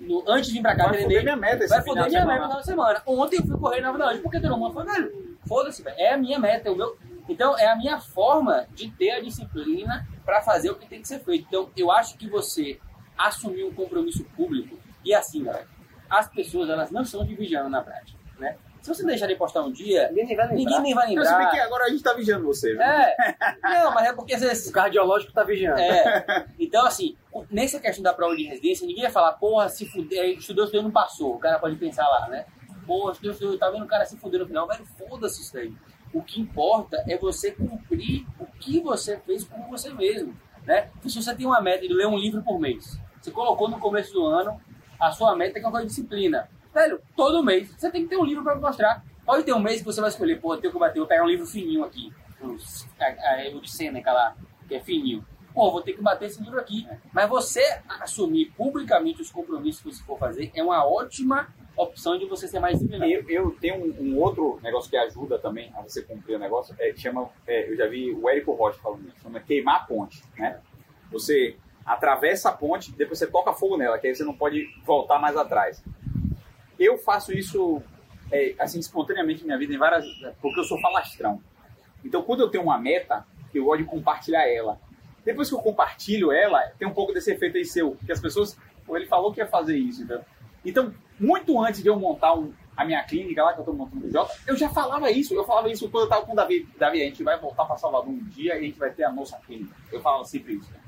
no- 0.00 0.24
antes 0.28 0.48
de 0.48 0.54
vir 0.56 0.62
pra 0.62 0.74
cá, 0.76 0.84
Vai 0.84 0.92
treinei. 0.94 1.18
foder 1.18 1.24
minha 1.24 1.36
meta 1.36 1.64
esse 1.64 1.74
Vai 1.74 1.84
foder 1.84 2.04
de 2.04 2.10
minha 2.10 2.26
meta 2.26 2.38
no 2.40 2.44
final 2.46 2.60
de 2.60 2.66
semana. 2.66 3.02
Ontem 3.06 3.36
eu 3.36 3.46
fui 3.46 3.58
correr 3.58 3.80
na 3.80 3.90
verdade, 3.92 4.18
porque 4.20 4.40
todo 4.40 4.56
mundo 4.56 4.72
falou, 4.74 4.92
velho, 4.92 5.36
foda-se, 5.46 5.82
velho. 5.82 5.96
É 5.98 6.12
a 6.14 6.18
minha 6.18 6.38
meta, 6.38 6.68
é 6.68 6.72
o 6.72 6.76
meu. 6.76 6.96
Então, 7.28 7.56
é 7.58 7.68
a 7.68 7.76
minha 7.76 8.00
forma 8.00 8.66
de 8.74 8.90
ter 8.90 9.10
a 9.10 9.20
disciplina 9.20 10.06
pra 10.24 10.40
fazer 10.40 10.70
o 10.70 10.74
que 10.76 10.88
tem 10.88 11.00
que 11.02 11.08
ser 11.08 11.20
feito. 11.20 11.46
Então, 11.48 11.70
eu 11.76 11.90
acho 11.92 12.16
que 12.16 12.28
você 12.28 12.78
assumir 13.16 13.64
um 13.64 13.72
compromisso 13.74 14.24
público, 14.36 14.78
e 15.04 15.12
assim, 15.14 15.44
galera, 15.44 15.66
as 16.08 16.26
pessoas, 16.28 16.70
elas 16.70 16.90
não 16.90 17.02
estão 17.02 17.26
te 17.26 17.34
vigiando 17.34 17.68
na 17.68 17.82
prática, 17.82 18.18
né? 18.38 18.56
Se 18.88 18.94
você 18.94 19.04
deixar 19.04 19.26
de 19.26 19.36
postar 19.36 19.60
um 19.62 19.70
dia, 19.70 20.08
Ninguém 20.08 20.24
nem 20.28 20.36
vai 20.36 20.46
lembrar. 20.46 20.56
ninguém 20.56 20.80
nem 20.80 20.94
vai 20.94 21.04
Eu 21.14 21.22
sei 21.22 21.34
que 21.36 21.42
lembrar. 21.44 21.64
agora 21.64 21.84
a 21.84 21.88
gente 21.90 22.02
tá 22.02 22.14
vigiando 22.14 22.46
você, 22.46 22.72
viu? 22.72 22.80
É, 22.80 23.16
não, 23.62 23.92
mas 23.92 24.08
é 24.08 24.12
porque 24.14 24.32
às 24.34 24.40
vezes 24.40 24.66
O 24.68 24.72
cardiológico 24.72 25.30
tá 25.32 25.44
vigiando. 25.44 25.78
é. 25.78 26.46
Então, 26.58 26.86
assim, 26.86 27.14
nessa 27.50 27.78
questão 27.78 28.02
da 28.02 28.14
prova 28.14 28.34
de 28.34 28.44
residência, 28.44 28.86
ninguém 28.86 29.02
vai 29.02 29.12
falar, 29.12 29.34
porra, 29.34 29.68
se 29.68 29.84
fuder, 29.84 30.38
estudou, 30.38 30.64
estudou 30.64 30.80
e 30.80 30.84
não 30.84 30.90
passou. 30.90 31.34
O 31.34 31.38
cara 31.38 31.58
pode 31.58 31.76
pensar 31.76 32.08
lá, 32.08 32.28
né? 32.28 32.46
Porra, 32.86 33.12
estudou, 33.12 33.32
estudou, 33.32 33.58
tá 33.58 33.68
vendo 33.70 33.84
o 33.84 33.88
cara 33.88 34.06
se 34.06 34.16
fuder 34.16 34.40
no 34.40 34.46
final. 34.46 34.66
Velho, 34.66 34.86
foda-se 34.86 35.42
isso 35.42 35.52
daí. 35.52 35.70
O 36.14 36.22
que 36.22 36.40
importa 36.40 37.04
é 37.06 37.18
você 37.18 37.52
cumprir 37.52 38.24
o 38.40 38.46
que 38.46 38.80
você 38.80 39.18
fez 39.18 39.44
com 39.44 39.68
você 39.68 39.92
mesmo, 39.92 40.34
né? 40.64 40.88
Então, 40.98 41.10
se 41.10 41.22
você 41.22 41.34
tem 41.34 41.44
uma 41.44 41.60
meta 41.60 41.86
de 41.86 41.92
ler 41.92 42.06
um 42.06 42.16
livro 42.16 42.42
por 42.42 42.58
mês, 42.58 42.98
você 43.20 43.30
colocou 43.30 43.68
no 43.68 43.78
começo 43.78 44.14
do 44.14 44.24
ano 44.24 44.58
a 44.98 45.10
sua 45.12 45.36
meta 45.36 45.52
que 45.52 45.58
é 45.58 45.62
uma 45.62 45.72
coisa 45.72 45.86
de 45.86 45.90
disciplina. 45.90 46.48
Velho, 46.78 47.00
todo 47.16 47.42
mês 47.42 47.68
você 47.76 47.90
tem 47.90 48.04
que 48.04 48.08
ter 48.08 48.16
um 48.16 48.24
livro 48.24 48.44
para 48.44 48.54
mostrar. 48.54 49.04
Pode 49.26 49.42
ter 49.42 49.52
um 49.52 49.58
mês 49.58 49.80
que 49.80 49.84
você 49.84 50.00
vai 50.00 50.10
escolher, 50.10 50.40
pô, 50.40 50.54
eu 50.54 50.60
tenho 50.60 50.72
que 50.72 50.78
bater, 50.78 51.00
vou 51.00 51.08
pegar 51.08 51.24
um 51.24 51.28
livro 51.28 51.44
fininho 51.44 51.82
aqui, 51.84 52.12
os- 52.40 52.86
a- 53.00 53.04
a- 53.06 53.56
o 53.56 53.60
de 53.60 53.68
Sêneca 53.68 54.12
lá, 54.12 54.36
que 54.68 54.76
é 54.76 54.80
fininho. 54.80 55.26
Pô, 55.52 55.72
vou 55.72 55.82
ter 55.82 55.92
que 55.94 56.00
bater 56.00 56.26
esse 56.26 56.40
livro 56.40 56.56
aqui. 56.60 56.86
Mas 57.12 57.28
você 57.28 57.60
assumir 58.00 58.52
publicamente 58.56 59.20
os 59.20 59.28
compromissos 59.28 59.82
que 59.82 59.92
você 59.92 60.04
for 60.04 60.16
fazer 60.20 60.52
é 60.54 60.62
uma 60.62 60.86
ótima 60.86 61.48
opção 61.76 62.16
de 62.16 62.26
você 62.26 62.46
ser 62.46 62.60
mais 62.60 62.74
disciplinado. 62.74 63.10
Eu, 63.10 63.28
eu 63.28 63.50
tenho 63.60 63.74
um, 63.84 64.12
um 64.12 64.18
outro 64.20 64.60
negócio 64.62 64.88
que 64.88 64.96
ajuda 64.96 65.36
também 65.36 65.72
a 65.76 65.82
você 65.82 66.00
cumprir 66.02 66.36
o 66.36 66.38
negócio, 66.38 66.76
é, 66.78 66.94
chama, 66.96 67.28
é, 67.44 67.68
eu 67.68 67.76
já 67.76 67.88
vi 67.88 68.12
o 68.12 68.28
Érico 68.28 68.52
Rocha 68.52 68.78
falando 68.80 69.08
isso, 69.08 69.16
chama 69.20 69.40
queimar 69.40 69.76
a 69.76 69.80
ponte, 69.80 70.22
né? 70.38 70.60
Você 71.10 71.56
atravessa 71.84 72.50
a 72.50 72.52
ponte, 72.52 72.92
depois 72.92 73.18
você 73.18 73.26
toca 73.26 73.52
fogo 73.52 73.76
nela, 73.76 73.98
que 73.98 74.06
aí 74.06 74.14
você 74.14 74.22
não 74.22 74.34
pode 74.34 74.64
voltar 74.84 75.18
mais 75.18 75.36
atrás. 75.36 75.82
Eu 76.78 76.96
faço 76.98 77.32
isso, 77.32 77.82
é, 78.30 78.54
assim, 78.58 78.78
espontaneamente 78.78 79.40
na 79.42 79.46
minha 79.46 79.58
vida, 79.58 79.74
em 79.74 79.78
várias, 79.78 80.04
porque 80.40 80.60
eu 80.60 80.64
sou 80.64 80.80
falastrão. 80.80 81.40
Então, 82.04 82.22
quando 82.22 82.40
eu 82.40 82.48
tenho 82.48 82.64
uma 82.64 82.78
meta, 82.78 83.26
eu 83.54 83.64
gosto 83.64 83.78
de 83.82 83.84
compartilhar 83.88 84.46
ela. 84.48 84.78
Depois 85.24 85.48
que 85.48 85.54
eu 85.54 85.58
compartilho 85.60 86.30
ela, 86.32 86.60
tem 86.78 86.86
um 86.86 86.92
pouco 86.94 87.12
desse 87.12 87.32
efeito 87.32 87.56
aí 87.56 87.64
seu, 87.64 87.96
que 88.06 88.12
as 88.12 88.20
pessoas, 88.20 88.56
pô, 88.86 88.96
ele 88.96 89.06
falou 89.06 89.32
que 89.32 89.40
ia 89.40 89.46
fazer 89.46 89.76
isso, 89.76 90.02
então. 90.02 90.24
Então, 90.64 90.94
muito 91.18 91.60
antes 91.60 91.82
de 91.82 91.88
eu 91.88 91.98
montar 91.98 92.34
um- 92.34 92.52
a 92.76 92.84
minha 92.84 93.02
clínica 93.02 93.42
lá, 93.42 93.52
que 93.52 93.58
eu 93.58 93.62
estou 93.62 93.74
montando 93.74 94.06
o 94.06 94.10
Jota, 94.10 94.32
eu 94.46 94.56
já 94.56 94.68
falava 94.70 95.10
isso. 95.10 95.34
Eu 95.34 95.44
falava 95.44 95.68
isso 95.68 95.88
quando 95.90 96.02
eu 96.02 96.08
estava 96.08 96.24
com 96.24 96.32
o 96.32 96.36
Davi. 96.36 96.68
Davi, 96.78 97.02
a 97.02 97.04
gente 97.06 97.24
vai 97.24 97.36
voltar 97.38 97.64
para 97.64 97.76
Salvador 97.76 98.08
um 98.08 98.22
dia 98.26 98.54
e 98.54 98.58
a 98.58 98.62
gente 98.62 98.78
vai 98.78 98.90
ter 98.92 99.02
a 99.02 99.12
nossa 99.12 99.36
clínica. 99.38 99.74
Eu 99.90 100.00
falava 100.00 100.24
sempre 100.24 100.54
isso. 100.54 100.70
né? 100.70 100.78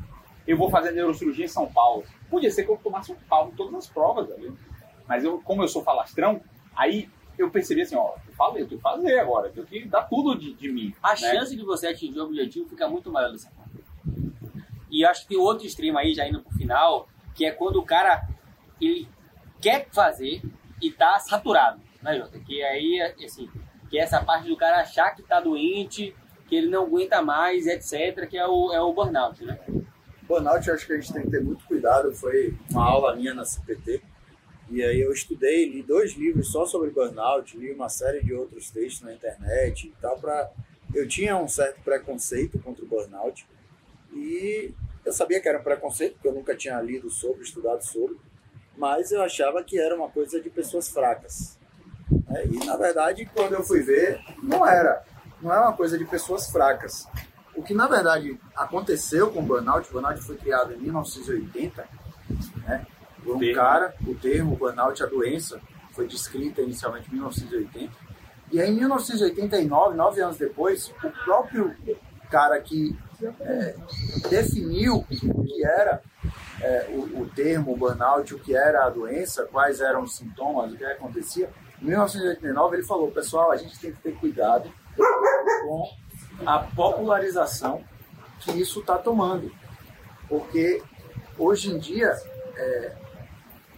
Eu 0.46 0.56
vou 0.56 0.70
fazer 0.70 0.92
neurocirurgia 0.92 1.44
em 1.44 1.48
São 1.48 1.66
Paulo. 1.66 2.04
Podia 2.30 2.50
ser 2.50 2.64
que 2.64 2.70
eu 2.70 2.76
tomasse 2.76 3.10
um 3.10 3.16
pau 3.28 3.48
em 3.48 3.56
todas 3.56 3.74
as 3.74 3.86
provas, 3.88 4.28
velho. 4.28 4.56
Mas 5.10 5.24
eu, 5.24 5.40
como 5.42 5.60
eu 5.60 5.66
sou 5.66 5.82
falastrão, 5.82 6.40
aí 6.72 7.10
eu 7.36 7.50
percebi 7.50 7.82
assim, 7.82 7.96
ó, 7.96 8.14
eu 8.28 8.32
falei, 8.34 8.62
eu 8.62 8.68
tenho 8.68 8.78
que 8.78 8.82
fazer 8.82 9.18
agora, 9.18 9.50
eu 9.56 9.66
tenho 9.66 9.82
que 9.82 9.88
dar 9.88 10.02
tudo 10.02 10.38
de, 10.38 10.54
de 10.54 10.70
mim. 10.70 10.94
A 11.02 11.10
né? 11.10 11.16
chance 11.16 11.56
de 11.56 11.64
você 11.64 11.88
atingir 11.88 12.20
o 12.20 12.26
objetivo 12.26 12.68
fica 12.68 12.88
muito 12.88 13.10
maior 13.10 13.32
dessa 13.32 13.50
forma. 13.50 13.72
E 14.88 15.04
acho 15.04 15.22
que 15.22 15.30
tem 15.30 15.36
outro 15.36 15.66
extremo 15.66 15.98
aí, 15.98 16.14
já 16.14 16.28
indo 16.28 16.40
pro 16.40 16.56
final, 16.56 17.08
que 17.34 17.44
é 17.44 17.50
quando 17.50 17.80
o 17.80 17.82
cara 17.84 18.24
ele 18.80 19.08
quer 19.60 19.88
fazer 19.90 20.42
e 20.80 20.92
tá 20.92 21.18
saturado, 21.18 21.80
né, 22.00 22.16
Jota? 22.16 22.38
Que 22.38 22.62
aí, 22.62 23.02
assim, 23.24 23.50
que 23.90 23.98
é 23.98 24.02
essa 24.02 24.22
parte 24.22 24.46
do 24.46 24.56
cara 24.56 24.80
achar 24.80 25.10
que 25.10 25.24
tá 25.24 25.40
doente, 25.40 26.14
que 26.46 26.54
ele 26.54 26.68
não 26.68 26.84
aguenta 26.84 27.20
mais, 27.20 27.66
etc., 27.66 28.28
que 28.28 28.38
é 28.38 28.46
o, 28.46 28.72
é 28.72 28.80
o 28.80 28.92
burnout, 28.92 29.44
né? 29.44 29.58
Burnout, 30.22 30.68
eu 30.68 30.74
acho 30.74 30.86
que 30.86 30.92
a 30.92 31.00
gente 31.00 31.12
tem 31.12 31.22
que 31.24 31.30
ter 31.30 31.42
muito 31.42 31.64
cuidado. 31.64 32.14
Foi 32.14 32.54
uma 32.70 32.84
aula 32.84 33.16
minha 33.16 33.34
na 33.34 33.44
CPT. 33.44 34.00
E 34.70 34.82
aí 34.84 35.00
eu 35.00 35.12
estudei, 35.12 35.68
li 35.68 35.82
dois 35.82 36.12
livros 36.12 36.52
só 36.52 36.64
sobre 36.64 36.90
burnout, 36.90 37.56
li 37.58 37.72
uma 37.72 37.88
série 37.88 38.22
de 38.22 38.32
outros 38.32 38.70
textos 38.70 39.02
na 39.02 39.12
internet 39.12 39.88
e 39.88 39.94
tal, 40.00 40.16
para 40.18 40.50
eu 40.94 41.06
tinha 41.08 41.36
um 41.36 41.48
certo 41.48 41.80
preconceito 41.82 42.58
contra 42.60 42.84
o 42.84 42.88
burnout 42.88 43.46
e 44.12 44.72
eu 45.04 45.12
sabia 45.12 45.40
que 45.40 45.48
era 45.48 45.58
um 45.58 45.62
preconceito, 45.62 46.14
porque 46.14 46.28
eu 46.28 46.34
nunca 46.34 46.54
tinha 46.54 46.80
lido 46.80 47.10
sobre, 47.10 47.42
estudado 47.42 47.82
sobre, 47.82 48.16
mas 48.76 49.10
eu 49.10 49.20
achava 49.22 49.62
que 49.62 49.78
era 49.78 49.96
uma 49.96 50.08
coisa 50.08 50.40
de 50.40 50.48
pessoas 50.48 50.88
fracas. 50.88 51.58
né? 52.28 52.44
E 52.46 52.64
na 52.64 52.76
verdade, 52.76 53.28
quando 53.34 53.54
eu 53.54 53.62
fui 53.62 53.82
ver, 53.82 54.20
não 54.42 54.66
era. 54.66 55.02
Não 55.42 55.52
é 55.52 55.58
uma 55.58 55.72
coisa 55.72 55.98
de 55.98 56.04
pessoas 56.04 56.50
fracas. 56.50 57.06
O 57.56 57.62
que 57.62 57.74
na 57.74 57.88
verdade 57.88 58.38
aconteceu 58.54 59.30
com 59.32 59.40
o 59.40 59.42
burnout, 59.42 59.88
o 59.88 59.92
burnout 59.92 60.20
foi 60.20 60.36
criado 60.36 60.72
em 60.74 60.76
1980, 60.76 61.82
né? 61.82 61.88
Por 63.30 63.36
um 63.36 63.38
termo. 63.38 63.54
cara, 63.54 63.94
o 64.06 64.14
termo 64.14 64.56
burnout, 64.56 65.02
a 65.02 65.06
doença, 65.06 65.60
foi 65.92 66.06
descrita 66.06 66.60
inicialmente 66.60 67.08
em 67.08 67.14
1980. 67.14 67.92
E 68.52 68.60
aí, 68.60 68.70
em 68.70 68.74
1989, 68.74 69.96
nove 69.96 70.20
anos 70.20 70.36
depois, 70.36 70.92
o 71.02 71.24
próprio 71.24 71.74
cara 72.28 72.60
que 72.60 72.96
é, 73.40 73.74
definiu 74.28 74.96
o 74.96 75.44
que 75.44 75.64
era 75.64 76.02
é, 76.60 76.86
o, 76.90 77.22
o 77.22 77.30
termo 77.34 77.76
burnout, 77.76 78.34
o 78.34 78.38
que 78.38 78.54
era 78.54 78.86
a 78.86 78.90
doença, 78.90 79.46
quais 79.50 79.80
eram 79.80 80.02
os 80.02 80.16
sintomas, 80.16 80.72
o 80.72 80.76
que 80.76 80.84
acontecia. 80.84 81.50
Em 81.80 81.86
1989, 81.86 82.76
ele 82.76 82.86
falou: 82.86 83.10
pessoal, 83.10 83.52
a 83.52 83.56
gente 83.56 83.78
tem 83.78 83.92
que 83.92 84.00
ter 84.00 84.12
cuidado 84.16 84.70
com 85.62 85.88
a 86.44 86.58
popularização 86.58 87.84
que 88.40 88.52
isso 88.60 88.80
está 88.80 88.98
tomando. 88.98 89.52
Porque 90.28 90.82
hoje 91.38 91.70
em 91.70 91.78
dia 91.78 92.16
é, 92.56 92.92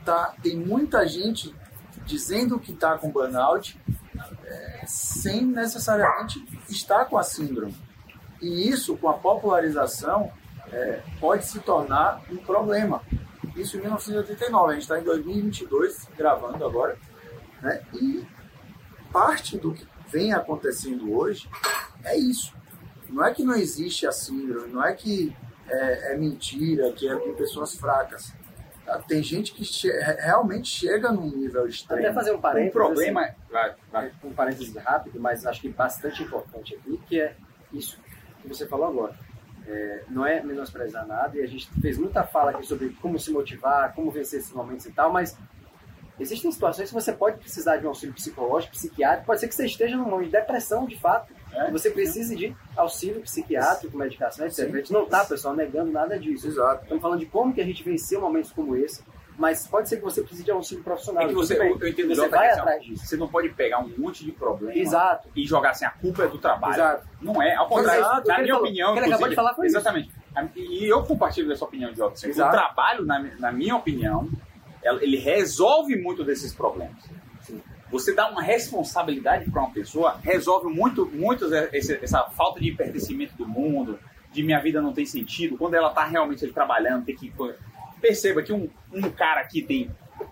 tá, 0.05 0.35
tem 0.43 0.57
muita 0.57 1.07
gente 1.07 1.55
dizendo 2.05 2.59
que 2.59 2.73
está 2.73 2.99
com 2.99 3.11
burnout 3.11 3.79
é, 4.45 4.85
sem 4.87 5.45
necessariamente 5.45 6.45
estar 6.69 7.05
com 7.07 7.17
a 7.17 7.23
síndrome. 7.23 7.77
E 8.41 8.69
isso, 8.69 8.97
com 8.97 9.09
a 9.09 9.15
popularização, 9.15 10.33
é, 10.71 11.03
pode 11.21 11.47
se 11.47 11.61
tornar 11.61 12.23
um 12.31 12.37
problema. 12.39 13.03
Isso 13.57 13.77
em 13.77 13.81
1989, 13.81 14.71
a 14.71 14.73
gente 14.75 14.83
está 14.83 14.99
em 14.99 15.05
2022, 15.05 16.09
gravando 16.17 16.65
agora, 16.65 16.99
né? 17.61 17.83
e 17.95 18.27
parte 19.13 19.59
do 19.59 19.73
que 19.73 19.87
vem 20.09 20.33
acontecendo 20.33 21.13
hoje 21.13 21.49
é 22.05 22.17
isso. 22.17 22.55
Não 23.09 23.25
é 23.25 23.33
que 23.33 23.45
não 23.45 23.55
existe 23.55 24.07
a 24.07 24.13
síndrome, 24.13 24.73
não 24.73 24.85
é 24.85 24.95
que 24.95 25.37
é, 25.69 26.15
é 26.15 26.17
mentira, 26.17 26.93
que 26.93 27.09
é 27.09 27.15
de 27.15 27.33
pessoas 27.33 27.75
fracas. 27.75 28.33
Tá? 28.93 29.03
Tem 29.09 29.23
gente 29.23 29.53
que 29.55 29.65
che 29.65 29.91
realmente 30.19 30.69
chega 30.69 31.11
num 31.11 31.27
nível 31.31 31.63
Até 31.63 31.71
extremo. 31.71 32.15
fazer 32.15 32.33
um 32.33 32.37
O 32.37 32.41
parênteses. 32.41 32.73
problema 32.73 33.25
é. 33.25 33.35
Vai, 33.51 33.75
vai. 33.91 34.07
assim, 34.07 34.17
um 34.29 34.33
parênteses 34.33 34.75
rápido, 34.77 35.19
mas 35.21 35.47
acho 35.47 35.61
que 35.61 35.69
bastante 35.69 36.23
importante 36.23 36.75
aqui, 36.75 37.01
que 37.07 37.21
é 37.21 37.35
isso 37.73 37.99
que 38.43 38.49
você 38.49 38.67
falou 38.67 38.87
agora. 38.87 39.15
É, 39.67 40.03
não 40.09 40.27
é 40.27 40.43
menosprezar 40.43 41.07
nada, 41.07 41.37
e 41.37 41.41
a 41.43 41.47
gente 41.47 41.71
fez 41.81 41.97
muita 41.97 42.25
fala 42.25 42.51
aqui 42.51 42.67
sobre 42.67 42.91
como 43.01 43.19
se 43.19 43.31
motivar, 43.31 43.95
como 43.95 44.11
vencer 44.11 44.41
esses 44.41 44.53
momentos 44.53 44.85
e 44.87 44.93
tal, 44.93 45.13
mas 45.13 45.39
existem 46.19 46.51
situações 46.51 46.89
que 46.89 46.95
você 46.95 47.13
pode 47.13 47.39
precisar 47.39 47.77
de 47.77 47.87
um 47.87 47.91
auxílio 47.91 48.15
psicológico, 48.15 48.73
psiquiátrico, 48.73 49.27
pode 49.27 49.41
ser 49.41 49.49
que 49.49 49.55
você 49.55 49.67
esteja 49.67 49.97
num 49.97 50.05
momento 50.05 50.27
de 50.27 50.33
depressão 50.33 50.85
de 50.85 50.99
fato, 50.99 51.33
Você 51.71 51.91
precise 51.91 52.35
de 52.37 52.55
auxílio 52.77 53.21
psiquiátrico, 53.21 53.97
medicação, 53.97 54.47
etc. 54.47 54.69
A 54.73 54.77
gente 54.77 54.93
não 54.93 55.05
está, 55.05 55.25
pessoal, 55.25 55.55
negando 55.55 55.91
nada 55.93 56.19
disso. 56.19 56.47
Exato. 56.47 56.83
Estamos 56.83 57.03
falando 57.03 57.21
de 57.21 57.27
como 57.27 57.53
que 57.53 57.61
a 57.61 57.65
gente 57.65 57.83
venceu 57.83 58.21
momentos 58.21 58.53
como 58.53 58.77
esse, 58.77 59.03
mas 59.37 59.67
pode 59.67 59.89
ser 59.89 59.97
que 59.97 60.03
você 60.03 60.21
precise 60.21 60.45
de 60.45 60.51
auxílio 60.51 60.85
profissional. 60.85 61.25
É 61.25 61.29
que 61.29 61.35
você, 61.35 61.59
eu, 61.59 61.79
eu 61.79 61.89
entendo 61.89 62.15
você 62.15 62.29
vai 62.29 62.51
atrás 62.51 62.83
disso. 62.83 63.07
Você 63.07 63.17
não 63.17 63.29
pode 63.29 63.49
pegar 63.51 63.81
um 63.81 63.89
monte 63.99 64.25
de 64.25 64.33
problema 64.33 64.77
Exato. 64.77 65.29
e 65.35 65.47
jogar 65.47 65.71
assim, 65.71 65.85
a 65.85 65.91
culpa 65.91 66.25
é 66.25 66.29
do 66.29 66.39
trabalho. 66.39 66.75
Exato. 66.75 67.09
Não 67.21 67.43
é, 67.43 67.55
ao 67.55 67.69
contrário, 67.69 68.01
Exato, 68.01 68.29
na 68.29 68.39
minha 68.39 68.55
falou. 68.55 68.69
opinião, 68.69 68.97
ele 68.97 69.07
acabou 69.07 69.29
de 69.29 69.35
falar 69.35 69.55
foi 69.55 69.67
isso. 69.67 69.77
exatamente. 69.77 70.11
E 70.57 70.85
eu 70.85 71.03
compartilho 71.03 71.49
dessa 71.49 71.65
opinião 71.65 71.93
de. 71.93 72.03
Assim, 72.03 72.31
o 72.31 72.35
trabalho, 72.35 73.05
na, 73.05 73.19
na 73.39 73.53
minha 73.53 73.77
opinião, 73.77 74.29
ele 75.01 75.19
resolve 75.19 75.97
muito 75.97 76.25
desses 76.25 76.55
problemas. 76.55 77.03
Você 77.93 78.13
dá 78.15 78.29
uma 78.31 78.43
responsabilidade 78.43 79.49
para 79.51 79.61
uma 79.63 79.71
pessoa, 79.71 80.19
resolve 80.25 80.69
muito, 80.73 81.07
muito 81.07 81.45
esse- 81.73 81.99
essa 82.03 82.23
falta 82.31 82.59
de 82.59 82.73
pertencimento 82.73 83.35
do 83.37 83.47
mundo, 83.47 83.99
de 84.33 84.43
minha 84.43 84.59
vida 84.61 84.81
não 84.81 84.93
tem 84.93 85.05
sentido. 85.07 85.57
Quando 85.59 85.75
ela 85.75 85.91
está 85.91 86.05
realmente 86.05 86.45
trabalhando, 86.49 87.05
tem 87.05 87.15
que. 87.15 87.33
Perceba 88.01 88.43
que 88.43 88.53
um, 88.53 88.69
um 88.93 89.03
cara 89.11 89.45
que 89.45 89.63
tem 89.63 89.91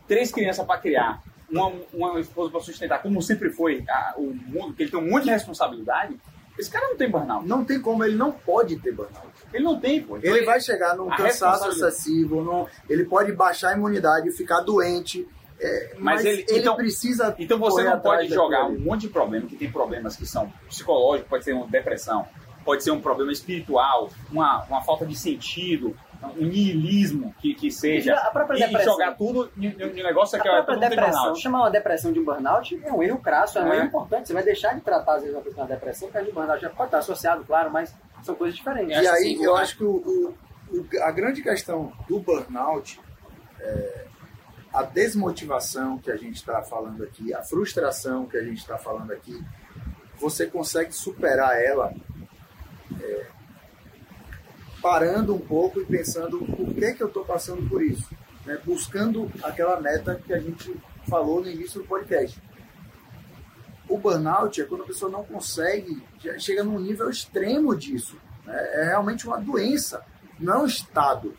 três 0.09 0.33
crianças 0.33 0.65
para 0.67 0.81
criar, 0.81 1.23
uma, 1.51 1.73
uma 1.93 2.19
esposa 2.21 2.51
para 2.51 2.61
sustentar, 2.61 3.01
como 3.03 3.21
sempre 3.23 3.51
foi 3.51 3.85
a- 3.89 4.15
o 4.17 4.33
mundo, 4.35 4.73
que 4.75 4.83
ele 4.85 4.91
tem 4.91 4.99
um 4.99 5.09
monte 5.11 5.25
de 5.25 5.31
responsabilidade, 5.31 6.19
esse 6.59 6.71
cara 6.71 6.89
não 6.89 6.97
tem 6.97 7.09
burnout. 7.11 7.47
Não 7.47 7.65
tem 7.65 7.81
como, 7.81 8.03
ele 8.05 8.17
não 8.17 8.33
pode 8.33 8.77
ter 8.81 8.93
burnout. 8.93 9.27
Ele 9.53 9.65
não 9.65 9.79
tem, 9.79 10.01
pô. 10.03 10.17
Então, 10.17 10.31
Ele 10.35 10.47
vai 10.47 10.61
chegar 10.61 10.97
num 10.97 11.09
cansaço 11.25 11.65
excessivo, 11.87 12.43
num- 12.43 12.67
ele 12.89 13.05
pode 13.05 13.33
baixar 13.33 13.71
a 13.71 13.77
imunidade 13.77 14.29
e 14.29 14.33
ficar 14.33 14.61
doente. 14.61 15.27
É, 15.61 15.93
Mas 15.99 16.17
mas, 16.17 16.25
ele- 16.25 16.45
ele, 16.49 16.61
então- 16.61 16.77
precisa. 16.77 17.35
Então 17.39 17.59
você 17.59 17.83
não 17.85 18.01
pode 18.01 18.29
jogar 18.29 18.65
um 18.67 18.79
monte 18.79 19.03
de 19.03 19.09
problema, 19.09 19.47
que 19.47 19.57
tem 19.57 19.71
problemas 19.71 20.17
que 20.17 20.25
são 20.27 20.51
psicológicos, 20.69 21.29
pode 21.29 21.45
ser 21.45 21.53
uma 21.53 21.67
depressão, 21.67 22.27
pode 22.65 22.83
ser 22.83 22.91
um 22.93 23.01
problema 23.01 23.31
espiritual, 23.33 24.09
uma, 24.31 24.65
uma 24.65 24.81
falta 24.83 25.05
de 25.05 25.15
sentido, 25.17 25.95
um 26.37 26.45
niilismo 26.45 27.35
que, 27.41 27.55
que 27.55 27.71
seja, 27.71 28.15
A 28.15 28.31
própria 28.31 28.59
e, 28.59 28.63
e 28.63 28.67
depressão. 28.67 28.93
jogar 28.93 29.17
tudo 29.17 29.51
de 29.57 29.71
de 29.71 29.85
um 29.85 30.05
negócio 30.05 30.39
A 30.39 30.43
que 30.43 30.47
é 30.49 30.51
todo 30.51 30.65
própria 30.67 30.81
tem 30.81 30.91
depressão, 30.91 31.21
burnout. 31.23 31.41
chamar 31.43 31.59
uma 31.61 31.71
depressão 31.71 32.13
de 32.13 32.21
burnout 32.21 32.81
é 32.85 32.93
um 32.93 33.03
erro 33.03 33.19
crasso, 33.21 33.59
é 33.59 33.63
um 33.63 33.73
É. 33.73 33.77
erro 33.79 33.87
importante. 33.87 34.27
Você 34.29 34.35
vai 34.35 34.43
deixar 34.43 34.75
de 34.75 34.83
tratar, 34.83 35.15
às 35.15 35.23
vezes, 35.23 35.35
uma 35.35 35.43
pessoa 35.43 35.67
com 35.67 35.73
depressão, 35.73 36.09
porque 36.09 36.19
a 36.19 36.23
de 36.23 36.33
burnout 36.33 36.61
já 36.61 36.69
pode 36.71 36.89
estar 36.89 36.99
associado, 36.99 37.43
claro, 37.45 37.71
mas 37.71 37.95
são 38.23 38.35
coisas 38.35 38.55
diferentes. 38.57 38.97
É. 38.99 39.03
E 39.03 39.07
acho 39.07 39.17
aí, 39.17 39.35
assim, 39.35 39.45
eu 39.45 39.53
o- 39.53 39.57
acho 39.57 39.77
que 39.79 39.85
o, 39.85 39.91
o- 39.91 40.35
o- 40.73 41.03
a 41.03 41.11
grande 41.11 41.43
questão 41.43 41.91
do 42.07 42.21
burnout 42.21 43.01
é 43.61 44.05
a 44.73 44.83
desmotivação 44.83 45.99
que 45.99 46.11
a 46.11 46.17
gente 46.17 46.37
está 46.37 46.63
falando 46.63 47.03
aqui, 47.03 47.35
a 47.35 47.43
frustração 47.43 48.27
que 48.27 48.37
a 48.37 48.45
gente 48.45 48.59
está 48.59 48.79
falando 48.79 49.11
aqui, 49.13 49.43
você 50.19 50.47
consegue 50.47 50.93
superar 50.93 51.61
ela 51.61 51.93
é, 53.01 53.27
parando 54.81 55.35
um 55.35 55.41
pouco 55.41 55.81
e 55.81 55.85
pensando 55.85 56.39
por 56.39 56.75
que, 56.75 56.95
que 56.95 57.03
eu 57.03 57.09
estou 57.09 57.25
passando 57.25 57.69
por 57.69 57.83
isso, 57.83 58.09
né? 58.47 58.59
buscando 58.65 59.31
aquela 59.43 59.81
meta 59.81 60.15
que 60.15 60.33
a 60.33 60.39
gente 60.39 60.75
falou 61.09 61.41
no 61.41 61.51
início 61.51 61.81
do 61.81 61.87
podcast. 61.87 62.41
O 63.89 63.99
burnout 63.99 64.61
é 64.61 64.65
quando 64.65 64.85
a 64.85 64.87
pessoa 64.87 65.11
não 65.11 65.25
consegue, 65.25 66.01
chega 66.39 66.63
num 66.63 66.79
nível 66.79 67.11
extremo 67.11 67.75
disso. 67.75 68.17
né? 68.45 68.55
É 68.75 68.85
realmente 68.85 69.27
uma 69.27 69.39
doença, 69.39 70.05
não 70.39 70.55
é 70.55 70.59
um 70.59 70.67
estado 70.67 71.35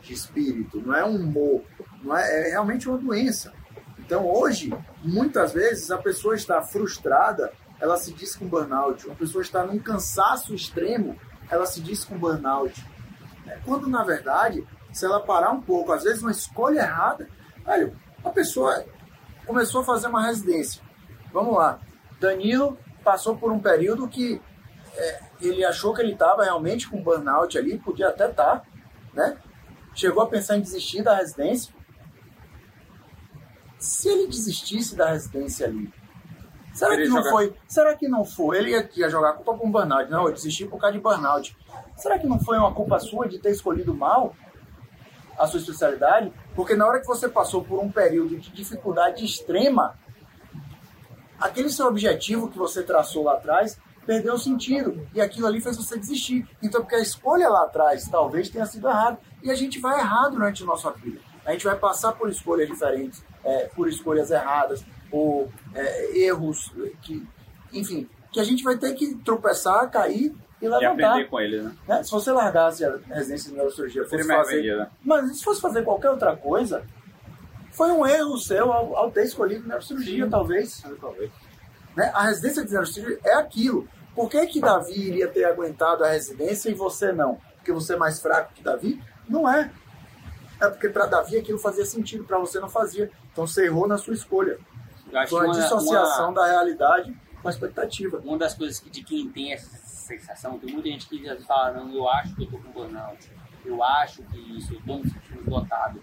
de 0.00 0.14
espírito, 0.14 0.80
não 0.80 0.94
é 0.94 1.04
um 1.04 1.16
humor, 1.16 1.62
não 2.04 2.16
é, 2.16 2.48
é 2.48 2.50
realmente 2.50 2.88
uma 2.88 2.98
doença. 2.98 3.52
Então 3.98 4.30
hoje, 4.30 4.72
muitas 5.02 5.52
vezes, 5.52 5.90
a 5.90 5.98
pessoa 5.98 6.34
está 6.34 6.60
frustrada, 6.60 7.52
ela 7.80 7.96
se 7.96 8.12
diz 8.12 8.36
com 8.36 8.46
burnout. 8.46 9.06
Uma 9.06 9.16
pessoa 9.16 9.42
está 9.42 9.64
num 9.64 9.78
cansaço 9.78 10.54
extremo, 10.54 11.18
ela 11.50 11.66
se 11.66 11.80
diz 11.80 12.04
com 12.04 12.18
burnout. 12.18 12.84
né? 13.44 13.60
Quando, 13.64 13.88
na 13.88 14.04
verdade, 14.04 14.66
se 14.92 15.04
ela 15.04 15.20
parar 15.20 15.50
um 15.50 15.60
pouco, 15.60 15.92
às 15.92 16.04
vezes 16.04 16.22
uma 16.22 16.30
escolha 16.30 16.80
errada, 16.80 17.28
velho, 17.64 17.96
a 18.24 18.30
pessoa 18.30 18.84
começou 19.46 19.80
a 19.80 19.84
fazer 19.84 20.06
uma 20.06 20.24
residência. 20.24 20.82
Vamos 21.32 21.56
lá. 21.56 21.80
Danilo 22.20 22.78
passou 23.02 23.36
por 23.36 23.50
um 23.50 23.58
período 23.58 24.08
que 24.08 24.40
é, 24.96 25.20
ele 25.40 25.64
achou 25.64 25.92
que 25.92 26.00
ele 26.00 26.12
estava 26.12 26.44
realmente 26.44 26.88
com 26.88 27.02
burnout 27.02 27.58
ali, 27.58 27.78
podia 27.78 28.08
até 28.08 28.30
estar, 28.30 28.62
né? 29.12 29.36
Chegou 29.94 30.22
a 30.22 30.28
pensar 30.28 30.56
em 30.56 30.60
desistir 30.60 31.02
da 31.02 31.14
residência. 31.16 31.72
Se 33.84 34.08
ele 34.08 34.26
desistisse 34.26 34.96
da 34.96 35.10
residência 35.10 35.66
ali, 35.66 35.92
será 36.72 36.96
que 36.96 37.06
não 37.06 37.18
jogar. 37.18 37.30
foi? 37.30 37.54
Será 37.68 37.94
que 37.94 38.08
não 38.08 38.24
foi? 38.24 38.56
Ele 38.56 38.70
ia, 38.70 38.90
ia 38.96 39.10
jogar 39.10 39.30
a 39.30 39.32
culpa 39.34 39.58
com 39.58 39.70
burnout. 39.70 40.10
Não, 40.10 40.26
eu 40.26 40.32
desisti 40.32 40.64
por 40.64 40.80
causa 40.80 40.96
de 40.96 41.02
burnout. 41.02 41.54
Será 41.94 42.18
que 42.18 42.26
não 42.26 42.40
foi 42.40 42.56
uma 42.56 42.72
culpa 42.72 42.98
sua 42.98 43.28
de 43.28 43.38
ter 43.38 43.50
escolhido 43.50 43.94
mal 43.94 44.34
a 45.38 45.46
sua 45.46 45.60
especialidade? 45.60 46.32
Porque 46.56 46.74
na 46.74 46.86
hora 46.86 46.98
que 46.98 47.06
você 47.06 47.28
passou 47.28 47.62
por 47.62 47.78
um 47.78 47.92
período 47.92 48.38
de 48.38 48.50
dificuldade 48.52 49.22
extrema, 49.22 49.98
aquele 51.38 51.68
seu 51.68 51.86
objetivo 51.86 52.48
que 52.48 52.56
você 52.56 52.82
traçou 52.82 53.24
lá 53.24 53.34
atrás 53.34 53.78
perdeu 54.06 54.32
o 54.32 54.38
sentido. 54.38 55.06
E 55.14 55.20
aquilo 55.20 55.46
ali 55.46 55.60
fez 55.60 55.76
você 55.76 55.98
desistir. 55.98 56.48
Então, 56.62 56.80
porque 56.80 56.96
a 56.96 57.02
escolha 57.02 57.50
lá 57.50 57.64
atrás 57.64 58.08
talvez 58.08 58.48
tenha 58.48 58.64
sido 58.64 58.88
errada. 58.88 59.18
E 59.42 59.50
a 59.50 59.54
gente 59.54 59.78
vai 59.78 60.00
errar 60.00 60.30
durante 60.30 60.62
a 60.62 60.66
nossa 60.66 60.90
vida. 60.90 61.20
A 61.44 61.52
gente 61.52 61.66
vai 61.66 61.76
passar 61.76 62.12
por 62.12 62.30
escolhas 62.30 62.66
diferentes, 62.66 63.22
é, 63.44 63.68
por 63.74 63.88
escolhas 63.88 64.30
erradas, 64.30 64.84
por 65.10 65.48
é, 65.74 66.18
erros 66.18 66.72
que, 67.02 67.26
enfim, 67.72 68.08
que 68.32 68.40
a 68.40 68.44
gente 68.44 68.62
vai 68.64 68.76
ter 68.76 68.94
que 68.94 69.14
tropeçar, 69.16 69.90
cair 69.90 70.34
e 70.60 70.64
E 70.64 70.68
levantar. 70.68 70.88
aprender 70.88 71.28
com 71.28 71.40
ele, 71.40 71.62
né? 71.62 71.76
né? 71.86 72.02
Se 72.02 72.10
você 72.10 72.32
largasse 72.32 72.84
a 72.84 72.96
residência 73.08 73.50
de 73.50 73.56
neurocirurgia, 73.56 74.04
fosse 74.04 74.26
fazer 74.26 74.76
né? 74.76 74.90
mas 75.04 75.38
se 75.38 75.44
fosse 75.44 75.60
fazer 75.60 75.82
qualquer 75.82 76.10
outra 76.10 76.36
coisa, 76.36 76.84
foi 77.70 77.90
um 77.90 78.06
erro 78.06 78.38
seu 78.38 78.72
ao, 78.72 78.96
ao 78.96 79.10
ter 79.10 79.24
escolhido 79.24 79.66
neurocirurgia, 79.68 80.28
talvez. 80.28 80.82
Talvez. 81.00 81.30
Né? 81.96 82.10
A 82.14 82.24
residência 82.24 82.64
de 82.64 82.72
neurocirurgia 82.72 83.18
é 83.24 83.34
aquilo. 83.34 83.88
Por 84.14 84.30
que 84.30 84.46
que 84.46 84.60
Davi 84.60 85.08
iria 85.08 85.28
ter 85.28 85.44
aguentado 85.44 86.04
a 86.04 86.08
residência 86.10 86.70
e 86.70 86.74
você 86.74 87.12
não? 87.12 87.38
Porque 87.56 87.72
você 87.72 87.94
é 87.94 87.96
mais 87.96 88.20
fraco 88.20 88.52
que 88.54 88.62
Davi? 88.62 89.02
Não 89.28 89.48
é. 89.50 89.70
É 90.60 90.68
porque 90.68 90.88
para 90.88 91.06
Davi 91.06 91.36
aquilo 91.36 91.58
fazia 91.58 91.84
sentido, 91.84 92.24
para 92.24 92.38
você 92.38 92.60
não 92.60 92.68
fazia. 92.68 93.10
Então 93.34 93.48
você 93.48 93.66
errou 93.66 93.88
na 93.88 93.98
sua 93.98 94.14
escolha. 94.14 94.56
Eu 95.10 95.18
acho 95.18 95.30
Foi 95.30 95.40
uma 95.44 95.52
uma- 95.52 95.60
dissociação 95.60 96.28
uma- 96.30 96.40
da 96.40 96.46
realidade 96.46 97.12
com 97.42 97.48
a 97.48 97.50
expectativa. 97.50 98.18
uma 98.24 98.38
das 98.38 98.54
coisas 98.54 98.78
que, 98.78 98.88
de 98.88 99.02
quem 99.02 99.28
tem 99.28 99.52
essa 99.52 99.76
sensação, 99.76 100.56
tem 100.56 100.72
muita 100.72 100.88
gente 100.88 101.08
que 101.08 101.18
vezes 101.18 101.44
fala, 101.44 101.72
não, 101.72 101.92
eu 101.92 102.08
acho 102.08 102.32
que 102.36 102.44
eu 102.44 102.50
tô 102.52 102.58
com 102.58 102.70
burnout, 102.70 103.28
eu 103.64 103.82
acho 103.82 104.22
que 104.22 104.38
isso, 104.56 104.72
eu 104.74 104.80
tô 104.86 104.98
me 104.98 105.10
sentindo 105.10 105.40
esgotado. 105.40 106.00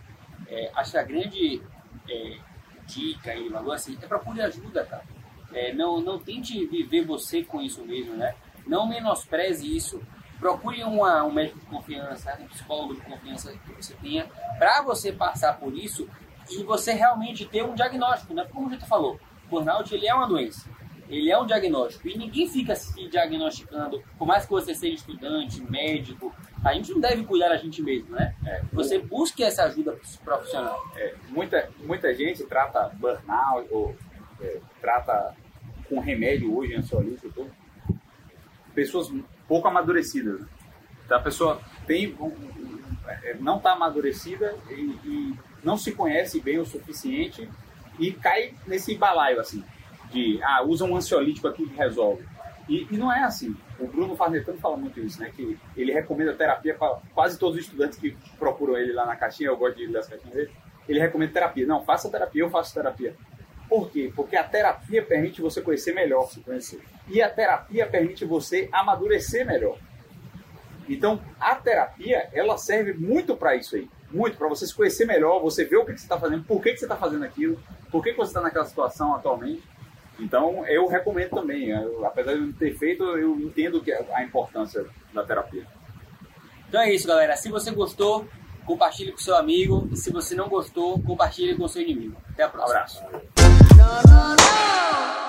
É, 0.49 0.69
acho 0.75 0.91
que 0.91 0.97
a 0.97 1.03
grande 1.03 1.61
é, 2.09 2.38
dica 2.86 3.32
aí, 3.32 3.49
Malu, 3.49 3.71
assim, 3.71 3.97
é 4.01 4.05
procure 4.05 4.41
ajuda, 4.41 4.84
cara. 4.86 5.03
É, 5.53 5.73
não, 5.73 6.01
não 6.01 6.19
tente 6.19 6.65
viver 6.65 7.05
você 7.05 7.43
com 7.45 7.61
isso 7.61 7.82
mesmo, 7.86 8.13
né? 8.15 8.36
Não 8.67 8.86
menospreze 8.88 9.73
isso. 9.73 10.01
Procure 10.39 10.84
uma, 10.84 11.23
um 11.23 11.32
médico 11.32 11.59
de 11.59 11.65
confiança, 11.67 12.38
um 12.41 12.47
psicólogo 12.47 12.95
de 12.95 13.01
confiança 13.01 13.53
que 13.53 13.73
você 13.73 13.93
tenha, 14.01 14.25
para 14.57 14.82
você 14.82 15.11
passar 15.13 15.57
por 15.59 15.73
isso 15.77 16.09
e 16.59 16.63
você 16.63 16.93
realmente 16.93 17.45
ter 17.45 17.63
um 17.63 17.75
diagnóstico, 17.75 18.33
né? 18.33 18.47
Como 18.51 18.67
a 18.67 18.71
gente 18.71 18.85
falou, 18.87 19.19
burnout 19.49 19.93
ele 19.93 20.07
é 20.07 20.13
uma 20.13 20.27
doença 20.27 20.69
ele 21.11 21.29
é 21.29 21.37
um 21.37 21.45
diagnóstico. 21.45 22.07
E 22.07 22.17
ninguém 22.17 22.47
fica 22.47 22.73
se 22.73 23.07
diagnosticando, 23.09 24.01
por 24.17 24.25
mais 24.25 24.45
que 24.45 24.51
você 24.51 24.73
seja 24.73 24.95
estudante, 24.95 25.61
médico, 25.69 26.33
a 26.63 26.73
gente 26.73 26.91
não 26.91 27.01
deve 27.01 27.23
cuidar 27.25 27.49
da 27.49 27.57
gente 27.57 27.81
mesmo, 27.81 28.11
né? 28.11 28.33
É, 28.45 28.61
Você 28.71 28.97
busque 28.97 29.43
essa 29.43 29.63
ajuda 29.63 29.97
profissional. 30.23 30.81
é, 30.95 31.13
muita, 31.27 31.69
muita 31.79 32.13
gente 32.13 32.43
trata 32.45 32.89
burnout 32.95 33.67
ou 33.69 33.95
é, 34.39 34.59
trata 34.79 35.35
com 35.89 35.99
remédio 35.99 36.55
hoje, 36.55 36.75
ansiolítico 36.75 37.27
e 37.27 37.31
tudo. 37.31 37.51
Pessoas 38.73 39.11
pouco 39.47 39.67
amadurecidas. 39.67 40.39
né? 40.39 40.47
Então 41.05 41.17
a 41.17 41.21
pessoa 41.21 41.61
tem, 41.85 42.15
é, 43.23 43.35
não 43.37 43.57
está 43.57 43.73
amadurecida 43.73 44.55
e, 44.69 44.73
e 45.03 45.39
não 45.64 45.78
se 45.78 45.91
conhece 45.91 46.39
bem 46.39 46.59
o 46.59 46.66
suficiente 46.66 47.47
e 47.99 48.12
cai 48.12 48.53
nesse 48.68 48.95
balaio 48.95 49.39
assim 49.39 49.64
de 50.12 50.39
ah, 50.43 50.62
usa 50.64 50.86
um 50.86 50.95
ansiolítico 50.95 51.47
aqui 51.47 51.68
que 51.68 51.76
resolve. 51.76 52.24
E, 52.70 52.88
e 52.91 52.97
não 52.97 53.12
é 53.12 53.24
assim. 53.24 53.55
O 53.80 53.88
Bruno 53.88 54.16
Farnetano 54.16 54.57
fala 54.59 54.78
muito 54.78 54.99
isso, 54.99 55.20
né? 55.20 55.32
Que 55.36 55.57
ele 55.76 55.91
recomenda 55.91 56.34
terapia 56.34 56.76
para 56.76 56.99
quase 57.14 57.39
todos 57.39 57.57
os 57.57 57.64
estudantes 57.64 57.97
que 57.97 58.16
procuram 58.38 58.78
ele 58.78 58.93
lá 58.93 59.05
na 59.05 59.16
caixinha. 59.16 59.49
Eu 59.49 59.57
gosto 59.57 59.78
de 59.78 59.88
ler 59.88 59.99
as 59.99 60.07
caixinhas 60.07 60.36
dele. 60.36 60.51
Ele 60.88 60.99
recomenda 60.99 61.34
terapia. 61.34 61.66
Não, 61.66 61.84
faça 61.84 62.09
terapia, 62.09 62.43
eu 62.43 62.49
faço 62.49 62.74
terapia. 62.74 63.16
Por 63.68 63.89
quê? 63.89 64.12
Porque 64.16 64.36
a 64.36 64.43
terapia 64.43 65.01
permite 65.01 65.41
você 65.41 65.62
conhecer 65.62 65.93
melhor, 65.93 66.30
se 66.30 66.41
conhecer. 66.41 66.82
E 67.07 67.22
a 67.22 67.30
terapia 67.30 67.88
permite 67.88 68.26
você 68.26 68.70
amadurecer 68.72 69.45
melhor. 69.45 69.78
Então, 70.88 71.22
a 71.39 71.55
terapia, 71.55 72.30
ela 72.34 72.57
serve 72.57 72.93
muito 72.93 73.36
para 73.36 73.55
isso 73.55 73.76
aí. 73.76 73.89
Muito, 74.12 74.38
para 74.38 74.47
você 74.47 74.66
se 74.68 74.74
conhecer 74.76 75.05
melhor, 75.05 75.41
você 75.41 75.64
ver 75.66 75.78
o 75.78 75.86
que, 75.86 75.93
que 75.93 75.99
você 75.99 76.05
está 76.05 76.20
fazendo, 76.20 76.43
por 76.43 76.62
que, 76.62 76.72
que 76.74 76.78
você 76.80 76.86
está 76.86 76.95
fazendo 76.97 77.24
aquilo, 77.24 77.57
por 77.89 78.03
que, 78.03 78.12
que 78.12 78.18
você 78.18 78.30
está 78.32 78.41
naquela 78.41 78.66
situação 78.66 79.16
atualmente. 79.16 79.64
Então, 80.20 80.66
eu 80.68 80.88
recomendo 80.88 81.32
também. 81.32 81.70
Eu, 81.70 82.05
apesar 82.05 82.34
de 82.34 82.39
eu 82.39 82.45
não 82.47 82.53
ter 82.53 82.78
feito, 82.78 83.03
eu 83.03 83.39
entendo 83.39 83.82
que 83.82 83.91
a 83.91 84.24
importância 84.24 84.86
da 85.14 85.24
terapia. 85.24 85.66
Então 86.68 86.82
é 86.82 86.93
isso, 86.93 87.07
galera. 87.07 87.36
Se 87.36 87.49
você 87.49 87.72
gostou, 87.72 88.28
compartilhe 88.66 89.12
com 89.12 89.18
seu 89.18 89.36
amigo. 89.36 89.89
E 89.91 89.97
se 89.97 90.12
você 90.12 90.36
não 90.36 90.47
gostou, 90.47 91.01
compartilhe 91.01 91.55
com 91.55 91.68
seu 91.68 91.82
inimigo. 91.82 92.16
Até 92.30 92.43
a 92.43 92.47
Um 92.47 92.51
próxima. 92.51 92.78
abraço. 92.78 93.03
No, 93.76 95.16
no. 95.16 95.20